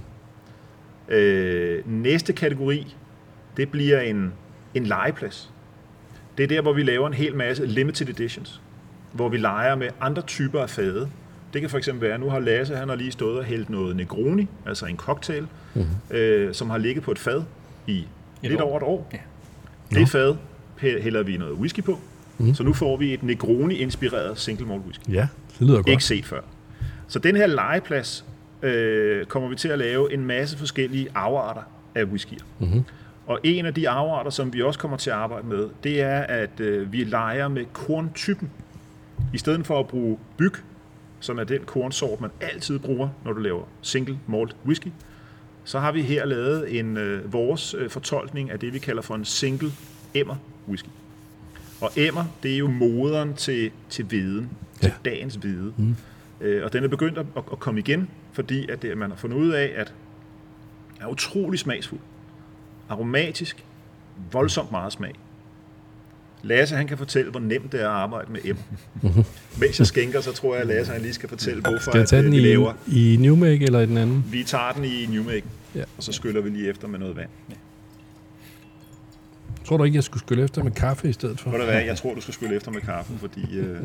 Øh, 1.10 1.84
næste 1.86 2.34
kategori, 2.34 2.96
det 3.58 3.70
bliver 3.70 4.00
en, 4.00 4.34
en 4.74 4.86
legeplads. 4.86 5.52
Det 6.38 6.44
er 6.44 6.48
der, 6.48 6.62
hvor 6.62 6.74
vi 6.74 6.84
laver 6.84 7.08
en 7.08 7.14
hel 7.14 7.36
masse 7.36 7.66
limited 7.66 8.10
editions, 8.10 8.62
hvor 9.12 9.30
vi 9.30 9.38
leger 9.38 9.76
med 9.76 9.90
andre 10.02 10.22
typer 10.22 10.62
af 10.62 10.70
fade. 10.70 11.10
Det 11.54 11.62
kan 11.62 11.70
for 11.70 11.78
eksempel 11.78 12.10
være, 12.10 12.18
nu 12.18 12.30
har 12.30 12.40
Lasse 12.40 12.76
han 12.76 12.90
har 12.90 12.96
lige 12.96 13.12
stået 13.12 13.40
og 13.40 13.46
hældt 13.46 13.70
noget 13.70 13.96
Negroni, 13.96 14.48
altså 14.66 14.86
en 14.86 14.98
cocktail, 14.98 15.48
mm-hmm. 15.74 16.18
øh, 16.18 16.54
som 16.54 16.70
har 16.70 16.78
ligget 16.78 17.04
på 17.04 17.12
et 17.12 17.20
fad 17.20 17.44
i 17.88 17.98
et 18.00 18.08
lidt 18.50 18.62
år. 18.62 18.66
over 18.66 18.78
et 18.78 18.84
år. 18.84 19.10
Ja. 19.14 19.18
Det 20.00 20.10
fad 20.10 20.36
hælder 20.78 21.24
vi 21.24 21.38
noget 21.38 21.54
whisky 21.54 21.84
på, 21.84 22.00
mm. 22.38 22.54
så 22.54 22.64
nu 22.64 22.74
får 22.74 22.98
vi 22.98 23.14
et 23.14 23.24
Negroni-inspireret 23.24 24.40
single 24.40 24.66
malt 24.66 24.82
whisky. 24.82 25.10
Ja, 25.10 25.28
det 25.60 25.68
lyder 25.68 25.76
godt. 25.76 25.88
Ikke 25.88 26.04
set 26.04 26.26
før. 26.26 26.42
Så 27.12 27.19
den 27.19 27.36
her 27.36 27.47
legeplads 27.47 28.26
øh, 28.62 29.26
kommer 29.26 29.50
vi 29.50 29.56
til 29.56 29.67
at 29.67 29.80
lave 29.80 30.13
en 30.13 30.26
masse 30.26 30.58
forskellige 30.58 31.08
afarter 31.15 31.62
af 31.95 32.04
whiskyer. 32.04 32.39
Mm-hmm. 32.60 32.84
Og 33.28 33.39
en 33.43 33.65
af 33.65 33.74
de 33.74 33.89
afarter, 33.89 34.30
som 34.30 34.54
vi 34.54 34.62
også 34.62 34.80
kommer 34.80 34.97
til 34.97 35.10
at 35.10 35.15
arbejde 35.15 35.47
med, 35.47 35.69
det 35.84 36.02
er, 36.02 36.19
at 36.19 36.60
øh, 36.60 36.91
vi 36.91 37.04
leger 37.04 37.47
med 37.47 37.65
korntypen. 37.74 38.50
I 39.34 39.38
stedet 39.38 39.65
for 39.65 39.80
at 39.80 39.88
bruge 39.88 40.17
byg, 40.38 40.54
som 41.19 41.39
er 41.39 41.43
den 41.43 41.62
kornsort, 41.65 42.21
man 42.21 42.30
altid 42.41 42.80
bruger, 42.80 43.10
når 43.26 43.34
du 43.34 43.39
laver 43.39 43.63
single 43.82 44.19
malt 44.28 44.56
whisky, 44.65 44.91
så 45.63 45.80
har 45.80 45.91
vi 45.91 46.02
her 46.02 46.26
lavet 46.26 46.80
en 46.80 46.97
øh, 46.97 47.34
vores 47.34 47.74
øh, 47.74 47.89
fortolkning 47.89 48.52
af 48.52 48.60
det, 48.60 48.74
vi 48.74 48.80
kalder 48.80 49.02
for 49.02 49.15
en 49.15 49.26
single 49.26 49.71
emmer 50.13 50.36
whisky. 50.67 50.89
Og 51.82 51.91
emmer, 51.95 52.26
det 52.43 52.54
er 52.54 52.58
jo 52.58 52.67
moderen 52.67 53.34
til, 53.34 53.71
til 53.89 54.12
viden, 54.12 54.50
ja. 54.84 54.88
til 54.88 54.93
dagens 55.06 55.36
hvide. 55.36 55.74
Mm. 55.78 55.95
Øh, 56.42 56.64
og 56.66 56.74
den 56.74 56.84
er 56.84 56.88
begyndt 56.88 57.18
at, 57.18 57.26
at 57.52 57.60
komme 57.60 57.80
igen, 57.80 58.10
fordi 58.34 58.70
at 58.72 58.82
det, 58.82 58.98
man 58.98 59.10
har 59.10 59.18
fundet 59.18 59.38
ud 59.38 59.50
af, 59.50 59.74
at 59.76 59.94
er 61.02 61.08
utrolig 61.08 61.60
smagsfuld. 61.60 62.00
Aromatisk, 62.90 63.66
voldsomt 64.32 64.72
meget 64.72 64.94
smag. 64.94 65.14
Lasse 66.44 66.76
han 66.76 66.88
kan 66.88 66.98
fortælle, 66.98 67.32
hvor 67.32 67.40
nemt 67.40 67.72
det 67.72 67.82
er 67.82 67.90
at 67.90 67.96
arbejde 67.96 68.32
med 68.32 68.40
emmer. 68.44 68.64
Mens 69.62 69.80
jeg 69.80 69.88
skænker, 69.88 70.22
så 70.22 70.32
tror 70.32 70.54
jeg, 70.54 70.62
at 70.62 70.68
Lasse 70.68 70.94
han 70.94 71.02
lige 71.02 71.14
skal 71.14 71.30
fortælle, 71.30 71.62
hvorfor 71.62 71.92
skal 71.92 71.98
jeg 71.98 72.08
tage 72.08 72.24
den 72.24 72.32
vi 72.32 72.38
i, 72.38 72.42
laver. 72.42 72.74
i 72.88 73.18
Newmake 73.20 73.66
eller 73.66 73.80
i 73.80 73.86
den 73.86 73.98
anden? 73.98 74.26
Vi 74.32 74.44
tager 74.44 74.72
den 74.72 74.86
i 74.86 75.06
Newmake, 75.06 75.46
ja. 75.76 75.84
og 75.98 76.04
så 76.04 76.12
skyller 76.12 76.42
vi 76.42 76.50
lige 76.50 76.70
efter 76.70 76.88
med 76.88 77.00
noget 77.00 77.16
vand. 77.16 77.30
Ja. 77.50 77.56
Tror 79.66 79.78
du 79.78 79.84
ikke, 79.84 79.96
jeg 79.96 80.04
skulle 80.04 80.24
skylle 80.24 80.44
efter 80.44 80.64
med 80.64 80.72
kaffe 80.72 81.10
i 81.10 81.14
stedet 81.14 81.40
for? 81.40 81.52
Ved 81.52 81.60
du 81.60 81.66
hvad, 81.66 81.82
jeg 81.82 81.98
tror, 81.98 82.14
du 82.14 82.22
skal 82.22 82.34
skylle 82.34 82.56
efter 82.56 82.72
med 82.72 82.82
kaffe, 82.82 83.14
fordi 83.20 83.58
øh, 83.58 83.80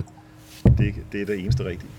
det, 0.78 0.94
det 1.12 1.22
er 1.22 1.26
det 1.26 1.38
eneste 1.38 1.64
rigtige. 1.64 1.90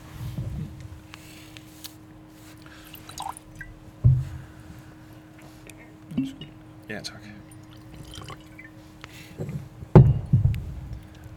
Ja, 6.89 6.99
tak. 7.03 7.21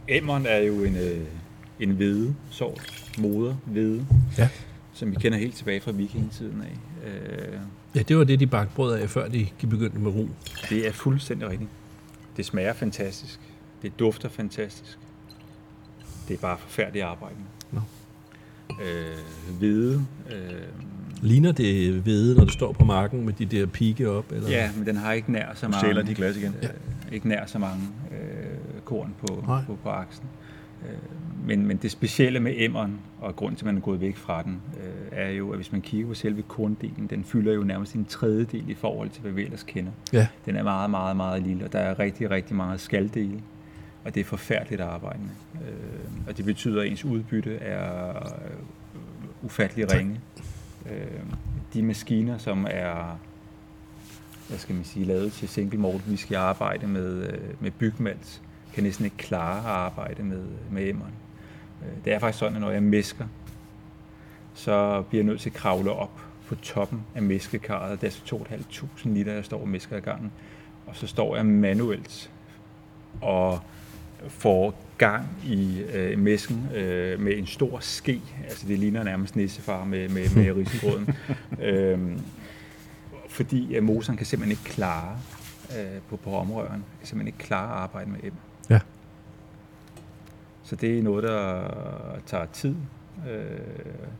Emmeren 0.07 0.45
er 0.45 0.57
jo 0.57 0.83
en, 0.83 0.95
øh, 0.95 1.27
en 1.79 1.89
hvide 1.91 2.35
sort, 2.49 3.11
moder 3.17 3.55
hvide, 3.65 4.07
ja. 4.37 4.49
som 4.93 5.11
vi 5.11 5.15
kender 5.15 5.37
helt 5.37 5.55
tilbage 5.55 5.81
fra 5.81 5.91
vikingetiden 5.91 6.61
af. 6.61 7.07
Øh, 7.07 7.59
ja, 7.95 8.01
det 8.01 8.17
var 8.17 8.23
det, 8.23 8.39
de 8.39 8.47
bagte 8.47 8.75
brød 8.75 8.99
af, 8.99 9.09
før 9.09 9.27
de, 9.27 9.47
begyndte 9.61 9.99
med 9.99 10.11
ro. 10.11 10.29
Det 10.69 10.87
er 10.87 10.91
fuldstændig 10.91 11.49
rigtigt. 11.49 11.69
Det 12.37 12.45
smager 12.45 12.73
fantastisk. 12.73 13.39
Det 13.81 13.99
dufter 13.99 14.29
fantastisk. 14.29 14.97
Det 16.27 16.33
er 16.33 16.41
bare 16.41 16.57
forfærdeligt 16.57 17.05
arbejde. 17.05 17.35
No. 17.71 17.79
Øh, 18.83 19.17
hvide. 19.57 20.05
Øh, 20.31 20.61
Ligner 21.21 21.51
det 21.51 21.93
hvede, 21.93 22.35
når 22.35 22.43
det 22.43 22.53
står 22.53 22.71
på 22.71 22.85
marken 22.85 23.25
med 23.25 23.33
de 23.33 23.45
der 23.45 23.65
pigge 23.65 24.09
op? 24.09 24.31
Eller? 24.31 24.49
Ja, 24.49 24.69
men 24.77 24.85
den 24.85 24.97
har 24.97 25.13
ikke 25.13 25.31
nær 25.31 25.45
så 25.55 25.67
mange... 25.67 25.79
Stjæler 25.79 26.03
de 26.03 26.15
glas 26.15 26.37
igen. 26.37 26.55
Ja. 26.61 26.67
Øh, 26.67 26.73
ikke 27.11 27.27
nær 27.27 27.45
så 27.45 27.59
mange 27.59 27.81
øh, 28.11 28.81
korn 28.85 29.13
på, 29.19 29.43
på, 29.67 29.77
på 29.83 29.89
aksen. 29.89 30.25
Øh, 30.89 30.97
men, 31.47 31.65
men 31.65 31.77
det 31.77 31.91
specielle 31.91 32.39
med 32.39 32.53
emmeren, 32.55 32.99
og 33.19 33.35
grund 33.35 33.55
til, 33.55 33.63
at 33.63 33.65
man 33.65 33.77
er 33.77 33.81
gået 33.81 34.01
væk 34.01 34.15
fra 34.15 34.43
den, 34.43 34.61
øh, 34.83 35.19
er 35.19 35.29
jo, 35.29 35.49
at 35.49 35.57
hvis 35.57 35.71
man 35.71 35.81
kigger 35.81 36.07
på 36.07 36.13
selve 36.13 36.41
korndelen, 36.41 37.07
den 37.09 37.23
fylder 37.23 37.53
jo 37.53 37.63
nærmest 37.63 37.93
en 37.93 38.05
tredjedel 38.05 38.69
i 38.69 38.73
forhold 38.73 39.09
til, 39.09 39.21
hvad 39.21 39.31
vi 39.31 39.43
ellers 39.43 39.63
kender. 39.63 39.91
Ja. 40.13 40.27
Den 40.45 40.55
er 40.55 40.63
meget, 40.63 40.89
meget, 40.89 41.17
meget 41.17 41.43
lille, 41.43 41.65
og 41.65 41.73
der 41.73 41.79
er 41.79 41.99
rigtig, 41.99 42.31
rigtig 42.31 42.55
meget 42.55 42.79
skaldele, 42.79 43.41
og 44.03 44.15
det 44.15 44.21
er 44.21 44.25
forfærdeligt 44.25 44.81
at 44.81 44.87
arbejde 44.87 45.19
med. 45.19 45.61
Øh, 45.67 46.27
og 46.27 46.37
det 46.37 46.45
betyder, 46.45 46.81
at 46.81 46.87
ens 46.87 47.05
udbytte 47.05 47.55
er 47.55 48.09
øh, 48.09 48.51
ufattelig 49.41 49.93
ringe. 49.93 50.19
Øh, 50.85 51.21
de 51.73 51.83
maskiner, 51.83 52.37
som 52.37 52.67
er 52.69 53.17
hvad 54.51 54.59
skal 54.59 54.75
man 54.75 54.83
sige, 54.83 55.05
lavet 55.05 55.33
til 55.33 55.49
single 55.49 55.79
malt, 55.79 56.11
vi 56.11 56.17
skal 56.17 56.35
arbejde 56.35 56.87
med, 56.87 57.27
øh, 57.27 57.39
med 57.59 57.71
bygmalt, 57.71 58.41
kan 58.73 58.83
næsten 58.83 59.05
ikke 59.05 59.17
klare 59.17 59.59
at 59.59 59.65
arbejde 59.65 60.23
med, 60.23 60.45
med 60.71 60.89
emmeren. 60.89 61.13
Øh, 61.81 62.05
det 62.05 62.13
er 62.13 62.19
faktisk 62.19 62.39
sådan, 62.39 62.55
at 62.55 62.61
når 62.61 62.71
jeg 62.71 62.83
mesker, 62.83 63.25
så 64.53 65.01
bliver 65.01 65.23
jeg 65.23 65.27
nødt 65.27 65.41
til 65.41 65.49
at 65.49 65.55
kravle 65.55 65.91
op 65.91 66.21
på 66.47 66.55
toppen 66.55 67.05
af 67.15 67.21
meskekarret. 67.21 68.01
Det 68.01 68.07
er 68.07 68.11
altså 68.11 68.21
så 68.25 68.35
2.500 69.05 69.09
liter, 69.09 69.33
jeg 69.33 69.45
står 69.45 69.61
og 69.61 69.67
mesker 69.67 69.97
i 69.97 69.99
gangen. 69.99 70.31
Og 70.87 70.95
så 70.95 71.07
står 71.07 71.35
jeg 71.35 71.45
manuelt 71.45 72.31
og 73.21 73.59
får 74.27 74.75
gang 74.97 75.25
i 75.45 75.81
øh, 75.81 76.19
mesken 76.19 76.69
øh, 76.75 77.19
med 77.19 77.37
en 77.37 77.47
stor 77.47 77.79
ske. 77.79 78.21
Altså 78.43 78.67
det 78.67 78.79
ligner 78.79 79.03
nærmest 79.03 79.35
nissefar 79.35 79.83
med, 79.83 80.09
med, 80.09 80.35
med 80.35 80.51
risengrøden. 80.57 81.09
øhm, 81.61 82.21
fordi 83.29 83.75
at 83.75 83.83
moseren 83.83 84.17
kan 84.17 84.25
simpelthen 84.25 84.51
ikke 84.51 84.75
klare 84.75 85.17
øh, 85.79 86.01
på, 86.09 86.17
på 86.17 86.35
omrøren, 86.35 86.83
kan 86.99 87.07
simpelthen 87.07 87.27
ikke 87.27 87.39
klare 87.39 87.69
at 87.69 87.77
arbejde 87.77 88.09
med 88.09 88.19
emmer. 88.23 88.41
Ja. 88.69 88.79
Så 90.63 90.75
det 90.75 90.99
er 90.99 91.03
noget, 91.03 91.23
der 91.23 91.63
tager 92.25 92.45
tid. 92.45 92.75
Øh, 93.29 93.59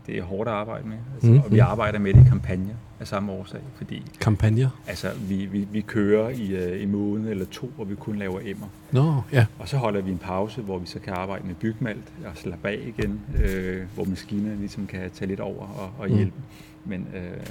det 0.07 0.17
er 0.17 0.23
hårdt 0.23 0.49
at 0.49 0.55
arbejde 0.55 0.87
med. 0.87 0.97
Altså, 1.13 1.27
mm-hmm. 1.27 1.45
Og 1.45 1.51
vi 1.51 1.59
arbejder 1.59 1.99
med 1.99 2.13
det 2.13 2.25
i 2.25 2.29
kampagner 2.29 2.73
af 2.99 3.07
samme 3.07 3.31
årsag. 3.31 3.61
Fordi, 3.75 4.05
kampagner? 4.19 4.69
Altså, 4.87 5.07
vi, 5.27 5.45
vi, 5.45 5.67
vi 5.71 5.81
kører 5.81 6.29
i 6.29 6.73
uh, 6.75 6.81
en 6.81 6.91
måned 6.91 7.31
eller 7.31 7.45
to, 7.45 7.71
hvor 7.75 7.85
vi 7.85 7.95
kun 7.95 8.15
laver 8.15 8.39
emmer. 8.43 8.67
Nå, 8.91 9.03
no, 9.03 9.21
ja. 9.31 9.45
Og 9.59 9.67
så 9.67 9.77
holder 9.77 10.01
vi 10.01 10.11
en 10.11 10.17
pause, 10.17 10.61
hvor 10.61 10.77
vi 10.77 10.85
så 10.85 10.99
kan 10.99 11.13
arbejde 11.13 11.47
med 11.47 11.55
bygmalt 11.55 12.13
og 12.25 12.37
slappe 12.37 12.69
af 12.69 12.93
igen, 12.97 13.21
øh, 13.43 13.83
hvor 13.95 14.05
maskinerne 14.05 14.55
ligesom 14.55 14.87
kan 14.87 15.11
tage 15.11 15.27
lidt 15.29 15.39
over 15.39 15.67
og, 15.67 15.91
og 15.97 16.09
hjælpe. 16.09 16.37
Mm. 16.37 16.89
Men, 16.89 17.07
øh, 17.15 17.45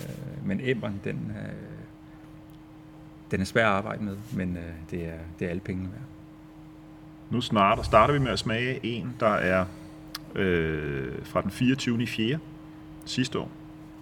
men 0.45 0.61
emmeren, 0.63 1.01
den, 1.05 1.33
øh, 1.37 1.53
den 3.31 3.41
er 3.41 3.45
svær 3.45 3.67
at 3.67 3.73
arbejde 3.73 4.05
med, 4.05 4.17
men 4.33 4.57
øh, 4.57 4.73
det, 4.91 5.07
er, 5.07 5.19
det 5.39 5.45
er 5.45 5.51
alle 5.51 5.61
pengene 5.61 5.89
værd. 5.93 6.03
Nu 7.31 7.41
snart, 7.41 7.87
starter 7.87 8.15
vi 8.15 8.21
med 8.21 8.31
at 8.31 8.39
smage 8.39 8.81
en, 8.83 9.15
der 9.21 9.35
er 9.35 9.65
øh, 10.35 11.13
fra 11.25 11.43
den 11.43 11.51
24. 11.51 12.03
i 12.03 12.07
4. 12.07 12.39
sidste 13.05 13.39
år. 13.39 13.51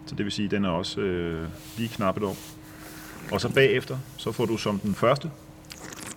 Så 0.07 0.15
det 0.15 0.25
vil 0.25 0.33
sige, 0.33 0.45
at 0.45 0.51
den 0.51 0.65
er 0.65 0.69
også 0.69 1.01
øh, 1.01 1.49
lige 1.77 1.89
knap 1.89 2.17
et 2.17 2.23
år. 2.23 2.37
Og 3.33 3.41
så 3.41 3.55
bagefter, 3.55 3.99
så 4.17 4.33
får 4.33 4.47
du 4.47 4.57
som 4.57 4.79
den 4.79 4.95
første 4.95 5.31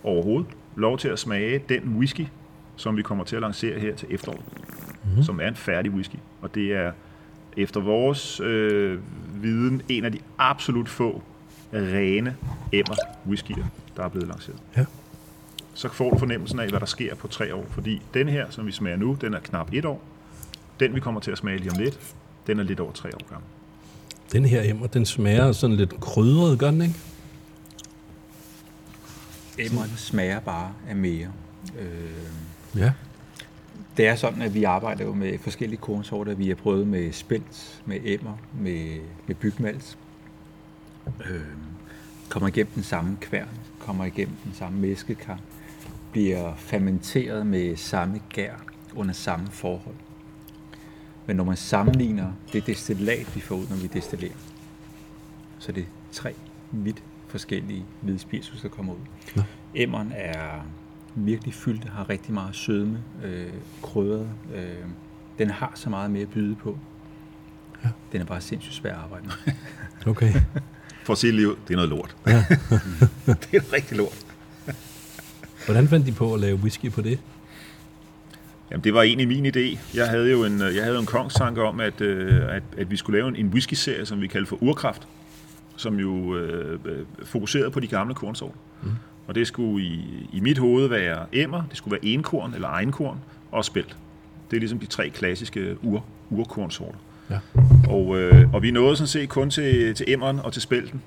overhovedet 0.04 0.50
lov 0.76 0.98
til 0.98 1.08
at 1.08 1.20
smage 1.20 1.62
den 1.70 1.96
whisky, 1.98 2.26
som 2.76 2.98
vi 2.98 3.02
kommer 3.02 3.24
til 3.24 3.36
at 3.36 3.42
lancere 3.42 3.80
her 3.80 3.96
til 3.96 4.08
efteråret. 4.12 4.42
Mm-hmm. 5.04 5.24
Som 5.24 5.40
er 5.40 5.48
en 5.48 5.56
færdig 5.56 5.92
whisky. 5.92 6.16
Og 6.42 6.56
det 6.56 6.74
er 6.74 6.92
efter 7.58 7.80
vores 7.80 8.40
øh, 8.40 9.00
viden 9.42 9.82
en 9.90 10.06
af 10.06 10.12
de 10.12 10.20
absolut 10.38 10.90
få 10.90 11.22
rene 11.74 12.36
emmer 12.72 12.96
whiskyer, 13.28 13.66
der 13.98 14.04
er 14.04 14.10
blevet 14.10 14.28
lanceret. 14.28 14.58
Ja 14.78 14.86
så 15.82 15.90
får 15.90 16.10
du 16.10 16.18
fornemmelsen 16.18 16.60
af, 16.60 16.70
hvad 16.70 16.80
der 16.80 16.86
sker 16.86 17.16
på 17.16 17.28
tre 17.28 17.56
år. 17.56 17.66
Fordi 17.70 18.02
den 18.14 18.30
her, 18.30 18.50
som 18.50 18.66
vi 18.68 18.72
smager 18.72 18.98
nu, 18.98 19.18
den 19.22 19.34
er 19.34 19.40
knap 19.40 19.74
et 19.74 19.86
år. 19.86 20.02
Den, 20.80 20.96
vi 20.96 21.00
kommer 21.00 21.22
til 21.22 21.32
at 21.32 21.38
smage 21.38 21.58
lige 21.58 21.72
om 21.72 21.78
lidt, 21.78 22.00
den 22.48 22.60
er 22.60 22.64
lidt 22.64 22.80
over 22.80 22.92
tre 22.92 23.10
år 23.10 23.30
gammel. 23.30 23.48
Den 24.32 24.46
her 24.46 24.62
emmer, 24.64 24.88
den 24.88 25.06
smager 25.06 25.52
sådan 25.52 25.76
lidt 25.76 26.00
krydret, 26.00 26.60
gør 26.60 26.72
den 26.72 26.82
ikke? 26.82 26.96
Emmeren 29.60 29.90
smager 29.98 30.40
bare 30.40 30.74
af 30.90 30.96
mere. 30.96 31.28
Øh, 31.80 32.80
ja. 32.82 32.92
Det 33.98 34.08
er 34.08 34.16
sådan, 34.16 34.42
at 34.42 34.54
vi 34.54 34.64
arbejder 34.64 35.06
jo 35.06 35.14
med 35.14 35.40
forskellige 35.40 35.80
kornsorter. 35.80 36.36
Vi 36.36 36.48
har 36.48 36.56
prøvet 36.56 36.88
med 36.88 37.12
spelt, 37.12 37.82
med 37.86 38.00
emmer, 38.04 38.38
med, 38.60 39.00
med 39.28 39.36
bygmalt. 39.36 39.98
Øh, 41.08 41.42
kommer 42.30 42.48
igennem 42.48 42.72
den 42.76 42.84
samme 42.84 43.18
kværn, 43.22 43.48
kommer 43.80 44.06
igennem 44.06 44.36
den 44.46 44.54
samme 44.54 44.80
mæskekar 44.80 45.40
bliver 46.12 46.56
fermenteret 46.56 47.48
med 47.48 47.76
samme 47.76 48.22
gær 48.30 48.54
under 48.96 49.14
samme 49.14 49.48
forhold. 49.52 49.96
Men 51.26 51.36
når 51.36 51.44
man 51.44 51.58
sammenligner 51.58 52.32
det 52.54 52.68
destillat, 52.68 53.36
vi 53.36 53.42
får 53.42 53.56
ud, 53.56 53.68
når 53.70 53.76
vi 53.76 53.88
destillerer, 53.88 54.34
så 55.60 55.72
er 55.72 55.74
det 55.74 55.86
tre 56.12 56.34
vidt 56.72 57.04
forskellige 57.28 57.86
hvide 58.02 58.20
spiritus, 58.20 58.62
der 58.62 58.70
kommer 58.70 58.94
ud. 58.94 59.00
Ja. 59.38 59.44
Emmeren 59.76 60.12
er 60.16 60.66
virkelig 61.16 61.54
fyldt, 61.54 61.90
har 61.90 62.10
rigtig 62.10 62.34
meget 62.34 62.56
sødme, 62.56 63.04
øh, 63.24 63.54
krydret. 63.82 64.30
Øh, 64.56 64.86
den 65.38 65.50
har 65.50 65.72
så 65.76 65.90
meget 65.90 66.12
mere 66.12 66.24
at 66.24 66.30
byde 66.30 66.56
på. 66.56 66.78
Ja. 67.84 67.90
Den 68.12 68.22
er 68.22 68.26
bare 68.26 68.42
sindssygt 68.42 68.76
svær 68.76 68.94
at 68.94 69.00
arbejde 69.00 69.26
med. 69.26 69.54
okay. 70.12 70.34
For 71.04 71.14
at 71.14 71.18
sige 71.18 71.34
liv, 71.34 71.58
det 71.68 71.74
er 71.74 71.76
noget 71.76 71.90
lort. 71.90 72.16
Ja. 72.28 72.46
det 73.42 73.54
er 73.54 73.74
rigtig 73.74 73.98
lort. 73.98 74.26
Hvordan 75.66 75.88
fandt 75.88 76.06
de 76.06 76.12
på 76.12 76.34
at 76.34 76.40
lave 76.40 76.56
whisky 76.56 76.92
på 76.92 77.02
det? 77.02 77.20
Jamen, 78.72 78.84
det 78.84 78.94
var 78.94 79.02
egentlig 79.02 79.28
min 79.28 79.46
idé. 79.46 79.80
Jeg 79.96 80.08
havde 80.08 80.32
jo 80.32 80.46
en, 80.46 80.60
jeg 80.60 80.84
havde 80.84 81.00
en 81.00 81.06
kongstanke 81.06 81.62
om, 81.64 81.80
at, 81.80 82.02
øh, 82.02 82.56
at, 82.56 82.64
at 82.78 82.92
vi 82.92 82.98
skulle 82.98 83.20
lave 83.20 83.28
en, 83.30 83.36
en 83.36 83.48
whisky-serie, 83.48 84.06
som 84.06 84.22
vi 84.22 84.28
kalder 84.28 84.48
for 84.48 84.64
Urkraft, 84.64 85.08
som 85.76 86.00
jo 86.00 86.38
øh, 86.38 86.80
fokuserede 87.24 87.72
på 87.72 87.80
de 87.80 87.88
gamle 87.88 88.14
kornsorter. 88.14 88.58
Mm. 88.84 88.90
Og 89.28 89.36
det 89.36 89.48
skulle 89.48 89.86
i, 89.86 90.30
i 90.34 90.40
mit 90.40 90.58
hoved 90.58 90.88
være 90.88 91.26
emmer, 91.34 91.64
det 91.70 91.78
skulle 91.78 91.92
være 91.92 92.06
enkorn 92.06 92.54
eller 92.54 92.68
egenkorn 92.68 93.18
og 93.52 93.66
spelt. 93.66 93.98
Det 94.52 94.58
er 94.58 94.60
ligesom 94.60 94.80
de 94.80 94.86
tre 94.86 95.10
klassiske 95.10 95.78
ur, 95.82 96.06
urkornsorter. 96.30 96.98
Ja. 97.30 97.40
Og, 97.90 98.20
øh, 98.20 98.54
og 98.54 98.62
vi 98.62 98.72
nåede 98.72 98.96
sådan 98.96 99.08
set 99.08 99.30
kun 99.30 99.50
til, 99.50 99.96
til 99.96 100.06
emmeren 100.14 100.40
og 100.40 100.54
til 100.54 100.62
spelten. 100.62 101.02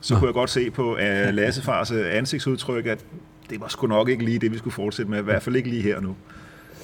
Så 0.00 0.14
Nå. 0.14 0.20
kunne 0.20 0.26
jeg 0.26 0.34
godt 0.34 0.50
se 0.50 0.70
på 0.70 0.92
uh, 0.92 1.34
Lasse 1.34 1.62
Fars 1.62 1.90
ansigtsudtryk, 1.90 2.86
at 2.86 3.04
det 3.50 3.60
var 3.60 3.68
sgu 3.68 3.86
nok 3.86 4.08
ikke 4.08 4.24
lige 4.24 4.38
det, 4.38 4.52
vi 4.52 4.58
skulle 4.58 4.74
fortsætte 4.74 5.10
med, 5.10 5.18
i 5.18 5.22
hvert 5.22 5.42
fald 5.42 5.56
ikke 5.56 5.68
lige 5.68 5.82
her 5.82 6.00
nu. 6.00 6.16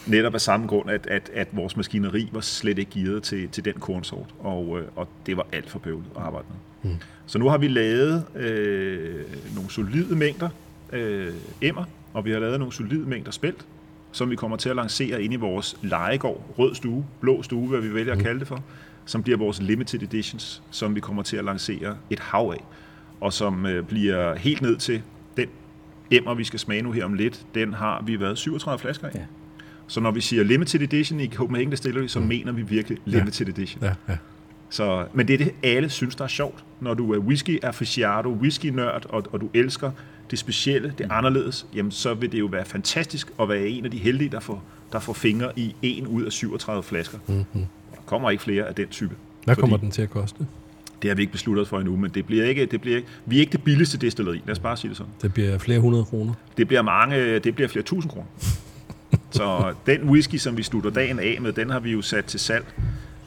Netop 0.06 0.34
af 0.34 0.40
samme 0.40 0.66
grund, 0.66 0.90
at, 0.90 1.06
at, 1.06 1.30
at 1.34 1.48
vores 1.52 1.76
maskineri 1.76 2.28
var 2.32 2.40
slet 2.40 2.78
ikke 2.78 2.90
gearet 2.90 3.22
til, 3.22 3.48
til 3.48 3.64
den 3.64 3.74
kornsort, 3.74 4.34
og, 4.38 4.78
øh, 4.78 4.84
og 4.96 5.08
det 5.26 5.36
var 5.36 5.46
alt 5.52 5.70
for 5.70 5.78
bøvlet 5.78 6.06
at 6.16 6.22
arbejde 6.22 6.46
med. 6.50 6.90
Mm. 6.92 6.98
Så 7.26 7.38
nu 7.38 7.48
har 7.48 7.58
vi 7.58 7.68
lavet 7.68 8.24
øh, 8.36 9.24
nogle 9.54 9.70
solide 9.70 10.16
mængder 10.16 10.48
øh, 10.92 11.32
emmer, 11.62 11.84
og 12.12 12.24
vi 12.24 12.30
har 12.30 12.38
lavet 12.38 12.58
nogle 12.58 12.72
solide 12.72 13.08
mængder 13.08 13.30
spelt, 13.30 13.66
som 14.12 14.30
vi 14.30 14.36
kommer 14.36 14.56
til 14.56 14.68
at 14.68 14.76
lancere 14.76 15.22
ind 15.22 15.32
i 15.32 15.36
vores 15.36 15.76
legegård, 15.82 16.54
rød 16.58 16.74
stue, 16.74 17.06
blå 17.20 17.42
stue, 17.42 17.68
hvad 17.68 17.80
vi 17.80 17.94
vælger 17.94 18.12
at 18.12 18.18
mm. 18.18 18.24
kalde 18.24 18.40
det 18.40 18.48
for, 18.48 18.62
som 19.06 19.22
bliver 19.22 19.38
vores 19.38 19.62
limited 19.62 20.02
editions, 20.02 20.62
som 20.70 20.94
vi 20.94 21.00
kommer 21.00 21.22
til 21.22 21.36
at 21.36 21.44
lancere 21.44 21.96
et 22.10 22.18
hav 22.18 22.54
af, 22.58 22.64
og 23.20 23.32
som 23.32 23.66
øh, 23.66 23.84
bliver 23.84 24.34
helt 24.34 24.62
ned 24.62 24.76
til 24.76 25.02
emmer, 26.10 26.34
vi 26.34 26.44
skal 26.44 26.58
smage 26.58 26.82
nu 26.82 26.92
her 26.92 27.04
om 27.04 27.14
lidt, 27.14 27.46
den 27.54 27.74
har 27.74 28.02
vi 28.06 28.20
været 28.20 28.38
37 28.38 28.78
flasker 28.78 29.08
i. 29.08 29.10
Ja. 29.14 29.20
Så 29.86 30.00
når 30.00 30.10
vi 30.10 30.20
siger 30.20 30.44
limited 30.44 30.80
edition 30.80 31.20
i 31.20 31.28
Copenhagen 31.28 31.70
Distillery, 31.70 32.06
så 32.06 32.20
mm. 32.20 32.26
mener 32.26 32.52
vi 32.52 32.62
virkelig 32.62 32.98
limited 33.04 33.46
ja. 33.46 33.52
edition. 33.52 33.84
Ja, 33.84 33.94
ja. 34.08 34.16
Så, 34.70 35.06
men 35.12 35.28
det 35.28 35.34
er 35.34 35.38
det, 35.38 35.52
alle 35.62 35.90
synes, 35.90 36.14
der 36.14 36.24
er 36.24 36.28
sjovt. 36.28 36.64
Når 36.80 36.94
du 36.94 37.12
er 37.12 37.18
whisky 37.18 37.64
aficionado, 37.64 38.28
whisky-nørd, 38.28 39.06
og, 39.08 39.24
og 39.32 39.40
du 39.40 39.48
elsker 39.54 39.90
det 40.30 40.38
specielle, 40.38 40.94
det 40.98 41.06
anderledes, 41.10 41.66
jamen 41.74 41.92
så 41.92 42.14
vil 42.14 42.32
det 42.32 42.38
jo 42.38 42.46
være 42.46 42.64
fantastisk 42.64 43.30
at 43.40 43.48
være 43.48 43.68
en 43.68 43.84
af 43.84 43.90
de 43.90 43.98
heldige, 43.98 44.28
der 44.28 44.40
får, 44.40 44.64
der 44.92 44.98
får 44.98 45.12
fingre 45.12 45.52
i 45.56 45.74
en 45.82 46.06
ud 46.06 46.22
af 46.22 46.32
37 46.32 46.82
flasker. 46.82 47.18
Mm-hmm. 47.26 47.66
Der 47.90 47.98
kommer 48.06 48.30
ikke 48.30 48.42
flere 48.42 48.64
af 48.64 48.74
den 48.74 48.88
type. 48.88 49.14
Hvad 49.44 49.56
kommer 49.56 49.76
den 49.76 49.90
til 49.90 50.02
at 50.02 50.10
koste? 50.10 50.46
Det 51.02 51.10
har 51.10 51.14
vi 51.14 51.22
ikke 51.22 51.32
besluttet 51.32 51.62
os 51.62 51.68
for 51.68 51.78
endnu, 51.78 51.96
men 51.96 52.10
det 52.10 52.26
bliver 52.26 52.44
ikke, 52.44 52.66
det 52.66 52.80
bliver 52.80 52.96
ikke, 52.96 53.08
vi 53.26 53.36
er 53.36 53.40
ikke 53.40 53.52
det 53.52 53.62
billigste 53.62 53.98
destilleri. 53.98 54.42
Lad 54.46 54.52
os 54.52 54.58
bare 54.58 54.76
sige 54.76 54.88
det 54.88 54.96
sådan. 54.96 55.12
Det 55.22 55.34
bliver 55.34 55.58
flere 55.58 55.80
hundrede 55.80 56.04
kroner? 56.04 56.32
Det 56.56 56.68
bliver 56.68 56.82
mange, 56.82 57.38
det 57.38 57.54
bliver 57.54 57.68
flere 57.68 57.84
tusind 57.84 58.12
kroner. 58.12 58.26
Så 59.30 59.74
den 59.86 60.10
whisky, 60.10 60.36
som 60.36 60.56
vi 60.56 60.62
slutter 60.62 60.90
dagen 60.90 61.18
af 61.20 61.38
med, 61.40 61.52
den 61.52 61.70
har 61.70 61.80
vi 61.80 61.92
jo 61.92 62.02
sat 62.02 62.24
til 62.24 62.40
salg 62.40 62.64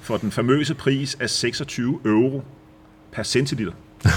for 0.01 0.17
den 0.17 0.31
famøse 0.31 0.73
pris 0.73 1.17
af 1.19 1.29
26 1.29 1.99
euro 2.05 2.43
per 3.11 3.23
centiliter. 3.23 3.71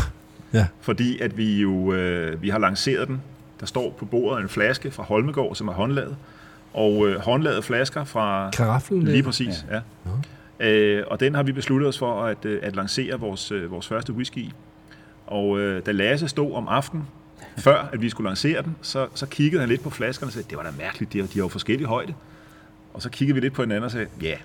ja. 0.54 0.66
Fordi 0.80 1.18
at 1.20 1.36
vi 1.36 1.60
jo 1.60 1.92
øh, 1.92 2.42
vi 2.42 2.48
har 2.48 2.58
lanceret 2.58 3.08
den. 3.08 3.22
Der 3.60 3.66
står 3.66 3.96
på 3.98 4.04
bordet 4.04 4.42
en 4.42 4.48
flaske 4.48 4.90
fra 4.90 5.02
Holmegård, 5.02 5.54
som 5.56 5.68
er 5.68 5.72
håndlavet. 5.72 6.16
Og 6.74 7.08
øh, 7.08 7.20
håndlavede 7.20 7.62
flasker 7.62 8.04
fra... 8.04 8.50
Karaffen? 8.50 9.02
Lige 9.02 9.22
præcis, 9.22 9.66
ja. 9.70 9.74
ja. 9.74 9.80
Øh, 10.62 11.04
og 11.06 11.20
den 11.20 11.34
har 11.34 11.42
vi 11.42 11.52
besluttet 11.52 11.88
os 11.88 11.98
for 11.98 12.22
at, 12.22 12.44
øh, 12.44 12.60
at 12.62 12.76
lancere 12.76 13.20
vores, 13.20 13.52
øh, 13.52 13.70
vores 13.70 13.88
første 13.88 14.12
whisky 14.12 14.38
i. 14.38 14.52
Og 15.26 15.60
øh, 15.60 15.86
da 15.86 15.92
Lasse 15.92 16.28
stod 16.28 16.52
om 16.52 16.68
aftenen 16.68 17.06
før 17.58 17.88
at 17.92 18.02
vi 18.02 18.08
skulle 18.08 18.28
lancere 18.28 18.62
den, 18.62 18.76
så, 18.82 19.08
så 19.14 19.26
kiggede 19.26 19.60
han 19.60 19.68
lidt 19.68 19.82
på 19.82 19.90
flaskerne 19.90 20.28
og 20.28 20.32
sagde, 20.32 20.48
det 20.50 20.58
var 20.58 20.62
da 20.64 20.70
mærkeligt, 20.78 21.12
de 21.12 21.18
har, 21.18 21.26
de 21.26 21.32
har 21.32 21.44
jo 21.44 21.48
forskellige 21.48 21.88
højde. 21.88 22.14
Og 22.94 23.02
så 23.02 23.10
kiggede 23.10 23.34
vi 23.34 23.40
lidt 23.40 23.52
på 23.54 23.62
hinanden 23.62 23.84
og 23.84 23.90
sagde, 23.90 24.06
ja, 24.22 24.36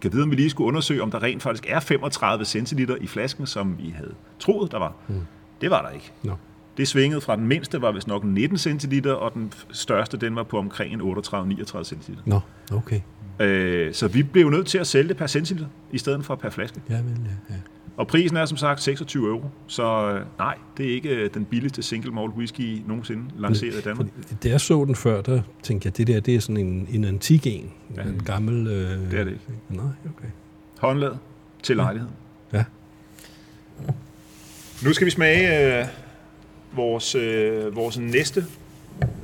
kan 0.00 0.12
vide, 0.12 0.22
om 0.22 0.30
vi 0.30 0.36
lige 0.36 0.50
skulle 0.50 0.68
undersøge, 0.68 1.02
om 1.02 1.10
der 1.10 1.22
rent 1.22 1.42
faktisk 1.42 1.66
er 1.68 1.80
35 1.80 2.44
centiliter 2.44 2.96
i 3.00 3.06
flasken, 3.06 3.46
som 3.46 3.78
vi 3.78 3.90
havde 3.96 4.14
troet, 4.38 4.72
der 4.72 4.78
var. 4.78 4.94
Mm. 5.08 5.20
Det 5.60 5.70
var 5.70 5.82
der 5.82 5.90
ikke. 5.90 6.12
No. 6.22 6.34
Det 6.76 6.88
svingede 6.88 7.20
fra 7.20 7.36
den 7.36 7.46
mindste, 7.46 7.82
var 7.82 7.92
vist 7.92 8.06
nok 8.06 8.24
19 8.24 8.58
centiliter, 8.58 9.12
og 9.12 9.34
den 9.34 9.52
største, 9.72 10.16
den 10.16 10.36
var 10.36 10.42
på 10.42 10.58
omkring 10.58 10.94
en 10.94 11.00
38-39 11.00 11.84
centiliter. 11.84 12.22
Nå, 12.24 12.40
no. 12.70 12.76
okay. 12.76 13.00
Øh, 13.40 13.94
så 13.94 14.08
vi 14.08 14.22
blev 14.22 14.50
nødt 14.50 14.66
til 14.66 14.78
at 14.78 14.86
sælge 14.86 15.08
det 15.08 15.16
per 15.16 15.26
centiliter, 15.26 15.66
i 15.92 15.98
stedet 15.98 16.24
for 16.24 16.34
per 16.34 16.50
flaske. 16.50 16.80
Ja, 16.90 17.02
men, 17.02 17.28
ja, 17.48 17.54
ja. 17.54 17.60
Og 17.96 18.06
prisen 18.06 18.36
er 18.36 18.44
som 18.46 18.56
sagt 18.56 18.82
26 18.82 19.28
euro, 19.28 19.44
så 19.66 20.10
øh, 20.10 20.26
nej, 20.38 20.54
det 20.76 20.86
er 20.86 20.94
ikke 20.94 21.08
øh, 21.08 21.30
den 21.34 21.44
billigste 21.44 21.82
single 21.82 22.12
malt 22.12 22.30
whisky 22.30 22.82
nogensinde 22.86 23.22
lanceret 23.38 23.74
i 23.74 23.80
Danmark. 23.80 24.06
Da 24.42 24.48
jeg 24.48 24.60
så 24.60 24.84
den 24.84 24.94
før, 24.94 25.22
der 25.22 25.42
tænkte 25.62 25.86
jeg, 25.86 25.96
det 25.96 26.06
der 26.06 26.20
det 26.20 26.34
er 26.34 26.40
sådan 26.40 26.56
en, 26.56 26.88
en 26.90 27.04
antik 27.04 27.46
en, 27.46 27.72
ja. 27.96 28.02
en 28.02 28.22
gammel... 28.24 28.66
Øh, 28.66 29.10
det 29.10 29.20
er 29.20 29.24
det 29.24 29.32
ikke. 29.32 29.44
Nej, 29.68 29.84
okay. 29.84 30.28
Håndlaget 30.78 31.18
til 31.62 31.76
lejligheden. 31.76 32.14
Ja. 32.52 32.64
ja. 33.88 33.92
Nu 34.84 34.92
skal 34.92 35.04
vi 35.04 35.10
smage 35.10 35.78
øh, 35.80 35.86
vores, 36.72 37.14
øh, 37.14 37.76
vores 37.76 37.98
næste, 37.98 38.44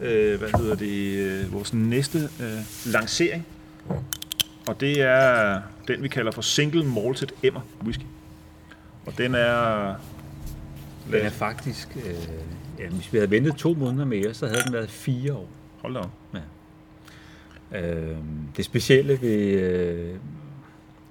øh, 0.03 0.39
hvad 0.39 0.61
hedder 0.61 0.75
det, 0.75 1.19
øh, 1.19 1.53
vores 1.53 1.75
næste 1.75 2.19
øh, 2.19 2.93
lancering. 2.93 3.47
Og 4.69 4.81
det 4.81 5.01
er 5.01 5.61
den, 5.89 6.03
vi 6.03 6.09
kalder 6.09 6.33
for 6.33 6.43
Single 6.43 6.85
Malted 6.85 7.29
Emmer 7.43 7.61
Whisky. 7.85 8.05
Og 9.07 9.19
den 9.19 9.35
er... 9.35 9.95
Den 11.11 11.21
er 11.21 11.31
faktisk... 11.31 11.97
Øh, 11.97 12.29
ja, 12.79 12.89
hvis 12.89 13.13
vi 13.13 13.19
havde 13.19 13.31
ventet 13.31 13.57
to 13.57 13.75
måneder 13.75 14.05
mere, 14.05 14.35
så 14.35 14.47
havde 14.47 14.63
den 14.63 14.73
været 14.73 14.91
fire 14.91 15.35
år. 15.35 15.49
Hold 15.83 15.95
da 15.95 16.01
Ja. 16.35 16.41
Øh, 17.81 18.17
det 18.57 18.65
specielle 18.65 19.21
ved, 19.21 19.61
øh, 19.61 20.17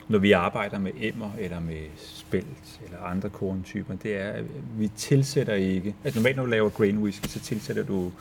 når 0.08 0.20
vi 0.20 0.32
arbejder 0.32 0.80
med 0.80 0.92
emmer 0.98 1.32
eller 1.40 1.60
med 1.60 1.82
spelt 1.98 2.80
eller 2.86 3.00
andre 3.04 3.30
korntyper, 3.30 3.96
det 3.96 4.16
er, 4.16 4.30
at 4.30 4.44
vi 4.78 4.88
tilsætter 4.88 5.54
ikke... 5.54 5.96
Altså 6.04 6.20
normalt 6.20 6.36
når 6.36 6.44
du 6.44 6.50
laver 6.50 6.70
grain 6.70 6.98
whisky, 6.98 7.28
så 7.28 7.40
tilsætter 7.40 7.84
du 7.84 8.12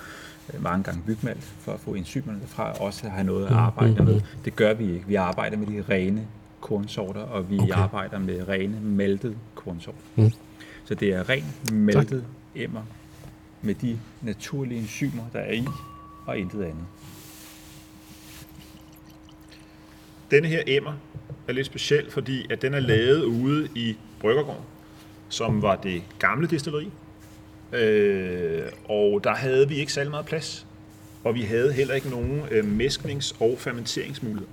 mange 0.60 0.84
gange 0.84 1.02
bygmalt 1.06 1.42
for 1.42 1.72
at 1.72 1.80
få 1.80 1.94
enzymerne 1.94 2.40
derfra, 2.40 2.72
og 2.72 2.80
også 2.80 3.08
have 3.08 3.24
noget 3.24 3.46
at 3.46 3.52
arbejde 3.52 3.94
mm-hmm. 3.94 4.06
med. 4.06 4.20
Det 4.44 4.56
gør 4.56 4.74
vi 4.74 4.84
ikke. 4.84 5.06
Vi 5.06 5.14
arbejder 5.14 5.56
med 5.56 5.66
de 5.66 5.84
rene 5.88 6.26
kornsorter, 6.60 7.20
og 7.20 7.50
vi 7.50 7.58
okay. 7.58 7.72
arbejder 7.72 8.18
med 8.18 8.48
rene 8.48 8.80
maltet 8.80 9.36
kornsorter. 9.54 9.98
Mm. 10.16 10.32
Så 10.84 10.94
det 10.94 11.08
er 11.08 11.28
ren 11.28 11.44
maltet 11.72 12.24
tak. 12.54 12.62
emmer 12.62 12.82
med 13.62 13.74
de 13.74 13.98
naturlige 14.22 14.80
enzymer, 14.80 15.22
der 15.32 15.38
er 15.38 15.52
i, 15.52 15.66
og 16.26 16.38
intet 16.38 16.62
andet. 16.62 16.84
Denne 20.30 20.48
her 20.48 20.62
emmer 20.66 20.92
er 21.48 21.52
lidt 21.52 21.66
speciel, 21.66 22.10
fordi 22.10 22.46
at 22.52 22.62
den 22.62 22.74
er 22.74 22.80
lavet 22.80 23.24
ude 23.24 23.68
i 23.74 23.96
Bryggergården, 24.20 24.62
som 25.28 25.62
var 25.62 25.76
det 25.76 26.02
gamle 26.18 26.46
destilleri. 26.46 26.90
Øh, 27.72 28.62
og 28.84 29.20
der 29.24 29.34
havde 29.34 29.68
vi 29.68 29.74
ikke 29.74 29.92
særlig 29.92 30.10
meget 30.10 30.26
plads, 30.26 30.66
og 31.24 31.34
vi 31.34 31.42
havde 31.42 31.72
heller 31.72 31.94
ikke 31.94 32.10
nogen 32.10 32.42
øh, 32.50 32.64
mæsknings- 32.78 33.36
og 33.40 33.54
fermenteringsmuligheder. 33.58 34.50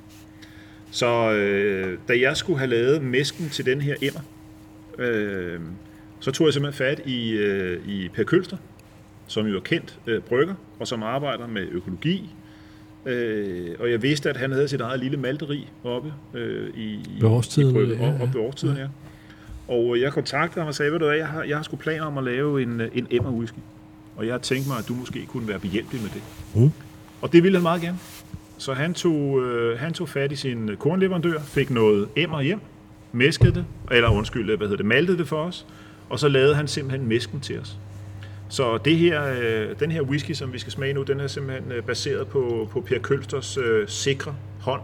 Så 0.91 1.31
øh, 1.31 1.97
da 2.07 2.19
jeg 2.19 2.37
skulle 2.37 2.59
have 2.59 2.69
lavet 2.69 3.01
mesken 3.01 3.49
til 3.49 3.65
den 3.65 3.81
her 3.81 3.95
emmer, 4.01 4.21
øh, 4.99 5.59
så 6.19 6.31
tog 6.31 6.47
jeg 6.47 6.53
simpelthen 6.53 6.77
fat 6.85 7.01
i, 7.05 7.31
øh, 7.31 7.87
i 7.87 8.09
Per 8.09 8.23
Kølster, 8.23 8.57
som 9.27 9.45
jo 9.45 9.55
er 9.55 9.61
kendt 9.61 9.99
øh, 10.07 10.21
brygger, 10.21 10.55
og 10.79 10.87
som 10.87 11.03
arbejder 11.03 11.47
med 11.47 11.67
økologi. 11.71 12.29
Øh, 13.05 13.75
og 13.79 13.91
jeg 13.91 14.01
vidste, 14.01 14.29
at 14.29 14.37
han 14.37 14.51
havde 14.51 14.67
sit 14.67 14.81
eget 14.81 14.99
lille 14.99 15.17
malteri 15.17 15.67
oppe 15.83 16.13
øh, 16.33 16.69
i, 16.77 16.99
ved 17.21 17.29
årstiden, 17.29 17.69
i 17.69 17.73
brygge, 17.73 17.95
ja, 17.95 18.05
ja. 18.05 18.21
Op 18.23 18.33
ved 18.33 18.41
årstiden, 18.41 18.77
ja. 18.77 18.87
Og 19.67 20.01
jeg 20.01 20.13
kontaktede 20.13 20.59
ham 20.59 20.67
og 20.67 20.75
sagde, 20.75 20.91
ved 20.91 20.99
du 20.99 21.05
hvad, 21.05 21.17
jeg 21.17 21.27
har, 21.27 21.43
jeg 21.43 21.57
har 21.57 21.63
sgu 21.63 21.75
planer 21.75 22.05
om 22.05 22.17
at 22.17 22.23
lave 22.23 22.61
en, 22.61 22.81
en 22.93 23.07
emmer 23.11 23.31
whisky. 23.31 23.59
Og 24.15 24.25
jeg 24.25 24.33
har 24.33 24.39
tænkt 24.39 24.67
mig, 24.67 24.77
at 24.77 24.87
du 24.87 24.93
måske 24.93 25.25
kunne 25.25 25.47
være 25.47 25.59
behjælpelig 25.59 26.01
med 26.01 26.09
det. 26.09 26.21
Mm. 26.55 26.71
Og 27.21 27.31
det 27.33 27.43
ville 27.43 27.57
han 27.57 27.63
meget 27.63 27.81
gerne. 27.81 27.97
Så 28.57 28.73
han 28.73 28.93
tog, 28.93 29.41
øh, 29.41 29.79
han 29.79 29.93
tog 29.93 30.09
fat 30.09 30.31
i 30.31 30.35
sin 30.35 30.69
kornleverandør, 30.79 31.39
fik 31.39 31.69
noget 31.69 32.09
emmer 32.15 32.41
hjem, 32.41 32.59
mæskede 33.11 33.51
det, 33.51 33.65
eller 33.91 34.09
undskyld, 34.09 34.45
hvad 34.45 34.57
hedder 34.57 34.77
det, 34.77 34.85
maltede 34.85 35.17
det 35.17 35.27
for 35.27 35.43
os, 35.43 35.65
og 36.09 36.19
så 36.19 36.27
lavede 36.27 36.55
han 36.55 36.67
simpelthen 36.67 37.07
mæsken 37.07 37.39
til 37.39 37.59
os. 37.59 37.77
Så 38.49 38.77
det 38.77 38.97
her, 38.97 39.23
øh, 39.41 39.79
den 39.79 39.91
her 39.91 40.01
whisky, 40.01 40.31
som 40.31 40.53
vi 40.53 40.59
skal 40.59 40.71
smage 40.71 40.93
nu, 40.93 41.03
den 41.03 41.19
er 41.19 41.27
simpelthen 41.27 41.71
øh, 41.71 41.83
baseret 41.83 42.27
på, 42.27 42.69
på 42.71 42.81
Per 42.81 42.99
Kølsters 42.99 43.57
øh, 43.57 43.87
sikre 43.87 44.35
hånd 44.61 44.81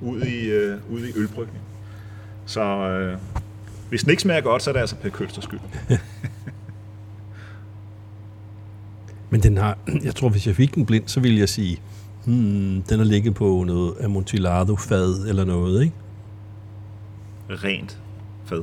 ude 0.00 0.30
i, 0.30 0.50
øh, 0.50 0.76
ude 0.90 1.08
i 1.08 1.12
ølbrygning. 1.16 1.62
Så 2.46 2.62
øh, 2.62 3.18
hvis 3.94 4.02
den 4.02 4.10
ikke 4.10 4.22
smager 4.22 4.40
godt, 4.40 4.62
så 4.62 4.70
er 4.70 4.72
det 4.72 4.80
altså 4.80 4.96
Per 4.96 5.08
Kølsters 5.08 5.44
skyld. 5.44 5.60
Men 9.30 9.42
den 9.42 9.56
har, 9.56 9.78
jeg 10.02 10.14
tror, 10.14 10.28
hvis 10.28 10.46
jeg 10.46 10.56
fik 10.56 10.74
den 10.74 10.86
blind, 10.86 11.08
så 11.08 11.20
ville 11.20 11.40
jeg 11.40 11.48
sige, 11.48 11.80
hmm, 12.26 12.82
den 12.82 12.98
har 12.98 13.04
ligget 13.04 13.34
på 13.34 13.64
noget 13.66 13.94
Amontillado-fad 14.00 15.28
eller 15.28 15.44
noget, 15.44 15.82
ikke? 15.82 15.94
Rent 17.50 17.98
fad. 18.44 18.62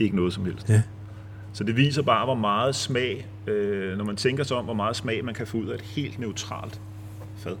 Ikke 0.00 0.16
noget 0.16 0.32
som 0.32 0.44
helst. 0.44 0.68
Ja. 0.68 0.82
Så 1.52 1.64
det 1.64 1.76
viser 1.76 2.02
bare, 2.02 2.24
hvor 2.24 2.34
meget 2.34 2.74
smag, 2.74 3.26
øh, 3.46 3.98
når 3.98 4.04
man 4.04 4.16
tænker 4.16 4.44
sig 4.44 4.56
om, 4.56 4.64
hvor 4.64 4.74
meget 4.74 4.96
smag 4.96 5.24
man 5.24 5.34
kan 5.34 5.46
få 5.46 5.56
ud 5.56 5.66
af 5.66 5.74
et 5.74 5.82
helt 5.82 6.18
neutralt 6.18 6.80
fad. 7.36 7.56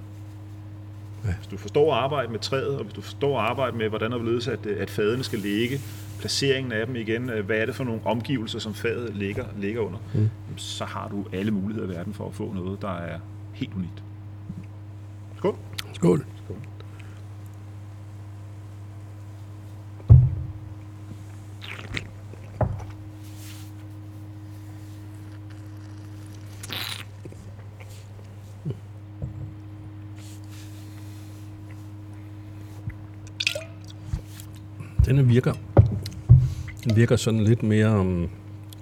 Ja. 1.24 1.32
Hvis 1.32 1.46
du 1.46 1.56
forstår 1.56 1.94
at 1.94 1.98
arbejde 1.98 2.32
med 2.32 2.38
træet, 2.38 2.76
og 2.76 2.84
hvis 2.84 2.94
du 2.94 3.00
forstår 3.00 3.40
at 3.40 3.50
arbejde 3.50 3.76
med, 3.76 3.88
hvordan 3.88 4.12
og 4.12 4.18
hvorledes, 4.20 4.48
at, 4.48 4.66
at 4.66 4.90
fadene 4.90 5.24
skal 5.24 5.38
ligge, 5.38 5.80
placeringen 6.24 6.72
af 6.72 6.86
dem 6.86 6.96
igen, 6.96 7.30
øh, 7.30 7.46
hvad 7.46 7.56
er 7.56 7.66
det 7.66 7.74
for 7.74 7.84
nogle 7.84 8.00
omgivelser, 8.04 8.58
som 8.58 8.74
fadet 8.74 9.16
ligger, 9.16 9.44
ligger 9.58 9.80
under, 9.80 9.98
mm. 10.14 10.30
så 10.56 10.84
har 10.84 11.08
du 11.08 11.24
alle 11.32 11.50
muligheder 11.50 11.92
i 11.92 11.96
verden 11.96 12.14
for 12.14 12.28
at 12.28 12.34
få 12.34 12.52
noget, 12.52 12.82
der 12.82 12.96
er 12.96 13.18
helt 13.52 13.74
unikt. 13.74 14.02
Skål. 15.36 15.56
Skål. 15.92 16.24
Den 35.06 35.28
virker, 35.28 35.52
den 36.84 36.96
virker 36.96 37.16
sådan 37.16 37.44
lidt 37.44 37.62
mere 37.62 38.00
um, 38.00 38.30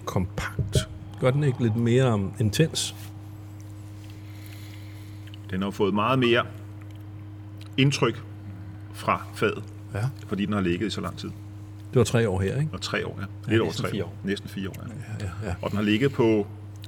kompakt. 0.05 0.89
Gør 1.21 1.31
den 1.31 1.45
ikke 1.45 1.63
lidt 1.63 1.77
mere 1.77 2.15
um, 2.15 2.33
intens? 2.41 2.95
Den 5.51 5.63
har 5.63 5.71
fået 5.71 5.95
meget 5.95 6.19
mere 6.19 6.47
indtryk 7.77 8.23
fra 8.93 9.27
fadet, 9.35 9.65
Ja. 9.95 10.09
fordi 10.27 10.47
den 10.47 10.55
har 10.55 10.61
ligget 10.61 10.87
i 10.87 10.91
så 10.91 11.01
lang 11.01 11.19
tid. 11.19 11.29
Det 11.91 11.99
var 11.99 12.05
tre 12.05 12.29
år 12.29 12.41
her, 12.41 12.57
ikke? 12.61 12.69
Og 12.73 12.81
tre 12.81 13.07
år, 13.07 13.19
ja. 13.21 13.51
Lidt 13.51 13.61
over 13.61 13.69
næsten 13.69 13.85
tre 13.85 13.91
fire 13.91 14.05
år. 14.05 14.15
Næsten 14.25 14.49
fire 14.49 14.69
år, 14.69 14.75
ja. 15.21 15.25
Ja, 15.27 15.49
ja. 15.49 15.55
Og 15.63 15.71
den 15.71 15.77
har 15.77 15.85
ligget 15.85 16.13
på, 16.13 16.47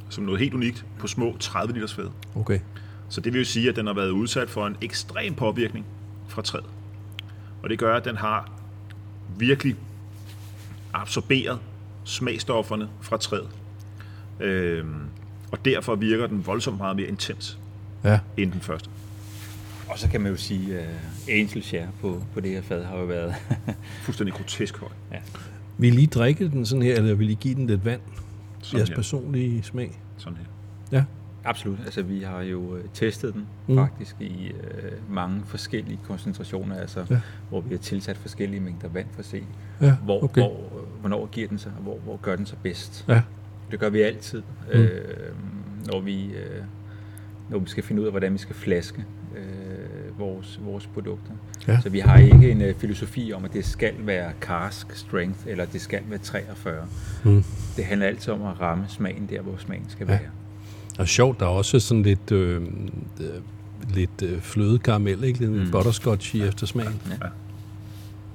som 0.09 0.25
noget 0.25 0.41
helt 0.41 0.55
unikt, 0.55 0.85
på 0.99 1.07
små 1.07 1.37
30 1.41 1.73
liters 1.75 1.95
fad. 1.95 2.07
Okay. 2.37 2.61
Så 3.09 3.21
det 3.21 3.33
vil 3.33 3.39
jo 3.39 3.45
sige, 3.45 3.69
at 3.69 3.77
den 3.77 3.87
har 3.87 3.95
været 3.95 4.11
udsat 4.11 4.51
for 4.51 4.67
en 4.67 4.77
ekstrem 4.83 5.35
påvirkning 5.35 5.87
fra 6.29 6.43
træet. 6.43 6.65
Og 7.63 7.71
det 7.71 7.79
gør, 7.79 7.97
at 7.97 8.05
den 8.05 8.17
har 8.17 8.51
virkelig 9.39 9.77
absorberet 10.95 11.59
smagstofferne 12.05 12.89
fra 13.01 13.17
træet. 13.17 13.49
Øhm, 14.41 14.95
og 15.53 15.65
derfor 15.65 15.95
virker 15.95 16.27
den 16.27 16.47
voldsomt 16.47 16.79
meget 16.79 16.97
mere 16.97 17.09
intens 17.09 17.59
Ja. 18.05 18.19
end 18.37 18.53
den 18.53 18.61
første. 18.61 18.91
Og 19.89 19.99
så 19.99 20.09
kan 20.09 20.21
man 20.21 20.31
jo 20.33 20.37
sige, 20.39 20.79
at 20.79 20.87
uh, 20.89 21.35
Angel 21.35 21.63
Share 21.63 21.89
på, 22.01 22.23
på 22.35 22.41
det 22.41 22.51
her 22.51 22.63
fad 22.63 22.85
har 22.85 22.97
jo 22.99 23.05
været... 23.05 23.35
Fuldstændig 24.05 24.35
grotesk 24.35 24.77
høj. 24.79 24.89
Vil 25.79 25.99
I 25.99 26.07
drikke 26.07 26.49
den 26.49 26.67
sådan 26.67 26.83
her, 26.83 26.97
eller 26.97 27.15
vil 27.15 27.31
I 27.31 27.35
give 27.35 27.55
den 27.55 27.67
lidt 27.67 27.85
vand? 27.85 28.01
Sådan 28.63 28.79
Jeres 28.79 28.89
her. 28.89 28.97
personlige 28.97 29.63
smag? 29.63 29.99
Sådan 30.17 30.39
her. 30.39 30.45
Ja. 30.99 31.05
Absolut. 31.45 31.79
Altså, 31.85 32.03
vi 32.03 32.23
har 32.23 32.41
jo 32.43 32.59
uh, 32.61 32.79
testet 32.95 33.35
den 33.35 33.47
Mm. 33.67 33.77
faktisk 33.77 34.17
i 34.21 34.53
uh, 34.53 35.15
mange 35.15 35.43
forskellige 35.47 35.99
koncentrationer, 36.05 36.77
altså, 36.81 37.07
Ja. 37.11 37.21
hvor 37.49 37.61
vi 37.61 37.71
har 37.75 37.79
tilsat 37.79 38.17
forskellige 38.17 38.61
mængder 38.61 38.89
vand 38.89 39.07
for 39.13 39.19
at 39.19 39.25
se, 39.25 39.43
Ja, 39.81 39.95
hvor, 40.05 40.25
okay. 40.25 40.41
hvor, 40.43 40.51
øh, 40.81 41.01
hvornår 41.01 41.27
giver 41.27 41.49
den 41.49 41.59
sig, 41.59 41.73
og 41.77 41.83
hvor, 41.83 41.99
hvor 42.05 42.17
gør 42.23 42.37
den 42.37 42.47
sig 42.47 42.59
bedst. 42.63 43.05
Ja. 43.09 43.23
Det 43.71 43.81
gør 43.81 43.89
vi 43.91 44.01
altid, 44.01 44.43
Mm. 44.75 44.79
mm. 44.79 44.85
øh, 44.85 45.35
når, 45.87 46.01
vi, 46.01 46.25
øh, 46.27 46.63
når 47.51 47.59
vi 47.59 47.69
skal 47.69 47.83
finde 47.85 48.01
ud 48.03 48.07
af, 48.07 48.13
hvordan 48.13 48.33
vi 48.33 48.39
skal 48.39 48.55
flaske 48.57 49.05
øh, 49.37 50.19
vores, 50.19 50.61
vores 50.65 50.87
produkter. 50.87 51.33
Ja. 51.69 51.81
Så 51.81 51.89
vi 51.91 51.99
har 51.99 52.19
ikke 52.19 52.51
en 52.51 52.63
øh, 52.63 52.75
filosofi 52.75 53.33
om, 53.33 53.45
at 53.45 53.53
det 53.53 53.65
skal 53.65 53.95
være 53.99 54.33
cask 54.41 54.93
strength, 54.97 55.39
eller 55.47 55.65
det 55.65 55.81
skal 55.81 56.01
være 56.09 56.19
43. 56.19 56.87
Mm. 57.25 57.45
Det 57.77 57.85
handler 57.85 58.07
altid 58.07 58.33
om 58.33 58.43
at 58.43 58.61
ramme 58.61 58.85
smagen 58.89 59.27
der, 59.31 59.41
hvor 59.43 59.57
smagen 59.57 59.85
skal 59.89 60.07
Ja. 60.07 60.13
være. 60.13 60.31
Og 60.99 61.09
sjovt, 61.09 61.41
der 61.41 61.47
er 61.47 61.51
også 61.51 61.81
sådan 61.81 62.03
lidt, 62.03 62.33
øh, 62.33 62.63
øh, 63.21 63.27
lidt 63.95 64.23
øh, 64.23 64.41
flødekaramel, 64.41 65.25
ikke? 65.25 65.39
Lidt 65.39 65.51
mm. 65.51 65.59
Mm. 65.59 65.71
butterscotch 65.71 66.35
i 66.37 66.43
eftersmagen. 66.43 67.01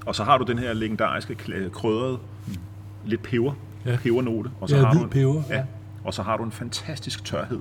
Og 0.06 0.16
så 0.16 0.24
har 0.24 0.38
du 0.38 0.46
den 0.52 0.60
her 0.60 0.74
legendariske 0.74 1.36
kl- 1.46 1.70
krydrede, 1.70 2.18
lidt 3.06 3.24
peber, 3.24 3.54
Ja. 3.86 3.92
ja. 3.92 3.98
pebernote. 3.98 4.50
Og 4.62 4.70
så 4.70 4.76
Ja, 4.76 4.82
har 4.82 4.90
hvid 4.92 5.00
du 5.00 5.04
en, 5.06 5.10
peber. 5.10 5.42
Ja, 5.50 5.64
og 6.04 6.14
så 6.14 6.24
har 6.24 6.38
du 6.38 6.44
en 6.44 6.52
fantastisk 6.52 7.26
tørhed, 7.26 7.60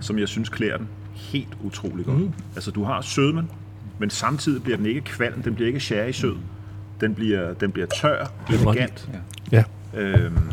som 0.00 0.18
jeg 0.18 0.28
synes 0.28 0.48
klæder 0.48 0.76
den 0.76 0.88
helt 1.14 1.56
utrolig 1.64 2.04
godt. 2.06 2.18
Mm. 2.18 2.32
Altså 2.54 2.70
du 2.70 2.84
har 2.84 3.00
sødmen, 3.00 3.50
men 3.98 4.10
samtidig 4.10 4.62
bliver 4.62 4.76
den 4.76 4.86
ikke 4.86 5.00
kvalm, 5.00 5.42
den 5.42 5.54
bliver 5.54 5.66
ikke 5.66 5.80
sherry 5.80 6.10
sød. 6.12 6.36
Den 7.00 7.14
bliver, 7.14 7.54
den 7.54 7.72
bliver 7.72 7.86
tør, 8.00 8.26
elegant. 8.50 9.08
Ja. 9.52 9.64
Ja. 9.94 10.00
Øhm, 10.00 10.50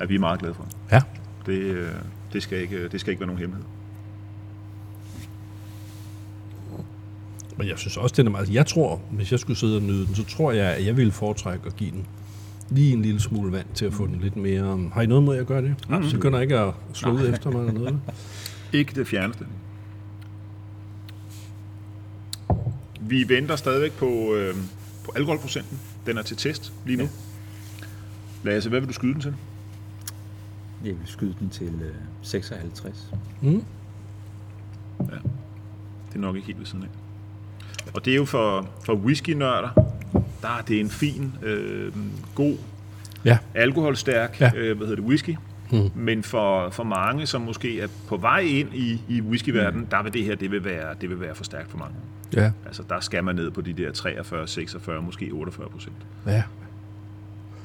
er 0.00 0.06
vi 0.06 0.16
meget 0.16 0.40
glade 0.40 0.54
for. 0.54 0.66
Ja. 0.92 1.02
Det, 1.50 1.62
øh, 1.62 1.88
det, 2.32 2.42
skal 2.42 2.58
ikke, 2.60 2.88
det 2.88 3.00
skal 3.00 3.10
ikke 3.10 3.20
være 3.20 3.26
nogen 3.26 3.40
hemmelighed. 3.40 3.66
Men 7.56 7.68
jeg 7.68 7.78
synes 7.78 7.96
også, 7.96 8.14
den 8.16 8.26
er 8.26 8.30
meget... 8.30 8.54
Jeg 8.54 8.66
tror, 8.66 9.00
hvis 9.10 9.32
jeg 9.32 9.40
skulle 9.40 9.58
sidde 9.58 9.76
og 9.76 9.82
nyde 9.82 10.06
den, 10.06 10.14
så 10.14 10.24
tror 10.24 10.52
jeg, 10.52 10.66
at 10.66 10.86
jeg 10.86 10.96
ville 10.96 11.12
foretrække 11.12 11.66
at 11.66 11.76
give 11.76 11.90
den 11.90 12.06
lige 12.70 12.92
en 12.92 13.02
lille 13.02 13.20
smule 13.20 13.52
vand 13.52 13.66
til 13.74 13.84
at 13.86 13.92
få 13.92 14.06
den 14.06 14.18
lidt 14.20 14.36
mere... 14.36 14.72
um, 14.72 14.92
Har 14.92 15.02
I 15.02 15.06
noget 15.06 15.24
med 15.24 15.36
at 15.36 15.46
gøre 15.46 15.62
det? 15.62 15.74
Mm. 15.88 16.08
Så 16.08 16.16
begynder 16.16 16.40
ikke 16.40 16.58
at 16.58 16.72
slå 16.92 17.10
ud 17.12 17.28
efter 17.28 17.50
mig 17.50 17.60
eller 17.60 17.72
noget. 17.72 18.00
Ikke 18.72 18.94
det 18.94 19.06
fjerneste. 19.06 19.46
Vi 23.00 23.28
venter 23.28 23.56
stadigvæk 23.56 23.92
på, 23.92 24.34
øh, 24.34 24.54
på 25.04 25.12
alkoholprocenten. 25.16 25.78
Den 26.06 26.18
er 26.18 26.22
til 26.22 26.36
test 26.36 26.72
lige 26.86 26.96
nu. 26.96 27.08
Lasse, 28.42 28.68
hvad 28.68 28.80
vil 28.80 28.88
du 28.88 28.92
skyde 28.92 29.12
den 29.12 29.20
til? 29.20 29.34
Jeg 30.84 30.90
vil 30.98 31.06
skyde 31.06 31.34
den 31.40 31.50
til 31.50 31.66
øh, 31.82 31.94
56. 32.22 33.10
Mm. 33.42 33.64
Det 36.08 36.16
er 36.16 36.18
nok 36.18 36.34
ikke 36.36 36.46
helt 36.46 36.58
ved 36.58 36.66
siden 36.66 36.84
af. 36.84 36.88
Og 37.94 38.04
det 38.04 38.10
er 38.12 38.16
jo 38.16 38.24
for, 38.24 38.68
for 38.84 38.94
whisky-nørder, 38.94 39.68
der 40.42 40.48
er 40.58 40.62
det 40.68 40.80
en 40.80 40.90
fin, 40.90 41.32
øh, 41.42 41.92
god, 42.34 42.56
Ja. 43.24 43.38
alkoholstærk 43.54 44.40
Ja. 44.40 44.50
øh, 44.56 44.76
hvad 44.76 44.86
hedder 44.86 45.02
det, 45.02 45.08
whisky. 45.10 45.36
Mm. 45.72 45.90
Men 45.94 46.22
for, 46.22 46.70
for 46.70 46.84
mange, 46.84 47.26
som 47.26 47.40
måske 47.40 47.80
er 47.80 47.88
på 48.08 48.16
vej 48.16 48.38
ind 48.40 48.74
i, 48.74 49.02
i 49.08 49.20
whiskyverdenen, 49.20 49.88
der 49.90 50.02
vil 50.02 50.12
det 50.12 50.24
her 50.24 50.34
det 50.34 50.50
vil, 50.50 50.64
være, 50.64 50.94
det 51.00 51.10
vil 51.10 51.20
være 51.20 51.34
for 51.34 51.44
stærkt 51.44 51.70
for 51.70 51.78
mange. 51.78 51.94
Ja. 52.36 52.52
Altså, 52.66 52.82
der 52.88 53.00
skal 53.00 53.24
man 53.24 53.34
ned 53.36 53.50
på 53.50 53.60
de 53.60 53.72
der 53.72 53.92
43, 53.92 54.48
46, 54.48 55.02
måske 55.02 55.30
48 55.32 55.68
procent. 55.68 55.94
Ja. 56.26 56.42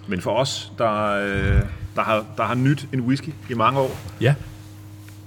Men 0.08 0.22
for 0.22 0.32
os, 0.32 0.74
der, 0.78 1.04
øh, 1.12 1.62
der, 1.96 2.02
har, 2.02 2.26
der 2.38 2.44
har 2.44 2.56
nyt 2.56 2.88
en 2.94 3.02
whisky 3.02 3.30
i 3.50 3.54
mange 3.54 3.80
år, 3.80 3.92
Ja. 4.22 4.36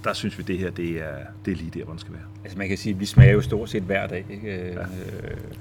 der 0.05 0.13
synes 0.13 0.39
vi, 0.39 0.43
det 0.43 0.59
her 0.59 0.71
det 0.71 0.91
er, 0.91 1.15
det 1.45 1.51
er 1.53 1.57
lige 1.57 1.71
der, 1.75 1.85
hvor 1.85 1.93
den 1.93 2.01
skal 2.01 2.13
være. 2.13 2.23
Altså 2.45 2.59
man 2.59 2.69
kan 2.69 2.79
sige, 2.79 2.95
at 2.95 3.01
vi 3.01 3.07
smager 3.07 3.33
jo 3.33 3.41
stort 3.41 3.71
set 3.71 3.83
hver 3.83 4.07
dag, 4.07 4.25
ikke? 4.31 4.49
Øh, 4.71 4.77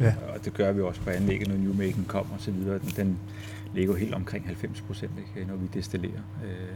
Ja. 0.02 0.14
og 0.34 0.46
det 0.46 0.54
gør 0.54 0.72
vi 0.72 0.82
også 0.82 1.02
på 1.02 1.10
anlægget, 1.10 1.48
når 1.48 1.56
Newmaken 1.56 2.06
kommer 2.08 2.34
og 2.36 2.42
så 2.42 2.52
videre. 2.52 2.80
Den, 2.80 2.90
den 2.96 3.18
ligger 3.74 3.94
jo 3.94 4.00
helt 4.00 4.14
omkring 4.14 4.46
90 4.46 4.82
procent, 4.82 5.12
når 5.48 5.56
vi 5.56 5.68
destillerer. 5.74 6.22
Øh, 6.46 6.76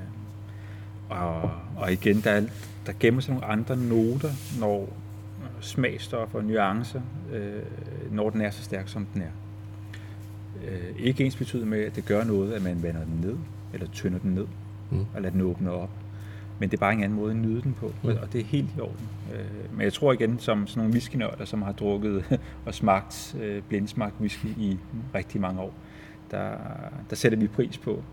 og, 1.10 1.52
og 1.78 1.92
igen, 1.94 2.22
der, 2.22 2.32
er, 2.32 2.42
der 2.86 2.94
gemmer 3.00 3.22
sig 3.22 3.34
nogle 3.34 3.48
andre 3.48 3.76
noter, 3.78 4.30
når 4.60 4.98
smagstoffer 5.62 6.38
og 6.40 6.46
nuancer, 6.46 7.02
øh, 7.34 7.62
når 8.12 8.30
den 8.30 8.42
er 8.42 8.50
så 8.52 8.64
stærk, 8.64 8.88
som 8.88 9.06
den 9.14 9.22
er. 9.22 9.26
Øh, 10.68 11.06
ikke 11.06 11.26
ens 11.26 11.36
betyder 11.36 11.66
med, 11.66 11.80
at 11.80 11.96
det 11.96 12.06
gør 12.06 12.24
noget, 12.24 12.54
at 12.54 12.62
man 12.64 12.84
vander 12.84 13.04
den 13.04 13.20
ned, 13.22 13.36
eller 13.74 13.88
tynder 13.88 14.20
den 14.20 14.32
ned, 14.32 14.46
Mm. 14.92 15.00
og 15.16 15.22
lader 15.22 15.32
den 15.32 15.42
åbne 15.42 15.72
op. 15.72 15.90
Men 16.60 16.70
det 16.70 16.78
er 16.78 16.80
bare 16.80 16.94
en 16.94 17.04
anden 17.04 17.18
måde 17.20 17.32
at 17.32 17.38
nyde 17.38 17.62
den 17.62 17.74
på, 17.74 17.94
Mm. 18.04 18.10
og 18.10 18.34
det 18.34 18.42
er 18.42 18.46
helt 18.46 18.70
i 18.78 18.80
orden. 18.80 19.08
Øh, 19.34 19.72
men 19.74 19.82
jeg 19.82 19.94
tror 19.94 20.14
igen, 20.14 20.40
som 20.40 20.68
sådan 20.68 20.80
nogle 20.82 20.94
whiskynørder, 20.94 21.46
som 21.46 21.62
har 21.62 21.72
drukket 21.72 22.40
og 22.66 22.74
smagt 22.74 23.36
øh, 23.42 23.62
blindsmagt 23.70 24.16
whisky 24.20 24.46
i 24.58 24.78
rigtig 25.16 25.42
mange 25.42 25.62
år, 25.62 25.74
der, 26.32 26.52
der 27.10 27.16
sætter 27.16 27.38
vi 27.38 27.48
pris 27.48 27.78
på, 27.78 28.04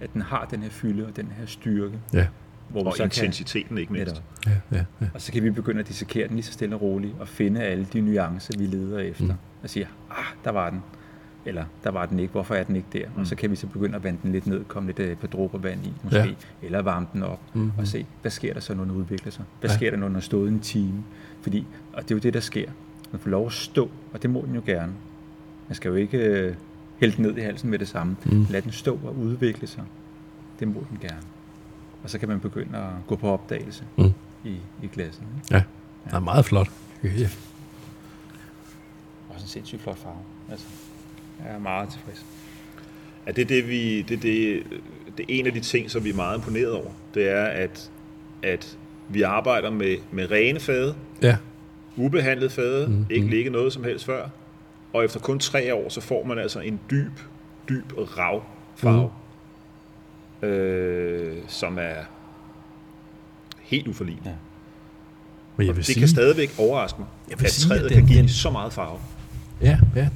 at 0.00 0.12
den 0.14 0.22
har 0.22 0.44
den 0.50 0.62
her 0.62 0.70
fylde 0.70 1.06
og 1.06 1.16
den 1.16 1.28
her 1.38 1.46
styrke. 1.46 1.98
Ja. 2.12 2.26
Hvor 2.68 2.80
vi 2.82 2.86
Og 2.86 2.94
så 2.96 3.02
intensiteten 3.04 3.78
ikke 3.78 3.92
mindst. 3.92 4.12
Netop. 4.46 4.60
Ja. 4.72 4.76
Ja. 4.76 4.84
ja. 5.00 5.06
Og 5.14 5.20
så 5.20 5.32
kan 5.32 5.42
vi 5.44 5.50
begynde 5.50 5.80
at 5.80 5.88
dissekere 5.88 6.28
den 6.28 6.36
lige 6.36 6.44
så 6.44 6.52
stille 6.52 6.74
og 6.76 6.82
roligt, 6.82 7.14
og 7.20 7.28
finde 7.28 7.62
alle 7.62 7.84
de 7.92 8.00
nuancer, 8.00 8.58
vi 8.58 8.66
leder 8.66 8.98
efter. 8.98 9.24
Mm. 9.24 9.32
Og 9.62 9.70
sige, 9.70 9.88
ah, 10.10 10.24
der 10.44 10.50
var 10.50 10.70
den. 10.70 10.82
Eller, 11.46 11.64
der 11.84 11.90
var 11.90 12.06
den 12.06 12.18
ikke. 12.18 12.32
Hvorfor 12.32 12.54
er 12.54 12.62
den 12.64 12.76
ikke 12.76 12.88
der? 12.92 13.06
Mm. 13.14 13.20
Og 13.20 13.26
så 13.26 13.36
kan 13.36 13.50
vi 13.50 13.56
så 13.56 13.66
begynde 13.66 13.96
at 13.96 14.04
vande 14.04 14.18
den 14.22 14.32
lidt 14.32 14.46
ned, 14.46 14.64
komme 14.64 14.86
lidt 14.88 14.98
øh, 14.98 15.16
på 15.16 15.26
dråber 15.26 15.58
vand 15.58 15.86
i, 15.86 15.92
måske. 16.02 16.18
Ja. 16.18 16.34
Eller 16.62 16.82
varme 16.82 17.06
den 17.12 17.22
op, 17.22 17.40
Mhm. 17.54 17.64
mm. 17.64 17.72
og 17.78 17.86
se, 17.86 18.06
hvad 18.22 18.30
sker 18.30 18.52
der 18.54 18.60
så, 18.60 18.74
når 18.74 18.84
den 18.84 18.92
udvikler 18.92 19.32
sig? 19.32 19.44
Hvad 19.60 19.70
Ja. 19.70 19.76
sker 19.76 19.90
der, 19.90 19.96
når 19.96 20.06
den 20.06 20.14
har 20.14 20.20
stået 20.22 20.48
en 20.48 20.60
time? 20.60 21.04
Fordi, 21.42 21.66
og 21.92 22.02
det 22.02 22.10
er 22.10 22.14
jo 22.14 22.20
det, 22.20 22.34
der 22.34 22.40
sker. 22.40 22.70
Den 23.12 23.18
får 23.18 23.30
lov 23.30 23.46
at 23.46 23.52
stå, 23.52 23.90
og 24.12 24.22
det 24.22 24.30
må 24.30 24.42
den 24.46 24.54
jo 24.54 24.62
gerne. 24.66 24.92
Man 25.68 25.74
skal 25.76 25.88
jo 25.88 25.94
ikke 25.94 26.18
øh, 26.18 26.54
hælde 27.00 27.16
den 27.16 27.24
ned 27.24 27.36
i 27.36 27.40
halsen 27.40 27.70
med 27.70 27.78
det 27.78 27.88
samme. 27.88 28.16
Mm. 28.26 28.46
Lad 28.50 28.62
den 28.62 28.72
stå 28.72 28.98
og 29.04 29.16
udvikle 29.16 29.66
sig. 29.66 29.84
Det 30.60 30.68
må 30.68 30.84
den 30.90 30.98
gerne. 31.00 31.20
og 32.02 32.10
så 32.10 32.18
kan 32.18 32.28
man 32.28 32.40
begynde 32.40 32.78
at 32.78 32.90
gå 33.06 33.16
på 33.16 33.28
opdagelse 33.28 33.84
Mm. 33.98 34.12
i, 34.44 34.56
i 34.82 34.86
glasset. 34.92 35.22
Ikke? 35.36 35.54
Ja, 35.54 35.62
det 36.04 36.12
er 36.12 36.20
meget 36.20 36.44
flot. 36.44 36.70
Ja. 37.04 37.28
Også 39.28 39.44
en 39.44 39.48
sindssygt 39.48 39.82
flot 39.82 39.98
farve. 39.98 40.16
Altså, 40.50 40.66
jeg 41.44 41.54
er 41.54 41.58
meget 41.58 41.88
tilfreds. 41.88 42.24
Ja, 43.26 43.30
det 43.32 43.42
er, 43.42 43.46
det, 43.46 43.68
vi, 43.68 44.02
det, 44.02 44.16
er 44.16 44.20
det, 44.20 44.62
det 45.16 45.22
er 45.22 45.26
en 45.28 45.46
af 45.46 45.52
de 45.52 45.60
ting, 45.60 45.90
som 45.90 46.04
vi 46.04 46.10
er 46.10 46.14
meget 46.14 46.36
imponeret 46.36 46.72
over. 46.72 46.90
Det 47.14 47.28
er, 47.30 47.44
at, 47.44 47.90
at 48.42 48.78
vi 49.08 49.22
arbejder 49.22 49.70
med, 49.70 49.96
med 50.12 50.30
rene 50.30 50.60
fade, 50.60 50.94
ja. 51.22 51.36
ubehandlet 51.96 52.52
fade, 52.52 52.88
Mm, 52.88 53.06
ikke 53.10 53.24
mm. 53.24 53.30
ligge 53.30 53.50
noget 53.50 53.72
som 53.72 53.84
helst 53.84 54.04
før. 54.04 54.28
Og 54.92 55.04
efter 55.04 55.20
kun 55.20 55.38
tre 55.38 55.74
år, 55.74 55.88
så 55.88 56.00
får 56.00 56.24
man 56.24 56.38
altså 56.38 56.60
en 56.60 56.80
dyb, 56.90 57.12
dyb 57.68 57.92
rav 57.96 58.42
farve, 58.76 59.10
mm. 60.42 60.48
øh, 60.48 61.36
som 61.48 61.78
er 61.78 61.94
helt 63.62 63.88
uforlignelig. 63.88 64.26
Ja. 64.30 64.32
Men 65.56 65.66
jeg 65.66 65.74
vil 65.76 65.80
Det 65.80 65.86
sige, 65.86 65.98
kan 66.00 66.08
stadigvæk 66.08 66.50
overraske 66.58 66.98
mig, 66.98 67.08
Jeg 67.30 67.38
vil 67.38 67.44
at 67.44 67.50
sige, 67.52 67.68
træet 67.68 67.84
at 67.84 67.90
kan 67.90 67.98
den- 68.00 68.06
give 68.08 68.18
den- 68.18 68.28
så 68.28 68.50
meget 68.50 68.72
farve. 68.72 68.98
Ja, 69.62 69.78
ja. 69.96 70.08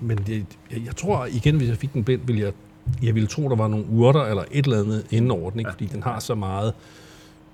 Men 0.00 0.18
det, 0.18 0.46
jeg, 0.70 0.82
jeg 0.86 0.96
tror 0.96 1.26
igen, 1.26 1.56
hvis 1.56 1.68
jeg 1.68 1.76
fik 1.76 1.92
den 1.92 2.04
blind, 2.04 2.20
ville 2.24 2.42
jeg, 2.42 2.52
jeg 3.02 3.14
ville 3.14 3.26
tro, 3.26 3.48
der 3.48 3.56
var 3.56 3.68
nogle 3.68 3.86
urter 3.86 4.22
eller 4.22 4.44
et 4.50 4.64
eller 4.64 4.80
andet 4.80 5.06
inden 5.10 5.30
over 5.30 5.50
den, 5.50 5.58
ikke? 5.58 5.68
Ja. 5.68 5.72
fordi 5.72 5.86
den 5.86 6.02
har 6.02 6.20
så 6.20 6.34
meget... 6.34 6.74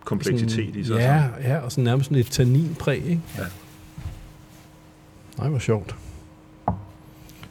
Kompleksitet 0.05 0.77
i 0.77 0.85
sig. 0.85 0.97
Ja, 0.97 1.25
ja, 1.43 1.59
og 1.59 1.73
sådan 1.73 1.85
nærmest 1.85 2.09
sådan 2.09 2.21
et 2.21 2.27
tanninpræg, 2.27 2.97
ikke? 2.97 3.21
Ja. 3.39 3.45
Nej, 5.39 5.49
hvor 5.49 5.59
sjovt. 5.59 5.97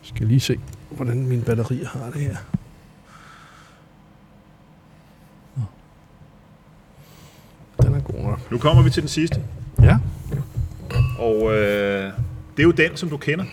Skal 0.01 0.19
jeg 0.19 0.27
lige 0.27 0.39
se, 0.39 0.59
hvordan 0.91 1.27
min 1.27 1.41
batteri 1.41 1.83
har 1.83 2.09
det 2.11 2.21
her. 2.21 2.35
Den 7.81 7.93
er 7.95 7.99
god 7.99 8.23
nok. 8.23 8.51
Nu 8.51 8.57
kommer 8.57 8.83
vi 8.83 8.89
til 8.89 9.01
den 9.01 9.09
sidste. 9.09 9.41
Ja. 9.81 9.97
Og 11.19 11.53
øh, 11.53 12.11
det 12.57 12.59
er 12.59 12.63
jo 12.63 12.71
den, 12.71 12.97
som 12.97 13.09
du 13.09 13.17
kender. 13.17 13.45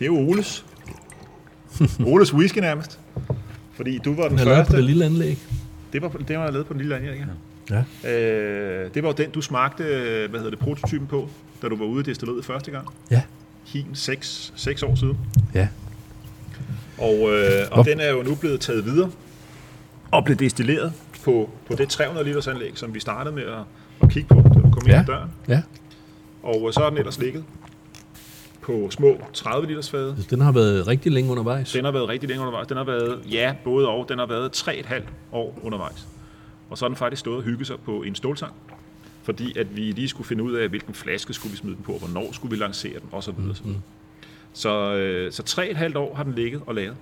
Det 0.00 0.06
er 0.06 0.06
jo 0.06 0.16
Oles. 0.30 0.64
Oles 2.06 2.34
whisky 2.34 2.58
nærmest. 2.58 2.98
Fordi 3.72 3.98
du 3.98 4.14
var 4.14 4.28
den 4.28 4.38
Den 4.38 4.38
er 4.38 4.44
lavet 4.44 4.58
på 4.58 4.64
første. 4.64 4.76
det 4.76 4.84
lille 4.84 5.04
anlæg. 5.04 5.38
Det 5.92 6.02
var, 6.02 6.08
det 6.08 6.38
var 6.38 6.50
lavet 6.50 6.66
på 6.66 6.72
den 6.72 6.80
lille 6.80 6.96
anlæg, 6.96 7.24
ja. 7.70 7.84
Ja. 8.04 8.10
Øh, 8.10 8.94
det 8.94 9.02
var 9.02 9.12
den, 9.12 9.30
du 9.30 9.40
smagte, 9.40 9.82
hvad 10.30 10.40
hedder 10.40 10.50
det, 10.50 10.58
prototypen 10.58 11.06
på, 11.06 11.28
da 11.62 11.68
du 11.68 11.76
var 11.76 11.84
ude 11.84 12.00
i 12.00 12.04
destilleriet 12.04 12.44
første 12.44 12.70
gang. 12.70 12.86
Ja. 13.10 13.22
Hin 13.66 13.86
6, 13.94 14.52
6 14.56 14.82
år 14.82 14.94
siden. 14.94 15.18
Ja. 15.54 15.68
Og, 16.98 17.14
øh, 17.14 17.50
og 17.70 17.74
Hvor- 17.74 17.82
den 17.82 18.00
er 18.00 18.10
jo 18.10 18.22
nu 18.22 18.34
blevet 18.34 18.60
taget 18.60 18.84
videre 18.84 19.10
og 20.10 20.24
blev 20.24 20.36
destilleret 20.36 20.92
på, 21.24 21.50
på 21.68 21.74
det 21.76 21.88
300 21.88 22.26
liters 22.26 22.46
anlæg, 22.48 22.72
som 22.74 22.94
vi 22.94 23.00
startede 23.00 23.34
med 23.34 23.42
at, 23.42 23.58
at 24.02 24.10
kigge 24.10 24.28
på, 24.28 24.34
da 24.34 24.48
du 24.60 24.70
kom 24.70 24.82
ind 24.86 24.88
Ja. 24.88 25.00
ad 25.00 25.04
døren. 25.04 25.30
Ja. 25.48 25.62
Og 26.42 26.64
øh, 26.66 26.72
så 26.72 26.80
har 26.80 26.88
den 26.90 26.98
ellers 26.98 27.18
ligget 27.18 27.44
på 28.62 28.88
små 28.90 29.20
30 29.34 29.66
liters 29.68 29.90
fade. 29.90 30.16
Den 30.30 30.40
har 30.40 30.52
været 30.52 30.86
rigtig 30.86 31.12
længe 31.12 31.30
undervejs. 31.30 31.72
Den 31.72 31.84
har 31.84 31.92
været 31.92 32.08
rigtig 32.08 32.28
længe 32.28 32.40
undervejs. 32.40 32.66
Den 32.66 32.76
har 32.76 32.84
været, 32.84 33.20
ja, 33.30 33.54
både 33.64 33.88
og. 33.88 34.06
Den 34.08 34.18
har 34.18 34.26
været 34.26 34.56
3,5 34.68 35.02
år 35.32 35.58
undervejs. 35.62 36.06
Og 36.70 36.78
så 36.78 36.84
har 36.84 36.88
den 36.88 36.96
faktisk 36.96 37.20
stået 37.20 37.36
og 37.36 37.42
hygget 37.42 37.66
sig 37.66 37.76
på 37.84 38.02
en 38.02 38.14
ståltang. 38.14 38.52
Fordi 39.22 39.58
at 39.58 39.76
vi 39.76 39.80
lige 39.82 40.08
skulle 40.08 40.26
finde 40.28 40.42
ud 40.42 40.52
af, 40.54 40.68
hvilken 40.68 40.94
flaske 40.94 41.32
skulle 41.32 41.50
vi 41.50 41.56
smide 41.56 41.76
den 41.76 41.84
på, 41.84 41.92
og 41.92 41.98
hvornår 41.98 42.32
skulle 42.32 42.50
vi 42.56 42.62
lancere 42.62 42.92
den, 42.92 43.08
osv. 43.12 43.32
Mm-hmm. 43.32 43.76
Så, 44.52 44.94
øh, 44.94 45.32
så 45.32 45.42
3,5 45.92 45.98
år 45.98 46.14
har 46.14 46.22
den 46.22 46.34
ligget 46.34 46.60
og 46.66 46.74
lavet. 46.74 46.96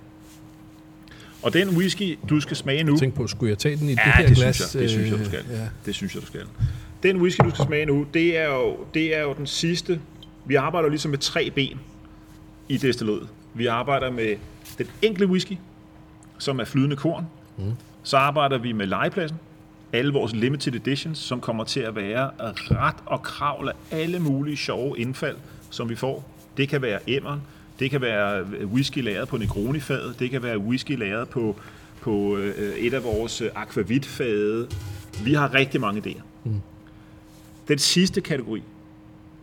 Og 1.42 1.52
den 1.52 1.68
whisky, 1.68 2.18
du 2.30 2.40
skal 2.40 2.56
smage 2.56 2.82
nu... 2.84 2.96
Tænk 2.98 3.14
på, 3.14 3.26
skulle 3.26 3.50
jeg 3.50 3.58
tage 3.58 3.76
den 3.76 3.88
i 3.88 3.90
det 3.90 3.98
Ja, 4.06 4.12
her 4.16 4.26
det 4.26 4.36
glas? 4.36 4.56
synes 4.56 4.74
jeg, 4.74 4.82
det 4.82 4.90
synes 4.90 5.10
jeg, 5.10 5.18
du 5.18 5.24
skal. 5.24 5.38
Øh, 5.38 5.58
Ja. 5.58 5.68
Det 5.86 5.94
synes 5.94 6.14
jeg, 6.14 6.22
du 6.22 6.26
skal. 6.26 6.40
Den 7.02 7.16
whisky, 7.16 7.40
du 7.44 7.50
skal 7.50 7.64
smage 7.66 7.86
nu, 7.86 8.06
det 8.14 8.38
er 8.38 8.46
jo, 8.54 8.76
det 8.94 9.16
er 9.16 9.22
jo 9.22 9.34
den 9.38 9.46
sidste. 9.46 10.00
Vi 10.48 10.54
arbejder 10.54 10.88
ligesom 10.88 11.10
med 11.10 11.18
tre 11.18 11.50
ben 11.50 11.80
i 12.68 12.76
destilleriet. 12.76 13.28
Vi 13.54 13.66
arbejder 13.66 14.10
med 14.10 14.36
den 14.78 14.86
enkle 15.02 15.26
whisky, 15.26 15.56
som 16.38 16.60
er 16.60 16.64
flydende 16.64 16.96
korn. 16.96 17.26
Mm. 17.56 17.72
Så 18.02 18.16
arbejder 18.16 18.58
vi 18.58 18.72
med 18.72 18.86
legepladsen. 18.86 19.38
Alle 19.92 20.12
vores 20.12 20.34
limited 20.34 20.74
editions, 20.74 21.18
som 21.18 21.40
kommer 21.40 21.64
til 21.64 21.80
at 21.80 21.96
være 21.96 22.30
ret 22.40 22.96
og 23.06 23.22
kravl 23.22 23.68
af 23.68 23.74
alle 23.90 24.18
mulige 24.18 24.56
sjove 24.56 24.98
indfald, 24.98 25.36
som 25.70 25.88
vi 25.88 25.94
får. 25.94 26.30
Det 26.56 26.68
kan 26.68 26.82
være 26.82 27.10
emmeren, 27.10 27.40
det 27.78 27.90
kan 27.90 28.00
være 28.00 28.44
whisky 28.64 28.98
lagret 29.04 29.28
på 29.28 29.36
Negroni-fadet, 29.36 30.18
det 30.18 30.30
kan 30.30 30.42
være 30.42 30.58
whisky 30.58 30.98
lagret 30.98 31.28
på, 31.28 31.56
på 32.00 32.36
øh, 32.36 32.76
et 32.76 32.94
af 32.94 33.04
vores 33.04 33.40
øh, 33.40 33.50
akvavit-fade. 33.54 34.68
Vi 35.24 35.34
har 35.34 35.54
rigtig 35.54 35.80
mange 35.80 36.02
idéer. 36.06 36.22
Mm. 36.44 36.60
Den 37.68 37.78
sidste 37.78 38.20
kategori, 38.20 38.62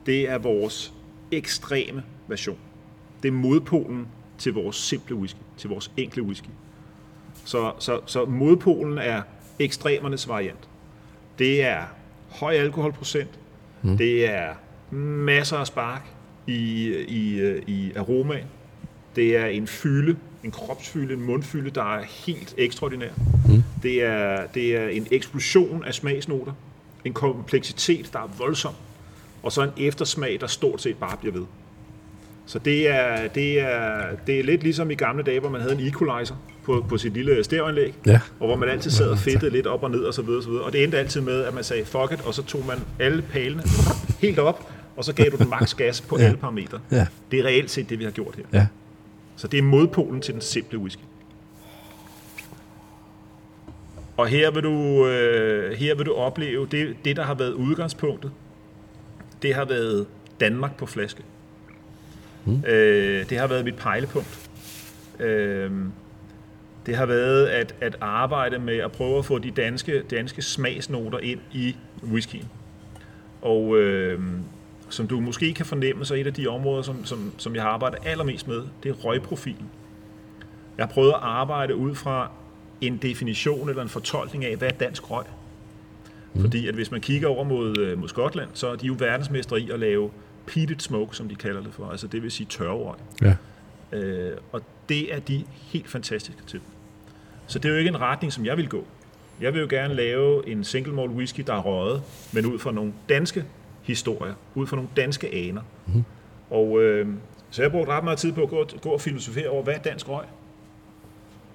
det 0.06 0.30
er 0.30 0.38
vores 0.38 0.94
ekstreme 1.32 2.04
version. 2.28 2.58
Det 3.24 3.28
er 3.28 3.34
modpolen 3.34 4.08
til 4.38 4.54
vores 4.54 4.76
simple 4.76 5.16
whisky, 5.16 5.40
til 5.58 5.70
vores 5.70 5.92
enkle 5.98 6.24
whisky. 6.24 6.50
Så, 7.46 7.72
så, 7.80 8.00
så 8.06 8.26
modpolen 8.26 8.98
er 8.98 9.22
ekstremernes 9.60 10.28
variant. 10.28 10.70
Det 11.40 11.64
er 11.64 11.84
høj 12.30 12.54
alkoholprocent, 12.54 13.40
mm. 13.82 13.98
det 13.98 14.30
er 14.30 14.54
masser 14.96 15.58
af 15.58 15.68
spark 15.68 16.08
i, 16.48 16.90
i, 17.08 17.52
i 17.68 17.94
aromaen, 17.96 18.46
det 19.16 19.38
er 19.38 19.46
en 19.46 19.68
fylde, 19.68 20.18
en 20.44 20.52
kropsfylde, 20.52 21.14
en 21.14 21.22
mundfylde, 21.22 21.70
der 21.70 21.96
er 21.98 22.04
helt 22.04 22.56
ekstraordinær. 22.58 23.10
Mm. 23.48 23.64
Det, 23.84 24.04
er, 24.04 24.48
det 24.48 24.76
er 24.76 24.88
en 24.88 25.08
eksplosion 25.12 25.84
af 25.84 25.94
smagsnoter, 25.94 26.52
en 27.06 27.14
kompleksitet, 27.14 28.10
der 28.14 28.20
er 28.20 28.28
voldsom, 28.38 28.74
og 29.46 29.52
så 29.52 29.62
en 29.64 29.70
eftersmag, 29.78 30.38
der 30.42 30.48
stort 30.48 30.82
set 30.82 30.98
bare 30.98 31.18
bliver 31.18 31.34
ved. 31.34 31.46
Så 32.46 32.60
det 32.60 32.90
er, 32.90 33.28
det 33.28 33.60
er, 33.60 34.02
det 34.28 34.40
er 34.40 34.44
lidt 34.44 34.64
ligesom 34.64 34.92
i 34.92 34.96
gamle 34.96 35.24
dage, 35.24 35.40
hvor 35.40 35.50
man 35.50 35.62
havde 35.62 35.74
en 35.76 35.88
equalizer 35.88 36.36
på, 36.64 36.86
på 36.90 36.98
sit 36.98 37.14
lille 37.14 37.44
stereoanlæg, 37.44 37.94
Ja. 38.06 38.20
og 38.40 38.48
hvor 38.48 38.56
man 38.56 38.70
altid 38.70 38.92
sad 38.92 39.08
og 39.10 39.18
fedtede 39.18 39.52
lidt 39.52 39.68
op 39.68 39.84
og 39.84 39.92
ned 39.92 40.00
og 40.00 40.14
så 40.14 40.22
videre, 40.22 40.38
og 40.40 40.44
så 40.44 40.50
videre. 40.50 40.64
Og 40.64 40.74
det 40.74 40.84
endte 40.84 40.98
altid 41.00 41.22
med, 41.22 41.44
at 41.44 41.54
man 41.54 41.64
sagde 41.64 41.86
fuck 41.86 42.12
it, 42.12 42.22
og 42.26 42.34
så 42.34 42.44
tog 42.44 42.66
man 42.68 42.78
alle 43.00 43.22
palene 43.22 43.64
helt 44.22 44.40
op, 44.40 44.72
og 44.98 45.04
så 45.06 45.14
gav 45.14 45.26
du 45.32 45.36
den 45.38 45.50
maks 45.50 45.74
gas 45.74 46.02
på 46.02 46.18
Ja. 46.20 46.24
alle 46.26 46.38
parametre. 46.38 46.80
Ja. 46.92 47.08
Det 47.32 47.40
er 47.40 47.44
reelt 47.44 47.72
set 47.72 47.90
det, 47.90 48.00
vi 48.00 48.04
har 48.04 48.12
gjort 48.12 48.36
her. 48.36 48.44
Ja. 48.54 48.68
Så 49.36 49.48
det 49.48 49.58
er 49.58 49.64
modpolen 49.64 50.22
til 50.22 50.34
den 50.34 50.42
simple 50.42 50.80
whisky. 50.80 51.02
Og 54.18 54.28
her 54.28 54.52
vil 54.52 54.64
du, 54.64 55.08
øh, 55.08 55.72
her 55.78 55.96
vil 55.96 56.06
du 56.06 56.14
opleve, 56.14 56.68
det, 56.72 56.96
det 57.06 57.16
der 57.16 57.24
har 57.24 57.34
været 57.34 57.52
udgangspunktet, 57.54 58.32
det 59.46 59.56
har 59.56 59.66
været 59.66 60.08
Danmark 60.40 60.78
på 60.78 60.86
flaske. 60.86 61.24
Mm. 62.46 62.64
Øh, 62.68 63.30
det 63.30 63.38
har 63.38 63.48
været 63.48 63.66
mit 63.66 63.76
pejlepunkt. 63.76 64.50
Øh, 65.20 65.72
det 66.86 66.96
har 66.96 67.06
været 67.06 67.48
at, 67.48 67.76
at 67.82 67.98
arbejde 68.02 68.60
med 68.60 68.78
at 68.78 68.92
prøve 68.92 69.18
at 69.18 69.26
få 69.26 69.40
de 69.40 69.52
danske, 69.52 70.04
danske 70.04 70.42
smagsnoter 70.42 71.20
ind 71.20 71.40
i 71.52 71.76
whiskyen. 72.04 72.50
Og 73.42 73.78
øh, 73.78 74.20
som 74.90 75.08
du 75.08 75.20
måske 75.20 75.54
kan 75.54 75.66
fornemme, 75.66 76.06
så 76.06 76.14
er 76.14 76.18
et 76.18 76.28
af 76.28 76.34
de 76.34 76.48
områder, 76.48 76.82
som, 76.82 77.06
som, 77.06 77.34
som 77.38 77.56
jeg 77.56 77.64
har 77.64 77.70
arbejdet 77.70 78.00
allermest 78.06 78.48
med, 78.48 78.62
det 78.84 78.90
er 78.90 78.94
røgprofilen. 78.94 79.70
Jeg 80.78 80.86
har 80.86 80.94
prøvet 80.94 81.10
at 81.10 81.20
arbejde 81.22 81.76
ud 81.76 81.96
fra 81.96 82.32
en 82.82 82.98
definition 82.98 83.70
eller 83.70 83.82
en 83.82 83.90
fortolkning 83.90 84.46
af, 84.46 84.56
hvad 84.56 84.68
er 84.68 84.74
dansk 84.74 85.12
røg. 85.12 85.26
Mm. 86.36 86.42
Fordi 86.42 86.68
at 86.68 86.74
hvis 86.74 86.92
man 86.92 87.02
kigger 87.02 87.28
over 87.28 87.44
mod, 87.44 87.78
øh, 87.78 88.00
mod 88.00 88.08
Skotland, 88.08 88.50
så 88.54 88.68
er 88.68 88.76
de 88.76 88.88
jo 88.88 88.96
verdensmestre 89.00 89.62
i 89.62 89.72
at 89.72 89.80
lave 89.80 90.12
peated 90.48 90.80
smoke, 90.80 91.16
som 91.16 91.30
de 91.30 91.36
kalder 91.36 91.62
det 91.62 91.74
for. 91.74 91.90
Altså 91.90 92.08
det 92.08 92.24
vil 92.24 92.32
sige 92.32 92.48
tørrerøg. 92.50 92.96
Ja. 93.22 93.36
Øh, 93.98 94.38
og 94.52 94.62
det 94.90 95.14
er 95.14 95.20
de 95.20 95.44
helt 95.62 95.90
fantastiske 95.90 96.42
til. 96.48 96.60
Så 97.48 97.60
det 97.60 97.70
er 97.70 97.74
jo 97.74 97.80
ikke 97.80 97.90
en 97.90 98.02
retning, 98.02 98.34
som 98.34 98.46
jeg 98.46 98.58
vil 98.58 98.70
gå. 98.70 98.86
Jeg 99.42 99.54
vil 99.54 99.62
jo 99.62 99.68
gerne 99.70 99.94
lave 99.94 100.50
en 100.50 100.64
single 100.64 100.94
malt 100.94 101.12
whisky, 101.12 101.44
der 101.48 101.54
er 101.54 101.62
røget, 101.62 102.02
men 102.34 102.46
ud 102.46 102.60
fra 102.60 102.72
nogle 102.72 102.94
danske 103.10 103.46
historier, 103.82 104.34
ud 104.56 104.68
fra 104.68 104.76
nogle 104.76 104.90
danske 104.98 105.34
aner. 105.34 105.62
Mm. 105.88 106.04
Og 106.50 106.84
øh, 106.84 107.08
så 107.50 107.62
jeg 107.62 107.72
har 107.72 107.78
brugt 107.78 107.90
ret 107.90 108.04
meget 108.04 108.20
tid 108.20 108.32
på 108.32 108.44
at 108.44 108.50
gå, 108.50 108.68
gå 108.82 108.90
og 108.90 109.02
filosofere 109.02 109.50
over, 109.50 109.64
hvad 109.64 109.74
er 109.74 109.80
dansk 109.80 110.10
røg? 110.10 110.26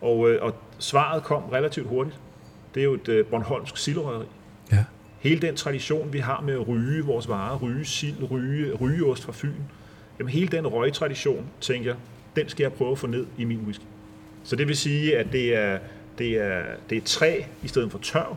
Og, 0.00 0.30
øh, 0.30 0.42
og 0.42 0.54
svaret 0.78 1.22
kom 1.22 1.42
relativt 1.42 1.88
hurtigt. 1.88 2.16
Det 2.74 2.80
er 2.80 2.84
jo 2.84 2.94
et 2.94 3.08
øh, 3.08 3.26
Bornholmsk 3.26 3.76
silderøgeri. 3.76 4.26
Ja. 4.72 4.84
Hele 5.18 5.40
den 5.40 5.56
tradition, 5.56 6.12
vi 6.12 6.18
har 6.18 6.40
med 6.46 6.54
at 6.54 6.68
ryge 6.68 7.04
vores 7.04 7.28
varer, 7.28 7.58
ryge 7.58 7.84
sild, 7.84 8.30
ryge, 8.30 8.72
rygeost 8.74 9.24
fra 9.24 9.32
Fyn, 9.32 9.52
jamen 10.18 10.30
hele 10.30 10.48
den 10.48 10.66
røgtradition, 10.66 11.44
tænker 11.60 11.90
jeg, 11.90 11.96
den 12.36 12.48
skal 12.48 12.64
jeg 12.64 12.72
prøve 12.72 12.92
at 12.92 12.98
få 12.98 13.06
ned 13.06 13.26
i 13.38 13.44
min 13.44 13.58
whisky. 13.64 13.84
Så 14.44 14.56
det 14.56 14.68
vil 14.68 14.76
sige, 14.76 15.16
at 15.18 15.26
det 15.32 15.56
er, 15.56 15.78
det 16.18 16.28
er, 16.38 16.62
det 16.90 16.98
er 16.98 17.02
træ 17.04 17.40
i 17.62 17.68
stedet 17.68 17.90
for 17.90 17.98
tørv, 17.98 18.36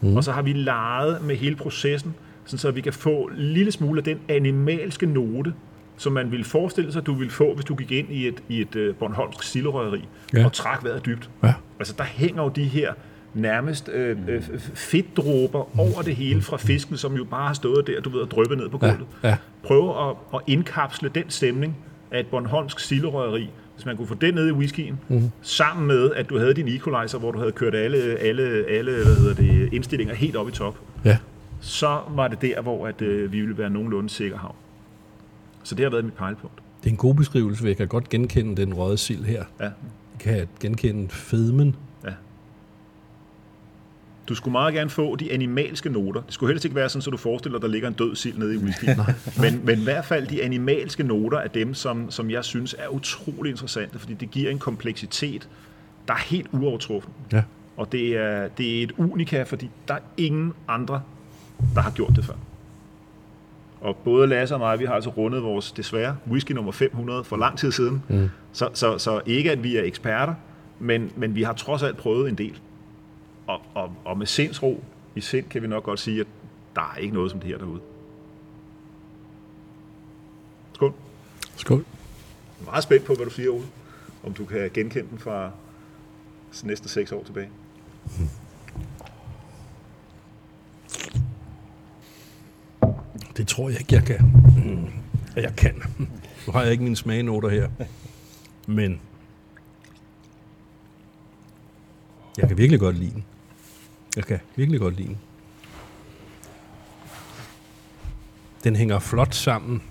mm. 0.00 0.16
og 0.16 0.24
så 0.24 0.32
har 0.32 0.42
vi 0.42 0.52
leget 0.52 1.22
med 1.22 1.36
hele 1.36 1.56
processen, 1.56 2.14
sådan 2.44 2.58
så 2.58 2.70
vi 2.70 2.80
kan 2.80 2.92
få 2.92 3.24
en 3.24 3.36
lille 3.36 3.72
smule 3.72 3.98
af 4.00 4.04
den 4.04 4.20
animalske 4.28 5.06
note, 5.06 5.54
som 5.96 6.12
man 6.12 6.30
ville 6.30 6.44
forestille 6.44 6.92
sig, 6.92 7.06
du 7.06 7.14
ville 7.14 7.30
få, 7.30 7.54
hvis 7.54 7.64
du 7.64 7.74
gik 7.74 7.92
ind 7.92 8.10
i 8.10 8.28
et, 8.28 8.42
i 8.48 8.60
et 8.60 8.76
uh, 8.76 8.94
Bornholmsk 8.96 9.42
silderøgeri 9.42 10.04
Ja. 10.34 10.44
og 10.44 10.52
trak 10.52 10.84
vejret 10.84 11.06
dybt. 11.06 11.30
Ja. 11.42 11.54
Altså, 11.78 11.94
der 11.98 12.04
hænger 12.04 12.42
jo 12.42 12.48
de 12.48 12.64
her 12.64 12.92
nærmest 13.34 13.88
øh, 13.88 14.16
øh, 14.28 14.42
fedtdråber 14.74 15.78
over 15.80 16.02
det 16.02 16.16
hele 16.16 16.42
fra 16.42 16.56
fisken, 16.56 16.96
som 16.96 17.16
jo 17.16 17.24
bare 17.24 17.46
har 17.46 17.54
stået 17.54 17.86
der, 17.86 18.00
du 18.00 18.10
ved, 18.10 18.20
og 18.20 18.30
dryppet 18.30 18.58
ned 18.58 18.68
på 18.68 18.78
gulvet. 18.78 19.06
Ja, 19.22 19.28
ja. 19.28 19.36
Prøve 19.62 20.08
at, 20.10 20.16
at 20.34 20.40
indkapsle 20.46 21.08
den 21.14 21.24
stemning 21.30 21.76
af 22.10 22.20
et 22.20 22.26
Bornholmsk 22.26 22.80
silderøgeri, 22.80 23.50
hvis 23.74 23.86
man 23.86 23.96
kunne 23.96 24.06
få 24.06 24.14
det 24.14 24.34
ned 24.34 24.48
i 24.48 24.52
whiskyen, 24.52 24.98
mm. 25.08 25.30
sammen 25.42 25.86
med, 25.86 26.10
at 26.12 26.28
du 26.30 26.38
havde 26.38 26.54
din 26.54 26.68
equalizer, 26.68 27.18
hvor 27.18 27.30
du 27.32 27.38
havde 27.38 27.52
kørt 27.52 27.74
alle, 27.74 27.98
alle, 27.98 28.64
alle 28.68 28.92
hvad 28.92 29.16
hedder 29.16 29.34
det, 29.34 29.72
indstillinger 29.72 30.14
helt 30.14 30.36
op 30.36 30.48
i 30.48 30.52
top, 30.52 30.78
Ja. 31.04 31.18
så 31.60 32.00
var 32.10 32.28
det 32.28 32.42
der, 32.42 32.62
hvor 32.62 32.86
at, 32.86 33.02
øh, 33.02 33.32
vi 33.32 33.40
ville 33.40 33.58
være 33.58 33.70
nogenlunde 33.70 34.10
sikker 34.10 34.38
havn. 34.38 34.54
Så 35.62 35.74
det 35.74 35.82
har 35.84 35.90
været 35.90 36.04
mit 36.04 36.14
pejlpunkt. 36.14 36.56
Det 36.84 36.86
er 36.86 36.92
en 36.92 36.96
god 36.96 37.14
beskrivelse, 37.14 37.66
jeg 37.66 37.76
kan 37.76 37.88
godt 37.88 38.08
genkende 38.08 38.56
den 38.62 38.74
røde 38.74 38.98
sild 38.98 39.24
her. 39.24 39.44
Ja. 39.60 39.64
Jeg 39.64 39.72
kan 40.20 40.48
genkende 40.60 41.08
fedmen. 41.08 41.76
Du 44.28 44.34
skulle 44.34 44.52
meget 44.52 44.74
gerne 44.74 44.90
få 44.90 45.16
de 45.16 45.32
animalske 45.32 45.90
noter. 45.90 46.20
Det 46.20 46.34
skulle 46.34 46.52
helst 46.52 46.64
ikke 46.64 46.74
være 46.74 46.88
sådan, 46.88 47.02
så 47.02 47.10
du 47.10 47.16
forestiller 47.16 47.58
dig, 47.58 47.62
der 47.62 47.72
ligger 47.72 47.88
en 47.88 47.94
død 47.94 48.16
sild 48.16 48.38
nede 48.38 48.54
i 48.54 48.58
whisky. 48.58 48.84
men, 49.42 49.60
men 49.64 49.80
i 49.80 49.84
hvert 49.84 50.04
fald 50.04 50.26
de 50.26 50.42
animalske 50.42 51.02
noter 51.02 51.38
er 51.38 51.48
dem, 51.48 51.74
som, 51.74 52.10
som 52.10 52.30
jeg 52.30 52.44
synes 52.44 52.76
er 52.78 52.88
utrolig 52.88 53.50
interessante, 53.50 53.98
fordi 53.98 54.14
det 54.14 54.30
giver 54.30 54.50
en 54.50 54.58
kompleksitet, 54.58 55.48
der 56.08 56.14
er 56.14 56.18
helt 56.18 56.46
uovertruffen. 56.52 57.12
Ja. 57.32 57.42
Og 57.76 57.92
det 57.92 58.16
er, 58.16 58.48
det 58.48 58.78
er 58.78 58.82
et 58.82 58.92
unika, 58.96 59.42
fordi 59.42 59.70
der 59.88 59.94
er 59.94 60.00
ingen 60.16 60.52
andre, 60.68 61.02
der 61.74 61.80
har 61.80 61.90
gjort 61.90 62.12
det 62.16 62.24
før. 62.24 62.34
Og 63.80 63.96
både 63.96 64.26
Lasse 64.26 64.54
og 64.54 64.58
mig, 64.58 64.78
vi 64.78 64.84
har 64.84 64.94
altså 64.94 65.10
rundet 65.10 65.42
vores, 65.42 65.72
desværre, 65.72 66.16
whisky 66.30 66.52
nummer 66.52 66.72
500 66.72 67.24
for 67.24 67.36
lang 67.36 67.58
tid 67.58 67.72
siden. 67.72 68.02
Mm. 68.08 68.30
Så, 68.52 68.68
så, 68.74 68.98
så 68.98 69.20
ikke, 69.26 69.50
at 69.50 69.64
vi 69.64 69.76
er 69.76 69.82
eksperter, 69.82 70.34
men, 70.78 71.10
men 71.16 71.34
vi 71.34 71.42
har 71.42 71.52
trods 71.52 71.82
alt 71.82 71.96
prøvet 71.96 72.28
en 72.28 72.34
del. 72.34 72.60
Og, 73.46 73.60
og, 73.74 73.92
og 74.04 74.18
med 74.18 74.26
sindsro 74.26 74.84
i 75.14 75.20
sind 75.20 75.48
kan 75.48 75.62
vi 75.62 75.66
nok 75.66 75.84
godt 75.84 76.00
sige, 76.00 76.20
at 76.20 76.26
der 76.74 76.92
er 76.94 76.96
ikke 76.96 77.14
noget 77.14 77.30
som 77.30 77.40
det 77.40 77.48
her 77.48 77.58
derude. 77.58 77.80
Skål. 80.74 80.92
Skål. 81.56 81.78
Jeg 81.78 82.66
er 82.66 82.70
meget 82.70 82.82
spændt 82.82 83.04
på, 83.04 83.14
hvad 83.14 83.26
du 83.26 83.30
siger, 83.30 83.50
Ole. 83.50 83.66
Om 84.22 84.34
du 84.34 84.44
kan 84.44 84.70
genkende 84.74 85.10
den 85.10 85.18
fra 85.18 85.50
næste 86.64 86.88
seks 86.88 87.12
år 87.12 87.24
tilbage. 87.24 87.50
Det 93.36 93.48
tror 93.48 93.68
jeg 93.68 93.80
ikke, 93.80 93.94
jeg 93.94 94.04
kan. 94.04 94.20
Mm. 94.64 94.88
Jeg 95.36 95.54
kan. 95.56 95.82
Nu 96.46 96.52
har 96.52 96.62
jeg 96.62 96.72
ikke 96.72 96.84
mine 96.84 96.96
smagenoter 96.96 97.48
her. 97.48 97.68
Men 98.66 99.00
jeg 102.38 102.48
kan 102.48 102.58
virkelig 102.58 102.80
godt 102.80 102.96
lide 102.96 103.10
den. 103.10 103.24
Jeg 104.16 104.24
kan 104.24 104.40
virkelig 104.56 104.80
godt 104.80 104.96
lide 104.96 105.08
den. 105.08 105.18
Den 108.64 108.76
hænger 108.76 108.98
flot 108.98 109.34
sammen. 109.34 109.82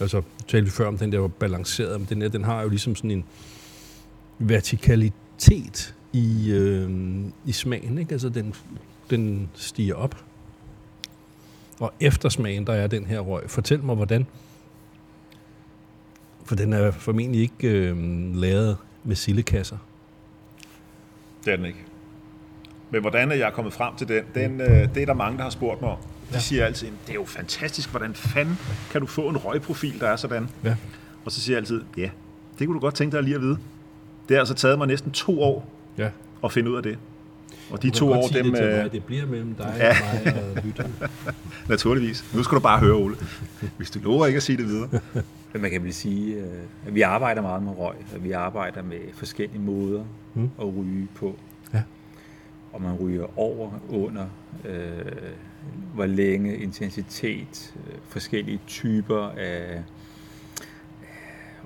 Altså, 0.00 0.22
talte 0.48 0.64
vi 0.64 0.70
før 0.70 0.88
om 0.88 0.98
den 0.98 1.12
der 1.12 1.18
var 1.18 1.28
balanceret, 1.28 2.00
men 2.00 2.08
den 2.08 2.22
her, 2.22 2.28
den 2.28 2.44
har 2.44 2.62
jo 2.62 2.68
ligesom 2.68 2.96
sådan 2.96 3.10
en 3.10 3.24
vertikalitet 4.38 5.94
i, 6.12 6.50
øh, 6.50 6.90
i 7.44 7.52
smagen, 7.52 7.98
ikke? 7.98 8.12
Altså, 8.12 8.28
den, 8.28 8.54
den 9.10 9.50
stiger 9.54 9.94
op. 9.94 10.24
Og 11.80 11.92
eftersmagen, 12.00 12.66
der 12.66 12.72
er 12.72 12.86
den 12.86 13.06
her 13.06 13.20
røg. 13.20 13.50
Fortæl 13.50 13.82
mig, 13.82 13.96
hvordan... 13.96 14.26
For 16.44 16.56
den 16.56 16.72
er 16.72 16.90
formentlig 16.90 17.40
ikke 17.40 17.68
øh, 17.68 17.96
lavet 18.34 18.76
med 19.04 19.16
sillekasser. 19.16 19.78
Det 21.44 21.52
er 21.52 21.56
den 21.56 21.66
ikke. 21.66 21.89
Men 22.90 23.00
hvordan 23.00 23.32
er 23.32 23.36
jeg 23.36 23.52
kommet 23.52 23.72
frem 23.74 23.96
til 23.96 24.08
den? 24.08 24.22
den 24.34 24.60
øh, 24.60 24.94
det 24.94 25.02
er 25.02 25.06
der 25.06 25.14
mange, 25.14 25.36
der 25.36 25.42
har 25.42 25.50
spurgt 25.50 25.80
mig 25.80 25.90
om. 25.90 25.96
De 25.98 26.34
Ja. 26.34 26.38
siger 26.40 26.64
altid, 26.66 26.88
det 27.06 27.10
er 27.10 27.14
jo 27.14 27.24
fantastisk, 27.24 27.90
hvordan 27.90 28.14
fanden 28.14 28.58
kan 28.90 29.00
du 29.00 29.06
få 29.06 29.28
en 29.28 29.36
røgprofil, 29.36 30.00
der 30.00 30.08
er 30.08 30.16
sådan? 30.16 30.48
Ja. 30.64 30.76
Og 31.24 31.32
så 31.32 31.40
siger 31.40 31.54
jeg 31.56 31.58
altid, 31.60 31.82
ja, 31.96 32.10
det 32.58 32.66
kunne 32.66 32.74
du 32.74 32.80
godt 32.80 32.94
tænke 32.94 33.16
dig 33.16 33.24
lige 33.24 33.34
at 33.34 33.40
vide. 33.42 33.56
Det 34.28 34.36
har 34.36 34.38
altså 34.38 34.54
taget 34.54 34.78
mig 34.78 34.86
næsten 34.86 35.10
to 35.12 35.42
år 35.42 35.68
ja. 35.98 36.08
at 36.44 36.52
finde 36.52 36.70
ud 36.70 36.76
af 36.76 36.82
det. 36.82 36.98
Og 37.70 37.82
de 37.82 37.90
to 37.90 38.12
år, 38.12 38.26
dem... 38.28 38.52
det, 38.52 38.62
øh, 38.84 38.92
det 38.92 39.04
bliver 39.04 39.26
mellem 39.26 39.54
dig 39.54 39.74
Ja. 39.78 39.88
og 39.90 39.96
mig 40.24 40.42
og 40.56 40.62
lytteren. 40.64 40.94
Naturligvis. 41.68 42.24
Nu 42.34 42.42
skal 42.42 42.56
du 42.56 42.60
bare 42.60 42.78
høre, 42.78 42.94
Ole. 42.94 43.16
Hvis 43.76 43.90
du 43.90 43.98
lover 43.98 44.26
ikke 44.26 44.36
at 44.36 44.42
sige 44.42 44.56
det 44.58 44.66
videre. 44.66 44.88
Men 45.52 45.62
man 45.62 45.70
kan 45.70 45.82
vel 45.84 45.94
sige, 45.94 46.34
øh, 46.34 46.44
at 46.86 46.94
vi 46.94 47.00
arbejder 47.00 47.42
meget 47.42 47.62
med 47.62 47.72
røg, 47.78 47.94
og 48.14 48.24
vi 48.24 48.32
arbejder 48.32 48.82
med 48.82 48.98
forskellige 49.14 49.60
måder 49.60 50.04
Mm. 50.34 50.40
mm. 50.42 50.50
at 50.60 50.66
ryge 50.76 51.08
på. 51.14 51.36
Og 52.72 52.82
man 52.82 52.94
ryger 52.96 53.38
over, 53.38 53.70
under, 53.88 54.26
øh, 54.64 55.12
hvor 55.94 56.06
længe, 56.06 56.56
intensitet, 56.56 57.74
øh, 57.86 57.94
forskellige 58.08 58.60
typer 58.66 59.28
af, 59.36 59.74
øh, 59.76 59.80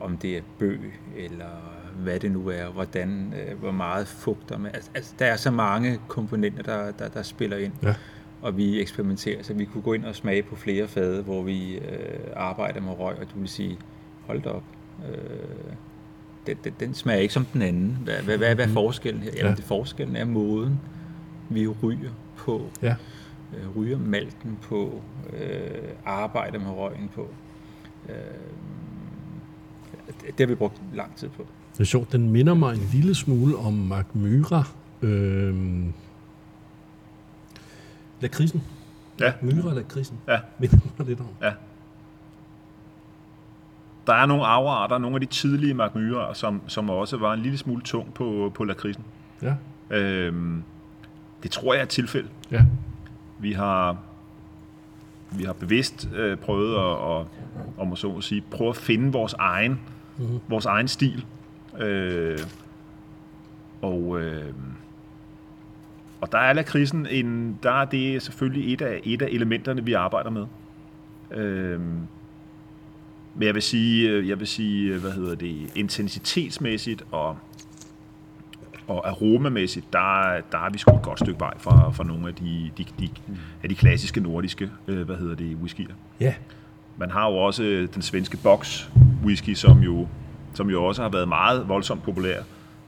om 0.01 0.17
det 0.17 0.37
er 0.37 0.43
bøg, 0.59 0.95
eller 1.17 1.81
hvad 1.99 2.21
det 2.21 2.33
nu 2.33 2.49
er, 2.49 2.69
hvordan, 2.73 3.35
øh, 3.37 3.59
hvor 3.59 3.71
meget 3.73 4.07
fugter 4.09 4.59
med. 4.59 4.71
Altså, 4.75 4.91
altså, 4.95 5.15
der 5.19 5.27
er 5.27 5.37
så 5.37 5.51
mange 5.51 6.01
komponenter, 6.09 6.63
der, 6.63 6.91
der, 6.93 7.09
der 7.09 7.23
spiller 7.23 7.57
ind. 7.57 7.73
Ja. 7.83 7.95
Og 8.43 8.57
vi 8.57 8.81
eksperimenterer, 8.81 9.43
så 9.43 9.55
vi 9.55 9.65
kunne 9.65 9.83
gå 9.83 9.93
ind 9.93 10.05
og 10.05 10.15
smage 10.15 10.43
på 10.43 10.57
flere 10.57 10.89
fade, 10.89 11.23
hvor 11.23 11.43
vi 11.43 11.75
øh, 11.75 11.83
arbejder 12.37 12.81
med 12.81 12.93
røg, 12.99 13.19
og 13.19 13.27
du 13.35 13.39
vil 13.39 13.49
sige, 13.49 13.79
hold 14.27 14.43
da 14.43 14.49
op, 14.49 14.63
øh, 15.11 15.19
den, 16.47 16.57
den, 16.65 16.73
den 16.81 16.95
smager 16.95 17.21
ikke 17.21 17.35
som 17.35 17.45
den 17.45 17.63
anden. 17.63 17.99
Hvad, 18.05 18.15
hvad, 18.15 18.39
hvad, 18.39 18.55
hvad 18.55 18.65
er 18.65 18.73
forskellen 18.73 19.23
her? 19.23 19.31
Jamen, 19.37 19.51
Ja. 19.51 19.57
det 19.57 19.65
forskellen 19.65 20.17
er 20.17 20.25
måden, 20.25 20.81
vi 21.49 21.67
ryger 21.69 22.11
på, 22.37 22.71
Ja. 22.83 22.97
øh, 23.57 23.77
ryger 23.77 23.99
malten 23.99 24.59
på, 24.63 25.03
øh, 25.33 25.89
arbejder 26.07 26.59
med 26.59 26.71
røgen 26.71 27.11
på. 27.15 27.29
Øh, 28.09 28.15
det, 30.27 30.35
har 30.39 30.47
vi 30.47 30.55
brugt 30.55 30.81
lang 30.95 31.17
tid 31.17 31.29
på. 31.29 31.47
Det 31.73 31.81
er 31.81 31.85
sjovt, 31.85 32.13
den 32.13 32.31
minder 32.31 32.55
mig 32.55 32.75
en 32.75 32.89
lille 32.93 33.15
smule 33.15 33.57
om 33.57 33.73
Mark 33.73 34.15
Myra. 34.15 34.63
Øhm, 35.03 35.93
lakridsen. 38.21 38.63
Ja. 39.21 39.33
Myra 39.43 39.75
lakridsen. 39.75 40.19
Ja. 40.29 40.39
Minder 40.59 40.79
mig 40.99 41.07
lidt 41.07 41.21
om. 41.21 41.27
Der 44.07 44.13
er 44.15 44.27
nogle 44.27 44.47
afarter, 44.47 44.99
nogle 44.99 45.17
af 45.17 45.21
de 45.21 45.27
tidlige 45.27 45.75
magmyrer, 45.75 46.33
som, 46.33 46.61
som 46.67 46.91
også 46.91 47.17
var 47.17 47.33
en 47.35 47.41
lille 47.41 47.59
smule 47.59 47.83
tung 47.83 48.15
på, 48.15 48.53
på 48.55 48.65
lakridsen. 48.65 49.05
Ja. 49.43 49.55
Øhm, 49.91 50.63
det 51.45 51.53
tror 51.53 51.75
jeg 51.75 51.79
er 51.79 51.83
et 51.83 51.89
tilfælde. 51.89 52.29
Ja. 52.51 52.65
Vi 53.39 53.53
har, 53.53 53.97
vi 55.33 55.45
har 55.45 55.53
bevidst 55.53 56.09
øh, 56.15 56.37
prøvet 56.37 56.75
at, 56.75 57.21
at, 57.21 57.27
om 57.79 57.97
så 57.97 58.09
må 58.09 58.21
sige, 58.21 58.45
prøve 58.51 58.71
at 58.71 58.77
finde 58.77 59.13
vores 59.13 59.33
egen, 59.33 59.81
mm-hmm. 60.19 60.41
vores 60.49 60.67
egen 60.67 60.89
stil. 60.89 61.25
Øh, 61.79 62.39
og, 63.83 64.21
øh, 64.21 64.55
og 66.21 66.33
der 66.33 66.39
er 66.39 66.53
lakridsen 66.53 67.07
en, 67.07 67.59
der 67.63 67.71
er 67.71 67.85
det 67.85 68.23
selvfølgelig 68.23 68.73
et 68.73 68.83
af, 68.83 69.01
et 69.05 69.23
af 69.23 69.29
elementerne, 69.31 69.85
vi 69.85 69.93
arbejder 69.93 70.31
med. 70.31 70.47
Øh, 71.31 71.81
men 73.35 73.47
jeg 73.47 73.55
vil 73.55 73.63
sige, 73.63 74.11
øh, 74.11 74.29
jeg 74.29 74.39
vil 74.41 74.47
sige, 74.47 74.99
hvad 74.99 75.11
hedder 75.11 75.35
det, 75.35 75.73
intensitetsmæssigt 75.75 77.03
og 77.11 77.39
og 78.89 79.09
aromamæssigt, 79.09 79.93
der, 79.93 80.23
er- 80.23 80.41
der 80.53 80.59
er 80.59 80.71
vi 80.71 80.79
sgu 80.79 80.97
et 80.97 81.03
godt 81.03 81.19
stykke 81.19 81.41
vej 81.41 81.53
fra, 81.59 81.91
fra 81.91 82.05
nogle 82.05 82.29
af 82.29 82.35
de, 82.35 82.71
de, 82.79 82.85
de, 82.99 83.09
af 83.63 83.69
de 83.69 83.75
klassiske 83.75 84.21
nordiske, 84.21 84.71
øh, 84.89 85.03
hvad 85.07 85.17
hedder 85.17 85.35
det, 85.35 85.57
whiskyer. 85.57 85.95
Ja. 86.21 86.35
Man 86.97 87.11
har 87.11 87.31
jo 87.31 87.37
også 87.37 87.63
øh, 87.63 87.89
den 87.95 88.03
svenske 88.03 88.37
box 88.37 88.89
whisky, 89.25 89.55
som 89.55 89.79
jo, 89.79 90.07
som 90.55 90.71
jo 90.71 90.85
også 90.85 91.03
har 91.03 91.09
været 91.09 91.29
meget 91.29 91.69
voldsomt 91.69 92.03
populær. 92.03 92.41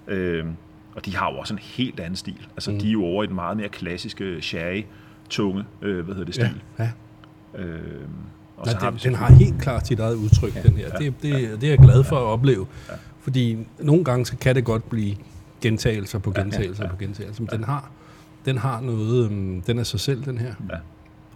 Øh, 0.09 0.45
og 0.95 1.07
de 1.07 1.17
har 1.17 1.31
jo 1.33 1.39
også 1.39 1.55
en 1.55 1.61
helt 1.63 2.01
anden 2.01 2.17
stil. 2.17 2.47
Altså, 2.57 2.71
mm. 2.71 2.79
de 2.79 2.89
er 2.89 2.93
jo 2.93 3.05
over 3.05 3.25
i 3.25 3.27
den 3.27 3.35
meget 3.35 3.57
mere 3.57 3.69
klassiske 3.69 4.43
sherry, 4.43 4.83
tunge, 5.31 5.65
øh, 5.83 6.05
hvad 6.05 6.15
hedder 6.15 6.33
det, 6.33 6.39
Ja. 6.39 6.49
stil. 6.49 6.61
ja. 6.79 6.91
Øh, 7.63 7.81
og 8.57 8.67
Nej, 8.67 8.73
så 8.75 8.79
har 8.81 8.91
den, 8.91 9.01
den 9.05 9.15
har 9.15 9.33
helt 9.33 9.61
klart 9.61 9.87
sit 9.87 10.01
eget 10.01 10.15
udtryk, 10.15 10.55
ja, 10.57 10.63
den 10.63 10.77
her. 10.77 10.89
Ja, 10.93 10.99
det, 11.05 11.15
det, 11.23 11.61
det 11.61 11.65
er 11.67 11.71
jeg 11.71 11.79
glad 11.79 12.05
for 12.05 12.17
at 12.17 12.23
opleve. 12.23 12.67
Ja. 12.89 12.95
Fordi 13.21 13.59
nogle 13.79 14.05
gange 14.05 14.27
så 14.27 14.37
kan 14.37 14.55
det 14.55 14.65
godt 14.65 14.91
blive 14.91 15.15
gentagelser 15.61 16.19
på 16.19 16.31
gentagelser 16.31 16.85
ja, 16.85 16.89
ja, 16.89 16.95
på 16.95 16.99
gentagelser. 16.99 17.43
Men 17.43 17.49
den 17.53 17.65
har, 17.65 17.91
den 18.45 18.59
har 18.59 18.81
noget, 18.81 19.27
um, 19.27 19.63
den 19.67 19.79
er 19.79 19.83
sig 19.83 20.01
selv, 20.01 20.25
den 20.25 20.39
her. 20.39 20.55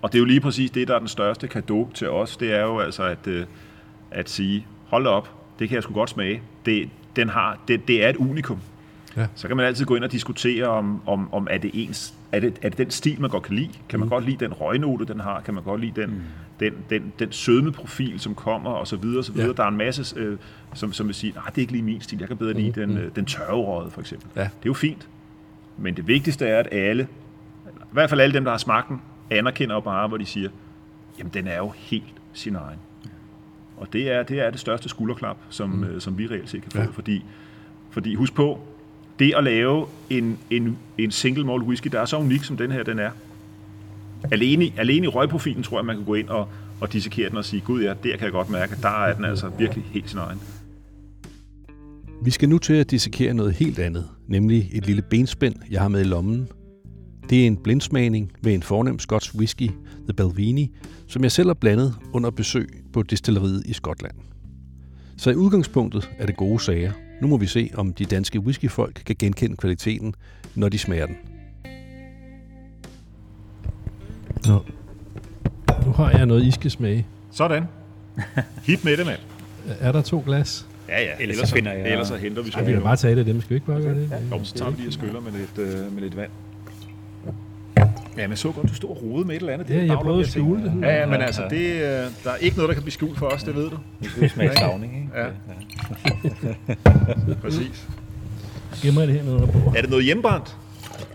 Og 0.02 0.12
det 0.12 0.18
er 0.18 0.20
jo 0.20 0.24
lige 0.24 0.40
præcis 0.40 0.70
det, 0.70 0.88
der 0.88 0.94
er 0.94 0.98
den 0.98 1.08
største 1.08 1.48
gave 1.48 1.88
til 1.94 2.10
os. 2.10 2.36
Det 2.36 2.52
er 2.54 2.60
jo 2.62 2.78
altså 2.80 3.02
at, 3.04 3.26
øh, 3.26 3.46
at 4.10 4.30
sige, 4.30 4.66
hold 4.86 5.06
op, 5.06 5.30
det 5.58 5.68
kan 5.68 5.74
jeg 5.74 5.82
sgu 5.82 5.94
godt 5.94 6.10
smage. 6.10 6.42
Det, 6.66 6.88
den 7.16 7.28
har, 7.28 7.58
det, 7.68 7.88
det 7.88 8.04
er 8.04 8.08
et 8.08 8.16
unikum. 8.16 8.58
Ja. 9.16 9.26
Så 9.34 9.48
kan 9.48 9.56
man 9.56 9.66
altid 9.66 9.84
gå 9.84 9.94
ind 9.96 10.04
og 10.04 10.12
diskutere, 10.12 10.66
om, 10.66 11.02
om, 11.06 11.34
om 11.34 11.46
er, 11.50 11.58
det 11.58 11.70
ens, 11.74 12.14
er, 12.32 12.40
det, 12.40 12.58
er 12.62 12.68
det 12.68 12.78
den 12.78 12.90
stil, 12.90 13.20
man 13.20 13.30
godt 13.30 13.42
kan 13.42 13.54
lide? 13.54 13.70
Kan 13.88 13.98
man 14.00 14.06
Mm. 14.06 14.10
godt 14.10 14.24
lide 14.24 14.44
den 14.44 14.52
røgnote, 14.52 15.04
den 15.04 15.20
har? 15.20 15.40
Kan 15.40 15.54
man 15.54 15.62
godt 15.62 15.80
lide 15.80 16.00
den, 16.00 16.22
den, 16.60 16.72
den, 16.90 17.12
den 17.18 17.32
sødmeprofil, 17.32 18.20
som 18.20 18.34
kommer, 18.34 18.70
og 18.70 18.86
så 18.86 18.96
videre, 18.96 19.18
og 19.18 19.24
så 19.24 19.32
videre. 19.32 19.48
Ja. 19.48 19.52
Der 19.52 19.64
er 19.64 19.68
en 19.68 19.76
masse, 19.76 20.18
øh, 20.18 20.38
som, 20.74 20.92
som 20.92 21.06
vil 21.06 21.14
sige, 21.14 21.32
nej, 21.32 21.44
det 21.44 21.56
er 21.56 21.60
ikke 21.60 21.72
lige 21.72 21.82
min 21.82 22.00
stil. 22.00 22.18
Jeg 22.18 22.28
kan 22.28 22.36
bedre 22.36 22.52
lide 22.52 22.66
Mm, 22.66 22.72
den, 22.72 22.98
øh, 22.98 23.10
den 23.16 23.24
tørrerøde, 23.24 23.90
for 23.90 24.00
eksempel. 24.00 24.28
Ja. 24.36 24.40
Det 24.40 24.46
er 24.46 24.50
jo 24.66 24.74
fint. 24.74 25.08
Men 25.78 25.96
det 25.96 26.06
vigtigste 26.06 26.46
er, 26.46 26.58
at 26.58 26.68
alle, 26.72 27.08
i 27.66 27.92
hvert 27.92 28.10
fald 28.10 28.20
alle 28.20 28.34
dem, 28.34 28.44
der 28.44 28.50
har 28.50 28.58
smagt 28.58 28.88
den, 28.88 29.02
anerkender 29.30 29.76
og 29.76 29.84
bare, 29.84 30.08
hvor 30.08 30.16
de 30.16 30.26
siger, 30.26 30.48
jamen 31.18 31.30
den 31.34 31.46
er 31.46 31.56
jo 31.56 31.72
helt 31.76 32.14
sin 32.32 32.56
egen. 32.56 32.78
Og 33.76 33.92
det 33.92 34.10
er 34.10 34.22
det, 34.22 34.40
er 34.40 34.50
det 34.50 34.60
største 34.60 34.88
skulderklap, 34.88 35.36
som, 35.48 35.70
mm. 35.70 36.00
som 36.00 36.18
vi 36.18 36.26
reelt 36.26 36.50
set 36.50 36.62
kan 36.62 36.72
få, 36.72 36.78
ja. 36.78 36.86
fordi, 36.86 37.24
fordi 37.90 38.14
husk 38.14 38.34
på, 38.34 38.60
det 39.18 39.34
at 39.36 39.44
lave 39.44 39.86
en, 40.10 40.38
en, 40.50 40.78
en 40.98 41.10
single 41.10 41.44
malt 41.44 41.62
whisky, 41.62 41.88
der 41.92 42.00
er 42.00 42.04
så 42.04 42.16
unik, 42.16 42.44
som 42.44 42.56
den 42.56 42.72
her 42.72 42.82
den 42.82 42.98
er, 42.98 43.10
alene, 44.32 44.72
alene 44.76 45.06
i 45.06 45.08
røgprofilen 45.08 45.62
tror 45.62 45.78
jeg, 45.78 45.84
man 45.84 45.96
kan 45.96 46.04
gå 46.04 46.14
ind 46.14 46.28
og, 46.28 46.48
og 46.80 46.92
dissekere 46.92 47.28
den 47.30 47.38
og 47.38 47.44
sige, 47.44 47.60
gud 47.60 47.82
ja, 47.82 47.88
der 47.88 48.16
kan 48.16 48.24
jeg 48.24 48.32
godt 48.32 48.50
mærke, 48.50 48.76
der 48.82 49.04
er 49.04 49.14
den 49.14 49.24
altså 49.24 49.50
virkelig 49.58 49.84
helt 49.92 50.10
sin 50.10 50.18
egen. 50.18 50.40
Vi 52.24 52.30
skal 52.30 52.48
nu 52.48 52.58
til 52.58 52.74
at 52.74 52.90
dissekere 52.90 53.34
noget 53.34 53.54
helt 53.54 53.78
andet, 53.78 54.08
nemlig 54.28 54.70
et 54.72 54.86
lille 54.86 55.02
benspænd, 55.02 55.54
jeg 55.70 55.80
har 55.80 55.88
med 55.88 56.00
i 56.00 56.04
lommen. 56.04 56.48
Det 57.30 57.42
er 57.42 57.46
en 57.46 57.56
blindsmagning 57.56 58.32
ved 58.42 58.54
en 58.54 58.62
fornem 58.62 58.98
skotsk 58.98 59.34
whisky, 59.34 59.70
The 60.08 60.14
Belvini, 60.16 60.70
som 61.06 61.22
jeg 61.22 61.32
selv 61.32 61.48
har 61.48 61.54
blandet 61.54 61.94
under 62.12 62.30
besøg 62.30 62.68
på 62.92 63.02
distilleriet 63.02 63.62
i 63.66 63.72
Skotland. 63.72 64.14
Så 65.16 65.30
i 65.30 65.34
udgangspunktet 65.34 66.10
er 66.18 66.26
det 66.26 66.36
gode 66.36 66.60
sager. 66.60 66.92
Nu 67.22 67.28
må 67.28 67.36
vi 67.36 67.46
se, 67.46 67.70
om 67.74 67.92
de 67.92 68.04
danske 68.04 68.40
whiskyfolk 68.40 69.02
kan 69.06 69.16
genkende 69.18 69.56
kvaliteten, 69.56 70.14
når 70.54 70.68
de 70.68 70.78
smager 70.78 71.06
den. 71.06 71.16
Nå. 74.46 74.58
Nu 75.86 75.92
har 75.92 76.10
jeg 76.10 76.26
noget, 76.26 76.44
I 76.44 76.50
skal 76.50 76.70
smage. 76.70 77.06
Sådan. 77.32 77.64
Hit 78.66 78.84
med 78.84 78.96
det, 78.96 79.06
mand. 79.06 79.18
Er 79.80 79.92
der 79.92 80.02
to 80.02 80.22
glas? 80.26 80.66
Ja, 80.88 81.02
ja. 81.02 81.10
Ellers, 81.20 81.36
så 81.48 81.54
finder 81.54 81.72
jeg... 81.72 81.90
Ellers 81.92 82.08
så 82.08 82.16
henter 82.16 82.42
vi 82.42 82.52
Ja, 82.56 82.62
vi 82.62 82.72
kan 82.72 82.82
bare 82.82 82.96
tage 82.96 83.14
det 83.14 83.18
af 83.18 83.24
dem. 83.24 83.40
Skal 83.40 83.50
vi 83.50 83.54
ikke 83.54 83.66
bare 83.66 83.82
gøre 83.82 83.94
det? 83.94 84.10
Ja. 84.30 84.36
Jo, 84.36 84.44
så 84.44 84.54
tager 84.54 84.70
vi 84.70 84.76
lige 84.76 84.88
og 84.88 84.92
skyller 84.92 85.20
med 85.20 85.32
lidt, 85.32 85.58
øh, 85.58 85.92
med 85.94 86.02
lidt 86.02 86.16
vand. 86.16 86.30
Ja, 88.16 88.26
men 88.28 88.36
så 88.36 88.52
godt, 88.52 88.68
du 88.68 88.74
stod 88.74 88.90
og 88.90 89.02
rode 89.02 89.24
med 89.24 89.34
et 89.34 89.40
eller 89.40 89.52
andet. 89.52 89.68
Det 89.68 89.74
Ja, 89.74 89.80
er 89.80 89.84
jeg 89.84 89.98
prøvede 90.02 90.20
at 90.20 90.28
skjule 90.30 90.62
det. 90.64 90.72
Ja, 90.82 91.00
ja, 91.00 91.06
men 91.06 91.20
altså, 91.22 91.42
det, 91.50 91.72
øh, 91.72 91.80
der 92.24 92.30
er 92.30 92.36
ikke 92.36 92.56
noget, 92.56 92.68
der 92.68 92.74
kan 92.74 92.82
blive 92.82 92.92
skjult 92.92 93.18
for 93.18 93.26
os, 93.26 93.42
det 93.42 93.54
ved 93.54 93.70
du. 93.70 93.76
Vi 94.00 94.08
skal 94.08 94.30
smage 94.30 94.52
stavning, 94.56 94.94
ikke? 94.96 95.08
Ja. 95.20 95.26
Præcis. 97.42 97.88
Gemmer 98.82 99.00
jeg 99.00 99.08
det 99.08 99.16
her 99.16 99.22
nede 99.24 99.34
under 99.34 99.46
bordet? 99.46 99.76
Er 99.76 99.80
det 99.80 99.90
noget 99.90 100.04
hjemmebrændt? 100.04 100.56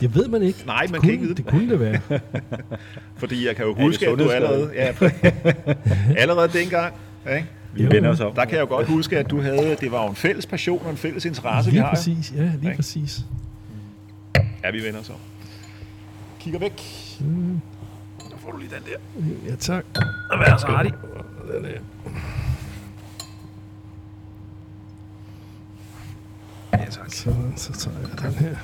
Det 0.01 0.15
ved 0.15 0.27
man 0.27 0.41
ikke. 0.41 0.63
Nej, 0.65 0.87
man 0.91 0.99
kunne, 0.99 1.01
kan 1.01 1.11
ikke 1.11 1.23
vide 1.23 1.35
det. 1.35 1.45
kunne 1.45 1.69
det 1.69 1.79
være. 1.79 1.99
Fordi 3.17 3.47
jeg 3.47 3.55
kan 3.55 3.65
jo 3.65 3.73
det 3.73 3.81
huske, 3.81 4.07
at 4.07 4.19
du 4.19 4.29
allerede, 4.29 4.71
ja, 4.75 4.93
allerede 6.21 6.49
dengang, 6.59 6.93
ikke? 7.29 7.47
Vi 7.73 7.83
Jo, 7.83 7.89
vender 7.91 8.09
os 8.09 8.19
om. 8.19 8.33
der 8.33 8.45
kan 8.45 8.53
jeg 8.53 8.61
jo 8.61 8.67
godt 8.67 8.87
huske, 8.87 9.17
at 9.17 9.29
du 9.29 9.41
havde, 9.41 9.77
det 9.79 9.91
var 9.91 10.03
jo 10.03 10.09
en 10.09 10.15
fælles 10.15 10.45
passion 10.45 10.81
og 10.85 10.91
en 10.91 10.97
fælles 10.97 11.25
interesse, 11.25 11.69
vi 11.71 11.75
Lige 11.75 11.81
har. 11.81 11.89
jo. 11.89 11.95
præcis. 11.95 12.33
Ja, 12.35 12.41
lige 12.41 12.55
Ikke? 12.63 12.75
præcis. 12.75 13.19
Ja, 14.63 14.71
vi 14.71 14.83
vender 14.83 14.99
os 14.99 15.09
om. 15.09 15.15
Kigger 16.39 16.59
væk. 16.59 16.81
Mm. 17.19 17.61
Så 18.19 18.35
får 18.43 18.51
du 18.51 18.57
lige 18.57 18.69
den 18.75 18.83
der. 18.85 19.49
Ja, 19.49 19.55
tak. 19.55 19.85
Og 20.31 20.39
vær 20.39 20.57
så 20.57 20.65
artig. 20.67 20.91
Ja, 26.73 26.85
tak. 26.91 27.13
Så, 27.13 27.35
så 27.55 27.73
tager 27.73 27.97
jeg 27.99 28.21
den 28.31 28.33
her. 28.39 28.55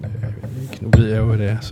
Jeg 0.00 0.10
ved 0.54 0.62
ikke. 0.62 0.84
Nu 0.84 0.90
ved 0.96 1.08
jeg 1.08 1.18
jo, 1.18 1.24
hvad 1.26 1.38
det 1.38 1.48
er, 1.48 1.60
så... 1.60 1.68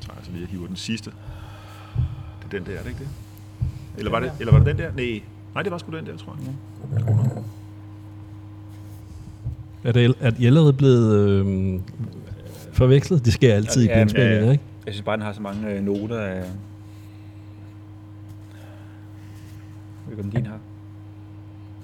Så 0.00 0.06
tager 0.06 0.16
jeg 0.16 0.24
så 0.24 0.30
lige 0.32 0.44
og 0.44 0.48
hiver 0.48 0.66
den 0.66 0.76
sidste. 0.76 1.10
Det 2.42 2.54
er 2.54 2.58
den 2.58 2.66
der, 2.66 2.78
er 2.78 2.82
det 2.82 2.88
ikke 2.88 3.00
det? 3.00 3.08
Eller 3.98 4.10
var 4.10 4.20
det, 4.20 4.32
eller 4.40 4.52
var 4.52 4.58
det 4.58 4.66
den 4.66 4.78
der? 4.78 4.92
Nej. 4.96 5.22
Nej, 5.54 5.62
det 5.62 5.72
var 5.72 5.78
sgu 5.78 5.96
den 5.96 6.06
der, 6.06 6.16
tror 6.16 6.38
jeg. 6.44 6.54
Er, 9.84 9.92
det, 9.92 10.14
er 10.20 10.32
I 10.38 10.46
allerede 10.46 10.72
blevet 10.72 11.14
øh, 11.18 11.80
forvekslet? 12.72 13.24
Det 13.24 13.32
sker 13.32 13.54
altid 13.54 13.84
Ja, 13.84 14.04
i 14.04 14.08
ja, 14.14 14.22
ja. 14.44 14.50
ikke? 14.50 14.64
Jeg 14.86 14.94
synes 14.94 15.04
bare, 15.04 15.16
den 15.16 15.22
har 15.24 15.32
så 15.32 15.42
mange 15.42 15.68
øh, 15.70 15.82
noter 15.82 16.20
af... 16.20 16.34
Jeg 16.36 16.44
ved 20.06 20.12
ikke, 20.12 20.22
om 20.22 20.30
din 20.30 20.46
har. 20.46 20.58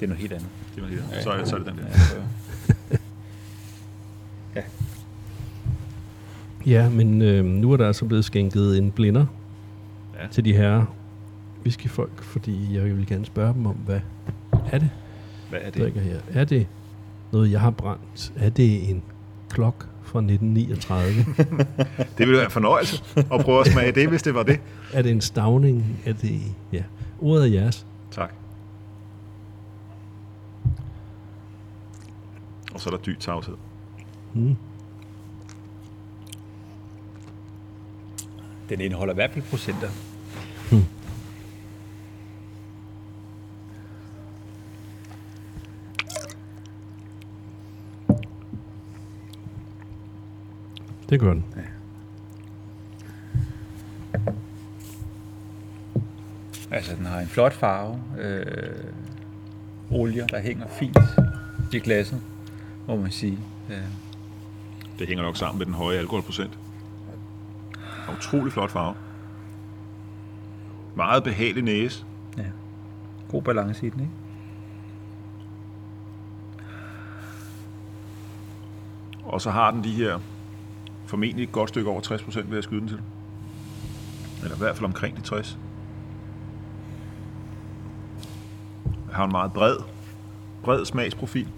Det 0.01 0.07
er 0.07 0.09
noget 0.09 0.21
helt 0.21 0.33
andet. 0.33 0.49
Det 0.75 0.83
var 0.83 0.89
det 0.89 0.99
der. 1.13 1.23
Så, 1.23 1.31
er- 1.31 1.45
så 1.45 1.57
er 1.57 1.59
det 1.61 1.67
den 1.69 1.77
der. 1.79 1.85
Ja, 4.57 4.63
Ja, 6.67 6.89
men 6.89 7.23
øh, 7.23 7.45
nu 7.45 7.73
er 7.73 7.77
der 7.77 7.87
altså 7.87 8.05
blevet 8.05 8.25
skænket 8.25 8.79
en 8.79 8.91
blinder 8.91 9.27
Ja. 10.23 10.27
til 10.31 10.45
de 10.45 10.53
her 10.57 10.85
whiskyfolk, 11.63 12.23
fordi 12.23 12.75
jeg 12.77 12.85
vil 12.85 13.07
gerne 13.07 13.25
spørge 13.27 13.55
dem 13.55 13.67
om, 13.67 13.75
hvad 13.75 14.01
er 14.73 14.79
det, 14.79 14.91
Hvad 15.51 15.61
er 15.63 15.71
det? 15.71 15.83
drikker 15.83 16.01
her? 16.01 16.19
Er 16.33 16.45
det 16.45 16.67
noget, 17.33 17.51
jeg 17.53 17.61
har 17.61 17.71
brændt? 17.71 18.33
Er 18.37 18.51
det 18.51 18.91
en 18.91 19.03
klok 19.51 19.89
fra 20.03 20.19
1939? 20.19 21.25
Det 22.19 22.19
ville 22.19 22.33
være 22.37 22.45
en 22.45 22.51
fornøjelse 22.51 23.03
at 23.17 23.41
prøve 23.45 23.61
at 23.61 23.67
smage 23.67 23.93
det, 23.93 24.09
hvis 24.09 24.23
det 24.23 24.35
var 24.35 24.43
det. 24.43 24.61
er 24.93 25.03
det 25.03 25.13
en 25.13 25.21
stavning? 25.21 26.01
Er 26.07 26.13
det... 26.13 26.41
Ja, 26.73 26.83
ordet 27.21 27.43
er 27.57 27.61
jeres. 27.61 27.87
Tak. 28.11 28.33
Og 32.79 32.83
så 32.83 32.91
er 32.91 32.97
der 32.97 33.03
dyb 33.03 33.21
tavshed. 33.21 33.55
Mm. 34.35 34.57
Den 38.69 38.81
indeholder 38.81 39.13
i 39.13 39.15
hvert 39.15 39.31
fald 39.31 39.45
procenter. 39.45 39.89
Det 51.11 51.21
gør 51.21 51.33
den. 51.33 51.45
Altså, 56.71 56.97
den 56.97 57.07
har 57.07 57.21
en 57.21 57.29
flot 57.29 57.53
farve. 57.53 58.03
Øh, 58.19 58.85
olier, 59.91 60.27
der 60.27 60.41
hænger 60.41 60.67
fint 60.79 60.99
i 61.73 61.79
glasset, 61.79 62.21
må 62.97 63.03
man 63.03 63.11
sige. 63.11 63.39
Det 64.99 65.09
hænger 65.09 65.25
nok 65.25 65.37
sammen 65.37 65.59
med 65.59 65.67
den 65.67 65.75
høje 65.75 65.99
alkoholprocent. 65.99 66.59
Utrolig 68.19 68.53
flot 68.53 68.71
farve. 68.71 68.95
Meget 70.97 71.25
behagelig 71.25 71.63
næse. 71.65 72.05
ja. 72.39 72.45
God 73.29 73.43
balance 73.43 73.87
i 73.87 73.91
den, 73.91 74.01
ikke? 74.01 74.13
Og 79.25 79.41
så 79.41 79.51
har 79.51 79.71
den 79.71 79.85
de 79.85 79.93
her 79.93 80.19
formentlig 81.07 81.43
et 81.45 81.53
godt 81.53 81.69
stykke 81.69 81.91
over 81.91 82.01
60 82.01 82.23
procent, 82.23 82.51
vil 82.51 82.55
jeg 82.57 82.65
skyde 82.65 82.81
den 82.81 82.89
til. 82.89 83.01
Eller 84.43 84.55
i 84.55 84.59
hvert 84.59 84.77
fald 84.77 84.85
omkring 84.85 85.17
de 85.17 85.23
60. 85.23 85.59
Jeg 89.09 89.17
har 89.17 89.25
en 89.25 89.33
meget 89.33 89.53
bred, 89.53 89.77
bred 90.63 90.85
smagsprofil. 90.85 91.49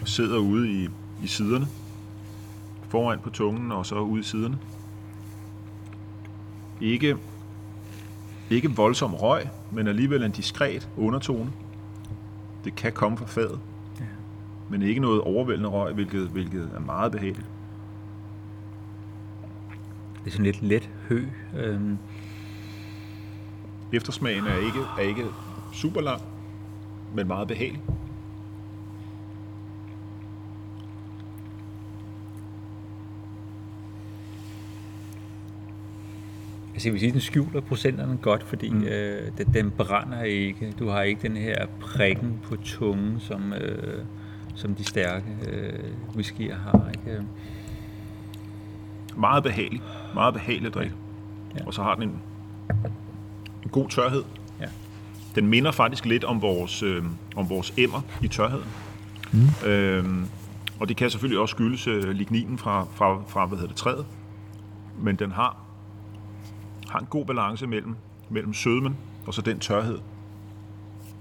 Og 0.00 0.08
sidder 0.08 0.38
ude 0.38 0.72
i, 0.72 0.88
i 1.22 1.26
siderne. 1.26 1.66
Foran 2.88 3.18
på 3.18 3.30
tungen 3.30 3.72
og 3.72 3.86
så 3.86 3.94
ude 3.98 4.20
i 4.20 4.24
siderne. 4.24 4.58
Ikke, 6.80 7.16
ikke 8.50 8.70
voldsom 8.70 9.14
røg, 9.14 9.48
men 9.70 9.86
alligevel 9.86 10.22
en 10.22 10.30
diskret 10.30 10.88
undertone. 10.96 11.52
Det 12.64 12.74
kan 12.74 12.92
komme 12.92 13.18
fra 13.18 13.26
fadet 13.26 13.60
men 14.68 14.82
ikke 14.82 15.00
noget 15.00 15.20
overvældende 15.20 15.68
røg, 15.68 15.94
hvilket, 15.94 16.28
hvilket 16.28 16.70
er 16.74 16.80
meget 16.80 17.12
behageligt. 17.12 17.46
Det 20.24 20.26
er 20.26 20.30
sådan 20.30 20.44
lidt 20.44 20.62
let 20.62 20.90
hø. 21.08 21.26
Øh, 21.56 21.80
Eftersmagen 23.92 24.46
er 24.46 24.56
ikke, 24.56 24.80
er 24.98 25.02
ikke 25.02 25.24
super 25.72 26.00
lang, 26.00 26.22
men 27.14 27.26
meget 27.26 27.48
behagelig. 27.48 27.82
Altså 36.76 36.88
jeg 36.88 36.92
vil 36.92 37.00
sige, 37.00 37.12
den 37.12 37.20
skjuler 37.20 37.60
procenterne 37.60 38.18
godt, 38.22 38.42
fordi 38.42 38.70
mm. 38.70 38.84
øh, 38.84 39.30
den, 39.38 39.54
den 39.54 39.70
brænder 39.70 40.22
ikke. 40.22 40.72
Du 40.78 40.88
har 40.88 41.02
ikke 41.02 41.28
den 41.28 41.36
her 41.36 41.66
prikken 41.80 42.40
på 42.42 42.56
tungen, 42.56 43.20
som, 43.20 43.52
øh, 43.52 44.04
som 44.54 44.74
de 44.74 44.84
stærke 44.84 45.24
øh, 45.48 45.78
whiskyer 46.16 46.56
har. 46.56 46.90
Ikke? 46.90 47.22
Meget 49.16 49.42
behagelig. 49.42 49.82
Meget 50.14 50.34
behagelig 50.34 50.66
at 50.66 50.74
drikke. 50.74 50.94
Ja. 51.58 51.66
Og 51.66 51.74
så 51.74 51.82
har 51.82 51.94
den 51.94 52.02
en, 52.02 52.20
en 53.64 53.70
god 53.70 53.88
tørhed. 53.88 54.22
Ja. 54.60 54.68
Den 55.34 55.46
minder 55.46 55.70
faktisk 55.70 56.06
lidt 56.06 56.24
om 56.24 56.42
vores, 56.42 56.82
øh, 56.82 57.04
om 57.36 57.50
vores 57.50 57.74
emmer 57.76 58.00
i 58.22 58.28
tørheden. 58.28 58.68
Mm. 59.32 59.68
Øhm, 59.68 60.26
og 60.80 60.88
det 60.88 60.96
kan 60.96 61.10
selvfølgelig 61.10 61.40
også 61.40 61.52
skyldes 61.52 61.86
øh, 61.86 62.08
ligninen 62.08 62.58
fra, 62.58 62.86
fra, 62.94 63.22
fra 63.28 63.46
hvad 63.46 63.58
hedder 63.58 63.72
det, 63.72 63.76
træet. 63.76 64.06
Men 64.98 65.16
den 65.16 65.32
har, 65.32 65.65
har 66.96 67.00
en 67.00 67.06
god 67.10 67.26
balance 67.26 67.66
mellem, 67.66 67.94
mellem 68.30 68.54
sødmen 68.54 68.96
og 69.26 69.34
så 69.34 69.42
den 69.42 69.58
tørhed, 69.58 69.98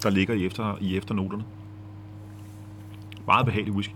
der 0.03 0.09
ligger 0.09 0.33
i, 0.33 0.45
efter, 0.45 0.77
i 0.81 0.97
efternoterne. 0.97 1.43
Meget 3.27 3.45
behagelig 3.45 3.73
whisky. 3.73 3.91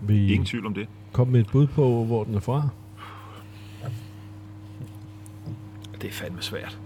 Vi 0.00 0.32
Ingen 0.32 0.46
tvivl 0.46 0.66
om 0.66 0.74
det. 0.74 0.88
kom 1.12 1.28
med 1.28 1.40
et 1.40 1.46
bud 1.46 1.66
på, 1.66 2.04
hvor 2.04 2.24
den 2.24 2.34
er 2.34 2.40
fra. 2.40 2.68
Det 6.00 6.08
er 6.08 6.12
fandme 6.12 6.42
svært. 6.42 6.78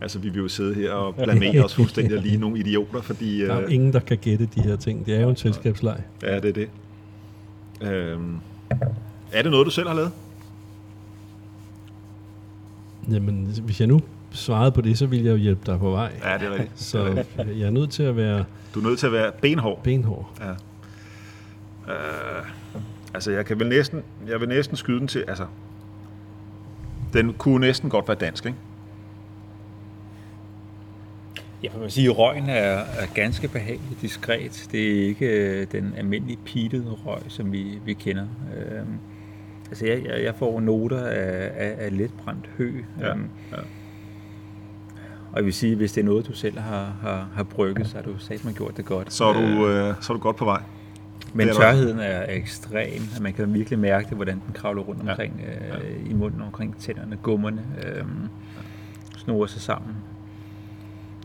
Altså, 0.00 0.18
vi 0.18 0.28
vil 0.28 0.38
jo 0.42 0.48
sidde 0.48 0.74
her 0.74 0.92
og 0.92 1.14
blamere 1.14 1.64
os 1.64 1.74
fuldstændig 1.74 2.22
lige 2.22 2.36
nogle 2.36 2.58
idioter, 2.58 3.00
fordi... 3.00 3.40
Der 3.40 3.52
er 3.54 3.60
jo 3.60 3.66
øh, 3.66 3.74
ingen, 3.74 3.92
der 3.92 4.00
kan 4.00 4.18
gætte 4.18 4.46
de 4.46 4.60
her 4.60 4.76
ting. 4.76 5.06
Det 5.06 5.16
er 5.16 5.20
jo 5.20 5.28
en 5.28 5.36
selskabsleg. 5.36 6.02
Ja, 6.22 6.40
det 6.40 6.44
er 6.44 6.52
det. 6.52 6.68
Øhm, 7.92 8.36
er 9.32 9.42
det 9.42 9.50
noget, 9.50 9.64
du 9.66 9.70
selv 9.70 9.88
har 9.88 9.94
lavet? 9.94 10.12
Jamen, 13.10 13.48
hvis 13.64 13.80
jeg 13.80 13.88
nu 13.88 14.00
svarede 14.30 14.72
på 14.72 14.80
det, 14.80 14.98
så 14.98 15.06
ville 15.06 15.24
jeg 15.24 15.32
jo 15.32 15.36
hjælpe 15.36 15.62
dig 15.66 15.78
på 15.78 15.90
vej. 15.90 16.12
Ja, 16.24 16.38
det 16.38 16.46
er 16.46 16.52
rigtigt. 16.52 16.80
Så 16.80 17.24
jeg 17.36 17.66
er 17.66 17.70
nødt 17.70 17.90
til 17.90 18.02
at 18.02 18.16
være 18.16 18.44
Du 18.74 18.80
er 18.80 18.84
nødt 18.84 18.98
til 18.98 19.06
at 19.06 19.12
være 19.12 19.32
benhård. 19.42 19.82
benhård. 19.82 20.30
Ja. 20.40 20.50
Øh, 21.92 22.46
altså, 23.14 23.30
jeg 23.30 23.46
kan 23.46 23.60
vel 23.60 23.68
næsten, 23.68 24.02
jeg 24.28 24.40
vil 24.40 24.48
næsten 24.48 24.76
skyde 24.76 24.98
den 24.98 25.08
til, 25.08 25.24
altså, 25.28 25.46
den 27.12 27.32
kunne 27.32 27.66
næsten 27.66 27.90
godt 27.90 28.08
være 28.08 28.16
dansk, 28.20 28.46
ikke? 28.46 28.58
Ja, 31.62 31.68
for 31.72 31.78
man 31.78 31.90
sige, 31.90 32.10
at 32.10 32.18
røgen 32.18 32.48
er, 32.48 32.78
er 32.78 33.06
ganske 33.14 33.48
behagelig 33.48 33.96
diskret. 34.00 34.68
Det 34.72 34.98
er 34.98 35.06
ikke 35.08 35.26
øh, 35.26 35.66
den 35.72 35.94
almindelige 35.96 36.38
pitede 36.44 36.90
røg, 37.06 37.22
som 37.28 37.52
vi, 37.52 37.78
vi 37.84 37.92
kender. 37.92 38.26
Øhm, 38.56 38.98
altså, 39.72 39.86
jeg, 39.86 40.04
jeg, 40.04 40.24
jeg 40.24 40.34
får 40.34 40.60
noter 40.60 41.06
af, 41.06 41.50
af, 41.56 41.74
af 41.78 41.96
letbrændt 41.96 42.50
hø. 42.58 42.72
Ja, 43.00 43.10
Øhm, 43.10 43.28
ja. 43.52 43.56
Og 45.32 45.36
jeg 45.38 45.44
vil 45.44 45.52
sige, 45.52 45.76
hvis 45.76 45.92
det 45.92 46.00
er 46.00 46.04
noget, 46.04 46.26
du 46.26 46.32
selv 46.32 46.58
har, 46.58 46.92
har, 47.02 47.28
har 47.34 47.42
brygget, 47.42 47.86
så 47.86 47.96
har 47.96 48.02
du 48.02 48.18
sagt, 48.18 48.44
man 48.44 48.54
gjort 48.54 48.76
det 48.76 48.84
godt. 48.84 49.12
Så 49.12 49.24
er 49.24 49.32
du, 49.32 49.68
øh, 49.68 49.94
så 50.00 50.12
er 50.12 50.16
du 50.16 50.22
godt 50.22 50.36
på 50.36 50.44
vej. 50.44 50.62
Men 51.34 51.48
det 51.48 51.56
er 51.56 51.60
tørheden 51.60 51.98
er, 51.98 52.02
er 52.02 52.36
ekstrem. 52.36 53.08
at 53.14 53.20
Man 53.20 53.32
kan 53.32 53.54
virkelig 53.54 53.78
mærke 53.78 54.08
det, 54.08 54.16
hvordan 54.16 54.42
den 54.46 54.54
kravler 54.54 54.82
rundt 54.82 55.00
omkring 55.08 55.40
ja. 55.68 55.76
øh, 55.76 56.10
i 56.10 56.12
munden, 56.12 56.42
omkring 56.42 56.76
tænderne, 56.78 57.16
gummerne, 57.22 57.62
øh, 57.84 58.04
snurrer 59.16 59.46
sig 59.46 59.60
sammen. 59.60 59.94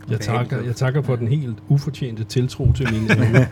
Jeg 0.10 0.20
takker, 0.20 0.62
jeg 0.62 0.76
takker 0.76 1.02
for 1.02 1.16
den 1.16 1.28
helt 1.28 1.58
ufortjente 1.68 2.24
tiltro 2.24 2.72
til 2.74 2.88
min 2.94 3.12
evne. 3.12 3.48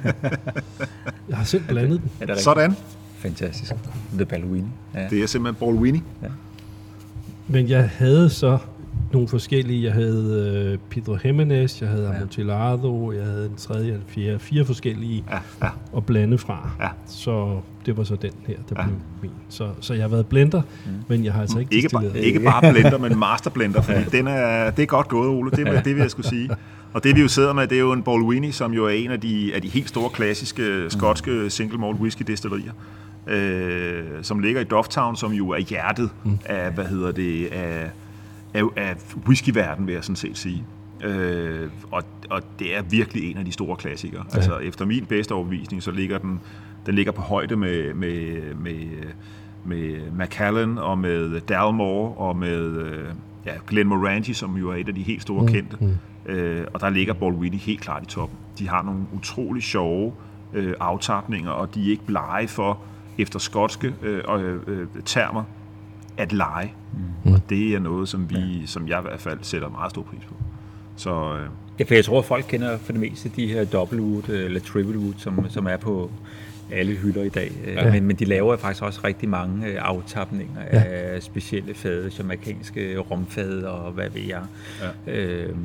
Jeg 1.29 1.37
har 1.37 1.43
selv 1.43 1.63
blandet 1.67 2.01
den. 2.19 2.37
Sådan. 2.37 2.75
Fantastisk. 3.25 3.71
The 4.15 4.25
Balluini. 4.25 4.67
Ja. 4.95 5.07
Det 5.09 5.23
er 5.23 5.27
simpelthen 5.27 5.55
Paul 5.59 5.75
Winnie. 5.75 6.01
Men 7.47 7.69
jeg 7.69 7.89
havde 7.97 8.29
så 8.29 8.57
nogle 9.13 9.27
forskellige. 9.27 9.83
Jeg 9.83 9.93
havde 9.93 10.69
øh, 10.73 10.77
Pedro 10.89 11.17
Jimenez, 11.25 11.81
jeg 11.81 11.89
havde 11.89 12.07
Ja. 12.09 12.15
Amontillado, 12.15 13.11
jeg 13.11 13.23
havde 13.25 13.45
en 13.45 13.55
tredje 13.57 13.91
og 13.91 13.95
en 13.97 14.03
fjerde. 14.07 14.39
Fire 14.39 14.65
forskellige 14.65 15.23
Ja, 15.31 15.37
ja. 15.65 15.69
at 15.97 16.05
blande 16.05 16.37
fra. 16.37 16.69
Ja. 16.81 16.87
Så 17.07 17.59
det 17.85 17.97
var 17.97 18.03
så 18.03 18.15
den 18.15 18.31
her, 18.47 18.55
der 18.69 18.75
Ja. 18.75 18.81
ja. 18.81 18.87
blev 18.87 18.99
min. 19.21 19.31
Så, 19.49 19.69
så 19.81 19.93
jeg 19.93 20.03
har 20.03 20.09
været 20.09 20.25
blender, 20.27 20.61
mm. 20.85 20.91
men 21.07 21.25
jeg 21.25 21.33
har 21.33 21.41
altså 21.41 21.59
ikke, 21.59 21.75
Ikke, 21.75 21.89
bare, 21.89 22.19
ikke 22.19 22.39
bare 22.39 22.61
blender, 22.73 22.97
men 22.97 23.19
masterblender, 23.19 23.81
fordi 23.81 24.03
den 24.11 24.27
er, 24.27 24.71
det 24.71 24.83
er 24.83 24.87
godt 24.87 25.07
gået, 25.07 25.29
Ole. 25.29 25.51
Det, 25.51 25.65
vil- 25.65 25.81
det 25.85 25.95
vil 25.95 26.01
jeg 26.01 26.11
skulle 26.11 26.29
sige. 26.29 26.49
Og 26.93 27.03
det 27.03 27.15
vi 27.15 27.21
jo 27.21 27.27
sidder 27.27 27.53
med, 27.53 27.67
det 27.67 27.75
er 27.75 27.79
jo 27.79 27.91
en 27.91 28.03
Balwini, 28.03 28.51
som 28.51 28.73
jo 28.73 28.85
er 28.85 28.89
en 28.89 29.11
af 29.11 29.21
de, 29.21 29.51
af 29.55 29.61
de 29.61 29.67
helt 29.69 29.89
store 29.89 30.09
klassiske 30.09 30.85
skotske 30.89 31.49
single 31.49 31.77
malt 31.77 31.97
whisky 31.99 32.23
destillerier. 32.27 32.71
Øh, 33.27 34.03
som 34.21 34.39
ligger 34.39 34.61
i 34.61 34.63
Dufftown, 34.63 35.15
som 35.15 35.31
jo 35.31 35.49
er 35.49 35.59
hjertet 35.59 36.09
mm. 36.23 36.39
af, 36.45 36.71
hvad 36.71 36.85
hedder 36.85 37.11
det, 37.11 37.47
af, 37.47 37.89
af, 38.53 38.63
af 38.75 38.95
whiskyverden, 39.27 39.87
vil 39.87 39.93
jeg 39.93 40.03
sådan 40.03 40.15
set 40.15 40.37
sige. 40.37 40.63
Øh, 41.03 41.69
og, 41.91 42.03
og 42.29 42.41
det 42.59 42.77
er 42.77 42.81
virkelig 42.81 43.31
en 43.31 43.37
af 43.37 43.45
de 43.45 43.51
store 43.51 43.75
klassikere. 43.75 44.23
Ja. 44.31 44.35
Altså 44.35 44.57
efter 44.57 44.85
min 44.85 45.05
bedste 45.05 45.31
overbevisning, 45.31 45.83
så 45.83 45.91
ligger 45.91 46.17
den, 46.17 46.39
den 46.85 46.95
ligger 46.95 47.11
på 47.11 47.21
højde 47.21 47.55
med, 47.55 47.93
med, 47.93 48.41
med, 48.55 48.87
med 49.65 50.11
Macallan 50.11 50.77
og 50.77 50.97
med 50.97 51.41
Dalmore 51.41 52.13
og 52.13 52.37
med 52.37 52.61
øh, 52.61 53.05
ja, 53.45 53.51
Glenn 53.67 53.89
Morangi, 53.89 54.33
som 54.33 54.57
jo 54.57 54.69
er 54.69 54.75
et 54.75 54.87
af 54.87 54.95
de 54.95 55.03
helt 55.03 55.21
store 55.21 55.41
mm. 55.41 55.47
kendte. 55.47 55.77
Mm. 55.79 55.97
Øh, 56.25 56.67
og 56.73 56.81
der 56.81 56.89
ligger 56.89 57.13
Balwini 57.13 57.57
helt 57.57 57.81
klart 57.81 58.03
i 58.03 58.05
toppen. 58.05 58.37
De 58.59 58.69
har 58.69 58.83
nogle 58.83 59.01
utrolig 59.13 59.63
sjove 59.63 60.13
øh, 60.53 60.73
aftapninger, 60.79 61.51
og 61.51 61.75
de 61.75 61.85
er 61.85 61.91
ikke 61.91 62.05
blege 62.05 62.47
for, 62.47 62.79
efter 63.17 63.39
skotske 63.39 63.93
øh, 64.01 64.23
øh, 64.29 64.59
øh, 64.67 64.87
termer, 65.05 65.43
at 66.17 66.33
lege. 66.33 66.73
Mm. 67.23 67.33
Og 67.33 67.41
det 67.49 67.75
er 67.75 67.79
noget, 67.79 68.09
som, 68.09 68.29
vi, 68.29 68.35
ja. 68.35 68.65
som 68.65 68.87
jeg 68.87 68.99
i 68.99 69.01
hvert 69.01 69.19
fald 69.19 69.39
sætter 69.41 69.69
meget 69.69 69.91
stor 69.91 70.01
pris 70.01 70.25
på. 70.27 70.35
Så 70.95 71.35
øh, 71.35 71.49
Ja, 71.79 71.83
for 71.83 71.93
jeg 71.93 72.05
tror, 72.05 72.19
at 72.19 72.25
folk 72.25 72.45
kender 72.47 72.77
for 72.77 72.91
det 72.91 73.01
meste 73.01 73.31
de 73.35 73.47
her 73.47 73.65
double 73.65 74.01
wood 74.01 74.29
eller 74.29 74.59
triple 74.59 74.99
wood, 74.99 75.13
som, 75.17 75.45
som 75.49 75.67
er 75.67 75.77
på 75.77 76.11
alle 76.71 76.93
hylder 76.93 77.23
i 77.23 77.29
dag. 77.29 77.51
Ja. 77.65 77.91
Men, 77.91 78.03
men 78.03 78.15
de 78.15 78.25
laver 78.25 78.57
faktisk 78.57 78.83
også 78.83 78.99
rigtig 79.03 79.29
mange 79.29 79.67
øh, 79.67 79.75
aftapninger 79.79 80.61
ja. 80.73 80.83
af 80.83 81.23
specielle 81.23 81.73
fade, 81.73 82.11
jamaikanske 82.17 82.97
romfade 82.97 83.69
og 83.71 83.91
hvad 83.91 84.09
ved 84.09 84.21
jeg. 84.21 84.41
Ja. 85.07 85.13
Øh, 85.13 85.55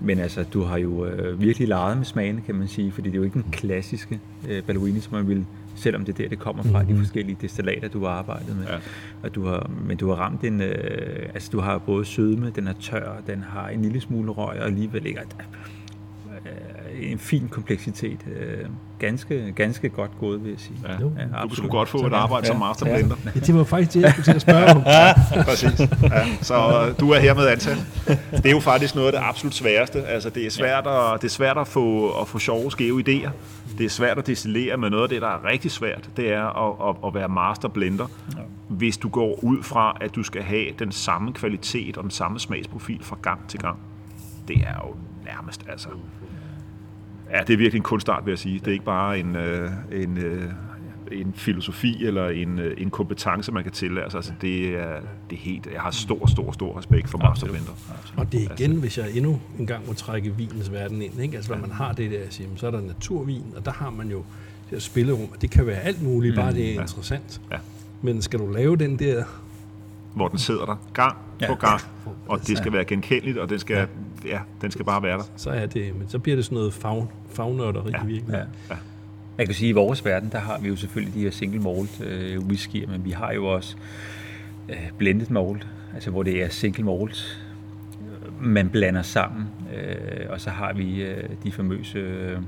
men 0.00 0.18
altså, 0.18 0.42
du 0.42 0.62
har 0.62 0.78
jo 0.78 1.06
øh, 1.06 1.40
virkelig 1.40 1.68
leget 1.68 1.96
med 1.96 2.04
smagene, 2.04 2.42
kan 2.46 2.54
man 2.54 2.68
sige, 2.68 2.92
fordi 2.92 3.08
det 3.08 3.14
er 3.14 3.18
jo 3.18 3.24
ikke 3.24 3.42
den 3.42 3.50
klassiske 3.52 4.20
øh, 4.48 4.62
Balluini, 4.62 5.00
som 5.00 5.14
man 5.14 5.28
vil 5.28 5.44
selvom 5.76 6.04
det 6.04 6.12
er 6.12 6.16
der, 6.16 6.28
det 6.28 6.38
kommer 6.38 6.62
fra, 6.62 6.82
mm-hmm. 6.82 6.94
de 6.94 7.00
forskellige 7.00 7.36
destillater, 7.40 7.88
du 7.88 8.04
har 8.04 8.12
arbejdet 8.12 8.56
med. 8.56 8.66
Ja. 8.66 8.76
Og 9.22 9.34
du 9.34 9.46
har, 9.46 9.70
men 9.86 9.96
du 9.96 10.08
har 10.08 10.16
ramt 10.16 10.44
en, 10.44 10.60
øh, 10.60 11.28
altså 11.34 11.48
du 11.52 11.60
har 11.60 11.78
både 11.78 12.04
sødme, 12.04 12.52
den 12.56 12.68
er 12.68 12.74
tør, 12.80 13.12
den 13.26 13.42
har 13.42 13.68
en 13.68 13.82
lille 13.82 14.00
smule 14.00 14.32
røg, 14.32 14.60
og 14.60 14.66
alligevel 14.66 15.06
ikke 15.06 15.20
øh, 15.20 17.10
en 17.12 17.18
fin 17.18 17.48
kompleksitet. 17.50 18.18
Øh, 18.26 18.66
ganske, 18.98 19.52
ganske 19.56 19.88
godt 19.88 20.10
gået, 20.20 20.44
vil 20.44 20.50
jeg 20.50 20.60
sige. 20.60 20.78
Ja. 20.84 20.92
Ja, 20.92 21.46
du 21.50 21.54
skulle 21.54 21.70
godt 21.70 21.88
få 21.88 22.06
et 22.06 22.12
arbejde 22.12 22.46
ja. 22.46 22.52
som 22.52 22.60
masterblender. 22.60 23.16
Ja. 23.24 23.30
ja, 23.34 23.40
det 23.40 23.54
var 23.54 23.64
faktisk 23.64 23.94
det, 23.94 24.02
jeg 24.02 24.10
skulle 24.10 24.24
til 24.24 24.34
at 24.34 24.40
spørge 24.40 24.66
om. 24.70 24.82
ja, 24.86 25.12
præcis. 25.44 25.80
Ja, 26.02 26.26
så 26.42 26.54
øh, 26.54 27.00
du 27.00 27.10
er 27.10 27.18
hermed 27.18 27.46
ansat. 27.46 27.86
Det 28.30 28.46
er 28.46 28.50
jo 28.50 28.60
faktisk 28.60 28.94
noget 28.94 29.06
af 29.06 29.12
det 29.12 29.28
absolut 29.28 29.54
sværeste. 29.54 30.06
Altså, 30.06 30.30
det 30.30 30.46
er 30.46 30.50
svært 30.50 30.86
at, 30.86 31.22
det 31.22 31.28
er 31.28 31.32
svært 31.32 31.58
at 31.58 31.68
få, 31.68 32.10
at 32.20 32.28
få 32.28 32.38
sjove, 32.38 32.70
skæve 32.70 33.02
idéer. 33.08 33.30
Det 33.78 33.86
er 33.86 33.90
svært 33.90 34.18
at 34.18 34.26
destillere, 34.26 34.76
men 34.76 34.90
noget 34.90 35.02
af 35.02 35.08
det, 35.08 35.22
der 35.22 35.28
er 35.28 35.44
rigtig 35.44 35.70
svært, 35.70 36.10
det 36.16 36.32
er 36.32 36.44
at, 36.44 36.88
at, 36.88 37.08
at 37.08 37.14
være 37.14 37.28
masterblender. 37.28 38.06
Ja. 38.36 38.42
Hvis 38.68 38.96
du 38.96 39.08
går 39.08 39.44
ud 39.44 39.62
fra, 39.62 39.96
at 40.00 40.14
du 40.14 40.22
skal 40.22 40.42
have 40.42 40.66
den 40.78 40.92
samme 40.92 41.32
kvalitet 41.32 41.96
og 41.96 42.02
den 42.02 42.10
samme 42.10 42.40
smagsprofil 42.40 43.04
fra 43.04 43.18
gang 43.22 43.48
til 43.48 43.60
gang. 43.60 43.78
Det 44.48 44.56
er 44.56 44.86
jo 44.86 44.96
nærmest, 45.24 45.64
altså... 45.68 45.88
Ja, 47.30 47.40
det 47.40 47.52
er 47.52 47.56
virkelig 47.56 47.78
en 47.78 47.82
kunstart, 47.82 48.26
vil 48.26 48.32
jeg 48.32 48.38
sige. 48.38 48.58
Det 48.58 48.68
er 48.68 48.72
ikke 48.72 48.84
bare 48.84 49.18
en, 49.18 49.36
øh, 49.36 49.70
en, 49.92 50.18
øh, 50.18 50.42
en 51.12 51.32
filosofi 51.36 52.04
eller 52.04 52.28
en, 52.28 52.58
øh, 52.58 52.74
en 52.78 52.90
kompetence, 52.90 53.52
man 53.52 53.62
kan 53.62 53.72
tillære 53.72 54.10
sig. 54.10 54.18
Altså, 54.18 54.32
det, 54.40 54.68
er, 54.68 55.00
det 55.30 55.36
er 55.36 55.40
helt... 55.40 55.68
Jeg 55.72 55.80
har 55.80 55.90
stor, 55.90 56.26
stor, 56.26 56.52
stor 56.52 56.78
respekt 56.78 57.08
for 57.08 57.18
masterblender. 57.18 57.72
Og 58.16 58.32
det 58.32 58.42
er 58.42 58.52
igen, 58.58 58.76
hvis 58.76 58.98
jeg 58.98 59.10
endnu 59.14 59.40
en 59.58 59.66
gang 59.66 59.86
må 59.86 59.92
trække 59.92 60.36
vinens 60.36 60.72
verden 60.72 61.02
ind. 61.02 61.20
Ikke? 61.20 61.36
Altså, 61.36 61.52
når 61.52 61.60
man 61.60 61.70
har 61.70 61.92
det 61.92 62.10
der, 62.10 62.20
siger, 62.30 62.48
så 62.56 62.66
er 62.66 62.70
der 62.70 62.80
naturvin, 62.80 63.44
og 63.56 63.64
der 63.64 63.72
har 63.72 63.90
man 63.90 64.10
jo 64.10 64.18
det 64.18 64.70
her 64.70 64.78
spillerum. 64.78 65.28
Og 65.34 65.42
det 65.42 65.50
kan 65.50 65.66
være 65.66 65.80
alt 65.80 66.02
muligt, 66.02 66.36
bare 66.36 66.54
det 66.54 66.70
er 66.70 66.74
ja. 66.74 66.80
interessant. 66.80 67.40
Ja. 67.52 67.56
Men 68.02 68.22
skal 68.22 68.38
du 68.38 68.46
lave 68.52 68.76
den 68.76 68.98
der 68.98 69.24
hvor 70.16 70.28
den 70.28 70.38
sidder 70.38 70.64
der, 70.64 70.76
gang 70.92 71.16
ja. 71.40 71.46
på 71.46 71.54
gang, 71.54 71.80
og 72.28 72.46
det 72.46 72.58
skal 72.58 72.72
være 72.72 72.84
genkendeligt, 72.84 73.38
og 73.38 73.50
den 73.50 73.58
skal, 73.58 73.88
ja, 74.24 74.40
den 74.60 74.70
skal 74.70 74.84
bare 74.84 75.02
være 75.02 75.18
der. 75.18 75.24
Så 75.36 75.50
er 75.50 75.66
det, 75.66 75.96
men 75.98 76.08
så 76.08 76.18
bliver 76.18 76.36
det 76.36 76.44
sådan 76.44 76.56
noget 76.56 76.74
faun, 76.74 77.08
fagnørderi 77.30 77.90
ja. 77.90 78.04
i 78.04 78.06
virkeligheden. 78.06 78.48
Ja. 78.68 78.74
Ja. 78.74 78.80
Jeg 79.38 79.46
kan 79.46 79.54
sige, 79.54 79.68
at 79.68 79.70
i 79.70 79.74
vores 79.74 80.04
verden, 80.04 80.28
der 80.32 80.38
har 80.38 80.58
vi 80.58 80.68
jo 80.68 80.76
selvfølgelig 80.76 81.14
de 81.14 81.20
her 81.20 81.30
single 81.30 81.60
malt 81.60 82.00
øh, 82.00 82.38
whiskyer, 82.38 82.88
men 82.88 83.04
vi 83.04 83.10
har 83.10 83.32
jo 83.32 83.46
også 83.46 83.76
øh, 84.68 84.90
blended 84.98 85.26
malt, 85.30 85.66
altså 85.94 86.10
hvor 86.10 86.22
det 86.22 86.42
er 86.42 86.48
single 86.48 86.84
malt, 86.84 87.42
man 88.40 88.68
blander 88.68 89.02
sammen, 89.02 89.46
øh, 89.76 90.26
og 90.30 90.40
så 90.40 90.50
har 90.50 90.72
vi 90.72 91.02
øh, 91.02 91.28
de 91.44 91.52
famøse 91.52 91.98
øh, 91.98 92.38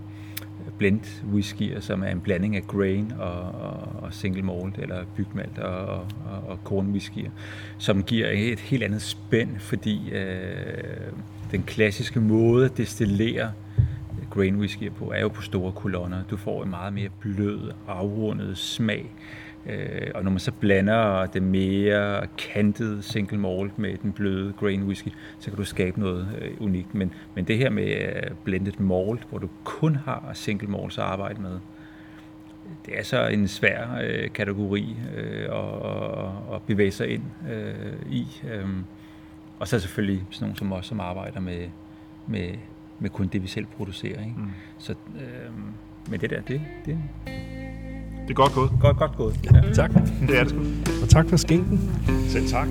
blend 0.78 1.00
whiskyer, 1.32 1.80
som 1.80 2.02
er 2.02 2.08
en 2.08 2.20
blanding 2.20 2.56
af 2.56 2.66
grain 2.66 3.12
og, 3.18 3.42
og, 3.42 4.02
og 4.02 4.14
single 4.14 4.42
malt, 4.42 4.78
eller 4.78 5.04
bygmalt 5.16 5.58
og, 5.58 5.86
og, 5.86 6.48
og 6.48 6.64
kornwhiskyer, 6.64 7.30
som 7.78 8.02
giver 8.02 8.28
et 8.30 8.60
helt 8.60 8.82
andet 8.82 9.02
spænd, 9.02 9.58
fordi 9.58 10.10
øh, 10.10 11.12
den 11.50 11.62
klassiske 11.62 12.20
måde 12.20 12.64
at 12.64 12.76
destillere 12.76 13.52
grain 14.30 14.56
whiskyer 14.56 14.90
på, 14.90 15.12
er 15.12 15.20
jo 15.20 15.28
på 15.28 15.42
store 15.42 15.72
kolonner. 15.72 16.22
Du 16.30 16.36
får 16.36 16.62
en 16.62 16.70
meget 16.70 16.92
mere 16.92 17.08
blød, 17.20 17.72
afrundet 17.88 18.58
smag. 18.58 19.06
Øh, 19.66 20.10
og 20.14 20.24
når 20.24 20.30
man 20.30 20.40
så 20.40 20.52
blander 20.52 21.26
det 21.26 21.42
mere 21.42 22.26
kantede 22.38 23.02
single 23.02 23.38
malt 23.38 23.78
med 23.78 23.96
den 24.02 24.12
bløde 24.12 24.52
grain 24.60 24.82
whisky, 24.82 25.08
så 25.38 25.50
kan 25.50 25.56
du 25.56 25.64
skabe 25.64 26.00
noget 26.00 26.28
øh, 26.40 26.50
unikt. 26.60 26.94
Men, 26.94 27.12
men 27.34 27.44
det 27.44 27.58
her 27.58 27.70
med 27.70 28.06
øh, 28.06 28.30
blended 28.44 28.72
malt, 28.78 29.26
hvor 29.30 29.38
du 29.38 29.48
kun 29.64 29.94
har 29.94 30.30
single 30.34 30.68
malt 30.68 30.98
at 30.98 31.04
arbejde 31.04 31.42
med, 31.42 31.58
det 32.86 32.98
er 32.98 33.02
så 33.02 33.26
en 33.26 33.48
svær 33.48 33.86
øh, 34.02 34.30
kategori 34.30 34.96
øh, 35.16 35.42
at, 35.42 36.54
at 36.54 36.62
bevæge 36.66 36.90
sig 36.90 37.08
ind 37.08 37.22
øh, 37.50 38.12
i. 38.12 38.26
Øh, 38.52 38.68
og 39.58 39.68
så 39.68 39.80
selvfølgelig 39.80 40.26
sådan 40.30 40.44
nogen 40.44 40.56
som 40.56 40.72
os, 40.72 40.86
som 40.86 41.00
arbejder 41.00 41.40
med, 41.40 41.68
med 42.26 42.48
med 43.00 43.10
kun 43.10 43.28
det, 43.28 43.42
vi 43.42 43.48
selv 43.48 43.66
producerer. 43.76 44.20
Ikke? 44.24 44.34
Mm. 44.36 44.46
Så, 44.78 44.92
øh, 44.92 45.52
men 46.10 46.20
det 46.20 46.30
der, 46.30 46.40
det, 46.40 46.60
det, 46.86 46.98
Det 48.22 48.30
er 48.30 48.34
godt 48.34 48.52
gået. 48.52 48.70
godt, 48.80 48.96
godt 48.96 49.16
gået. 49.16 49.40
Ja, 49.44 49.72
tak. 49.74 49.92
Det 50.28 50.38
er 50.38 50.44
det 50.44 50.50
sgu. 50.50 50.60
Og 51.02 51.08
tak 51.08 51.28
for 51.28 51.36
skænken. 51.36 51.90
Selv 52.28 52.46
tak. 52.46 52.68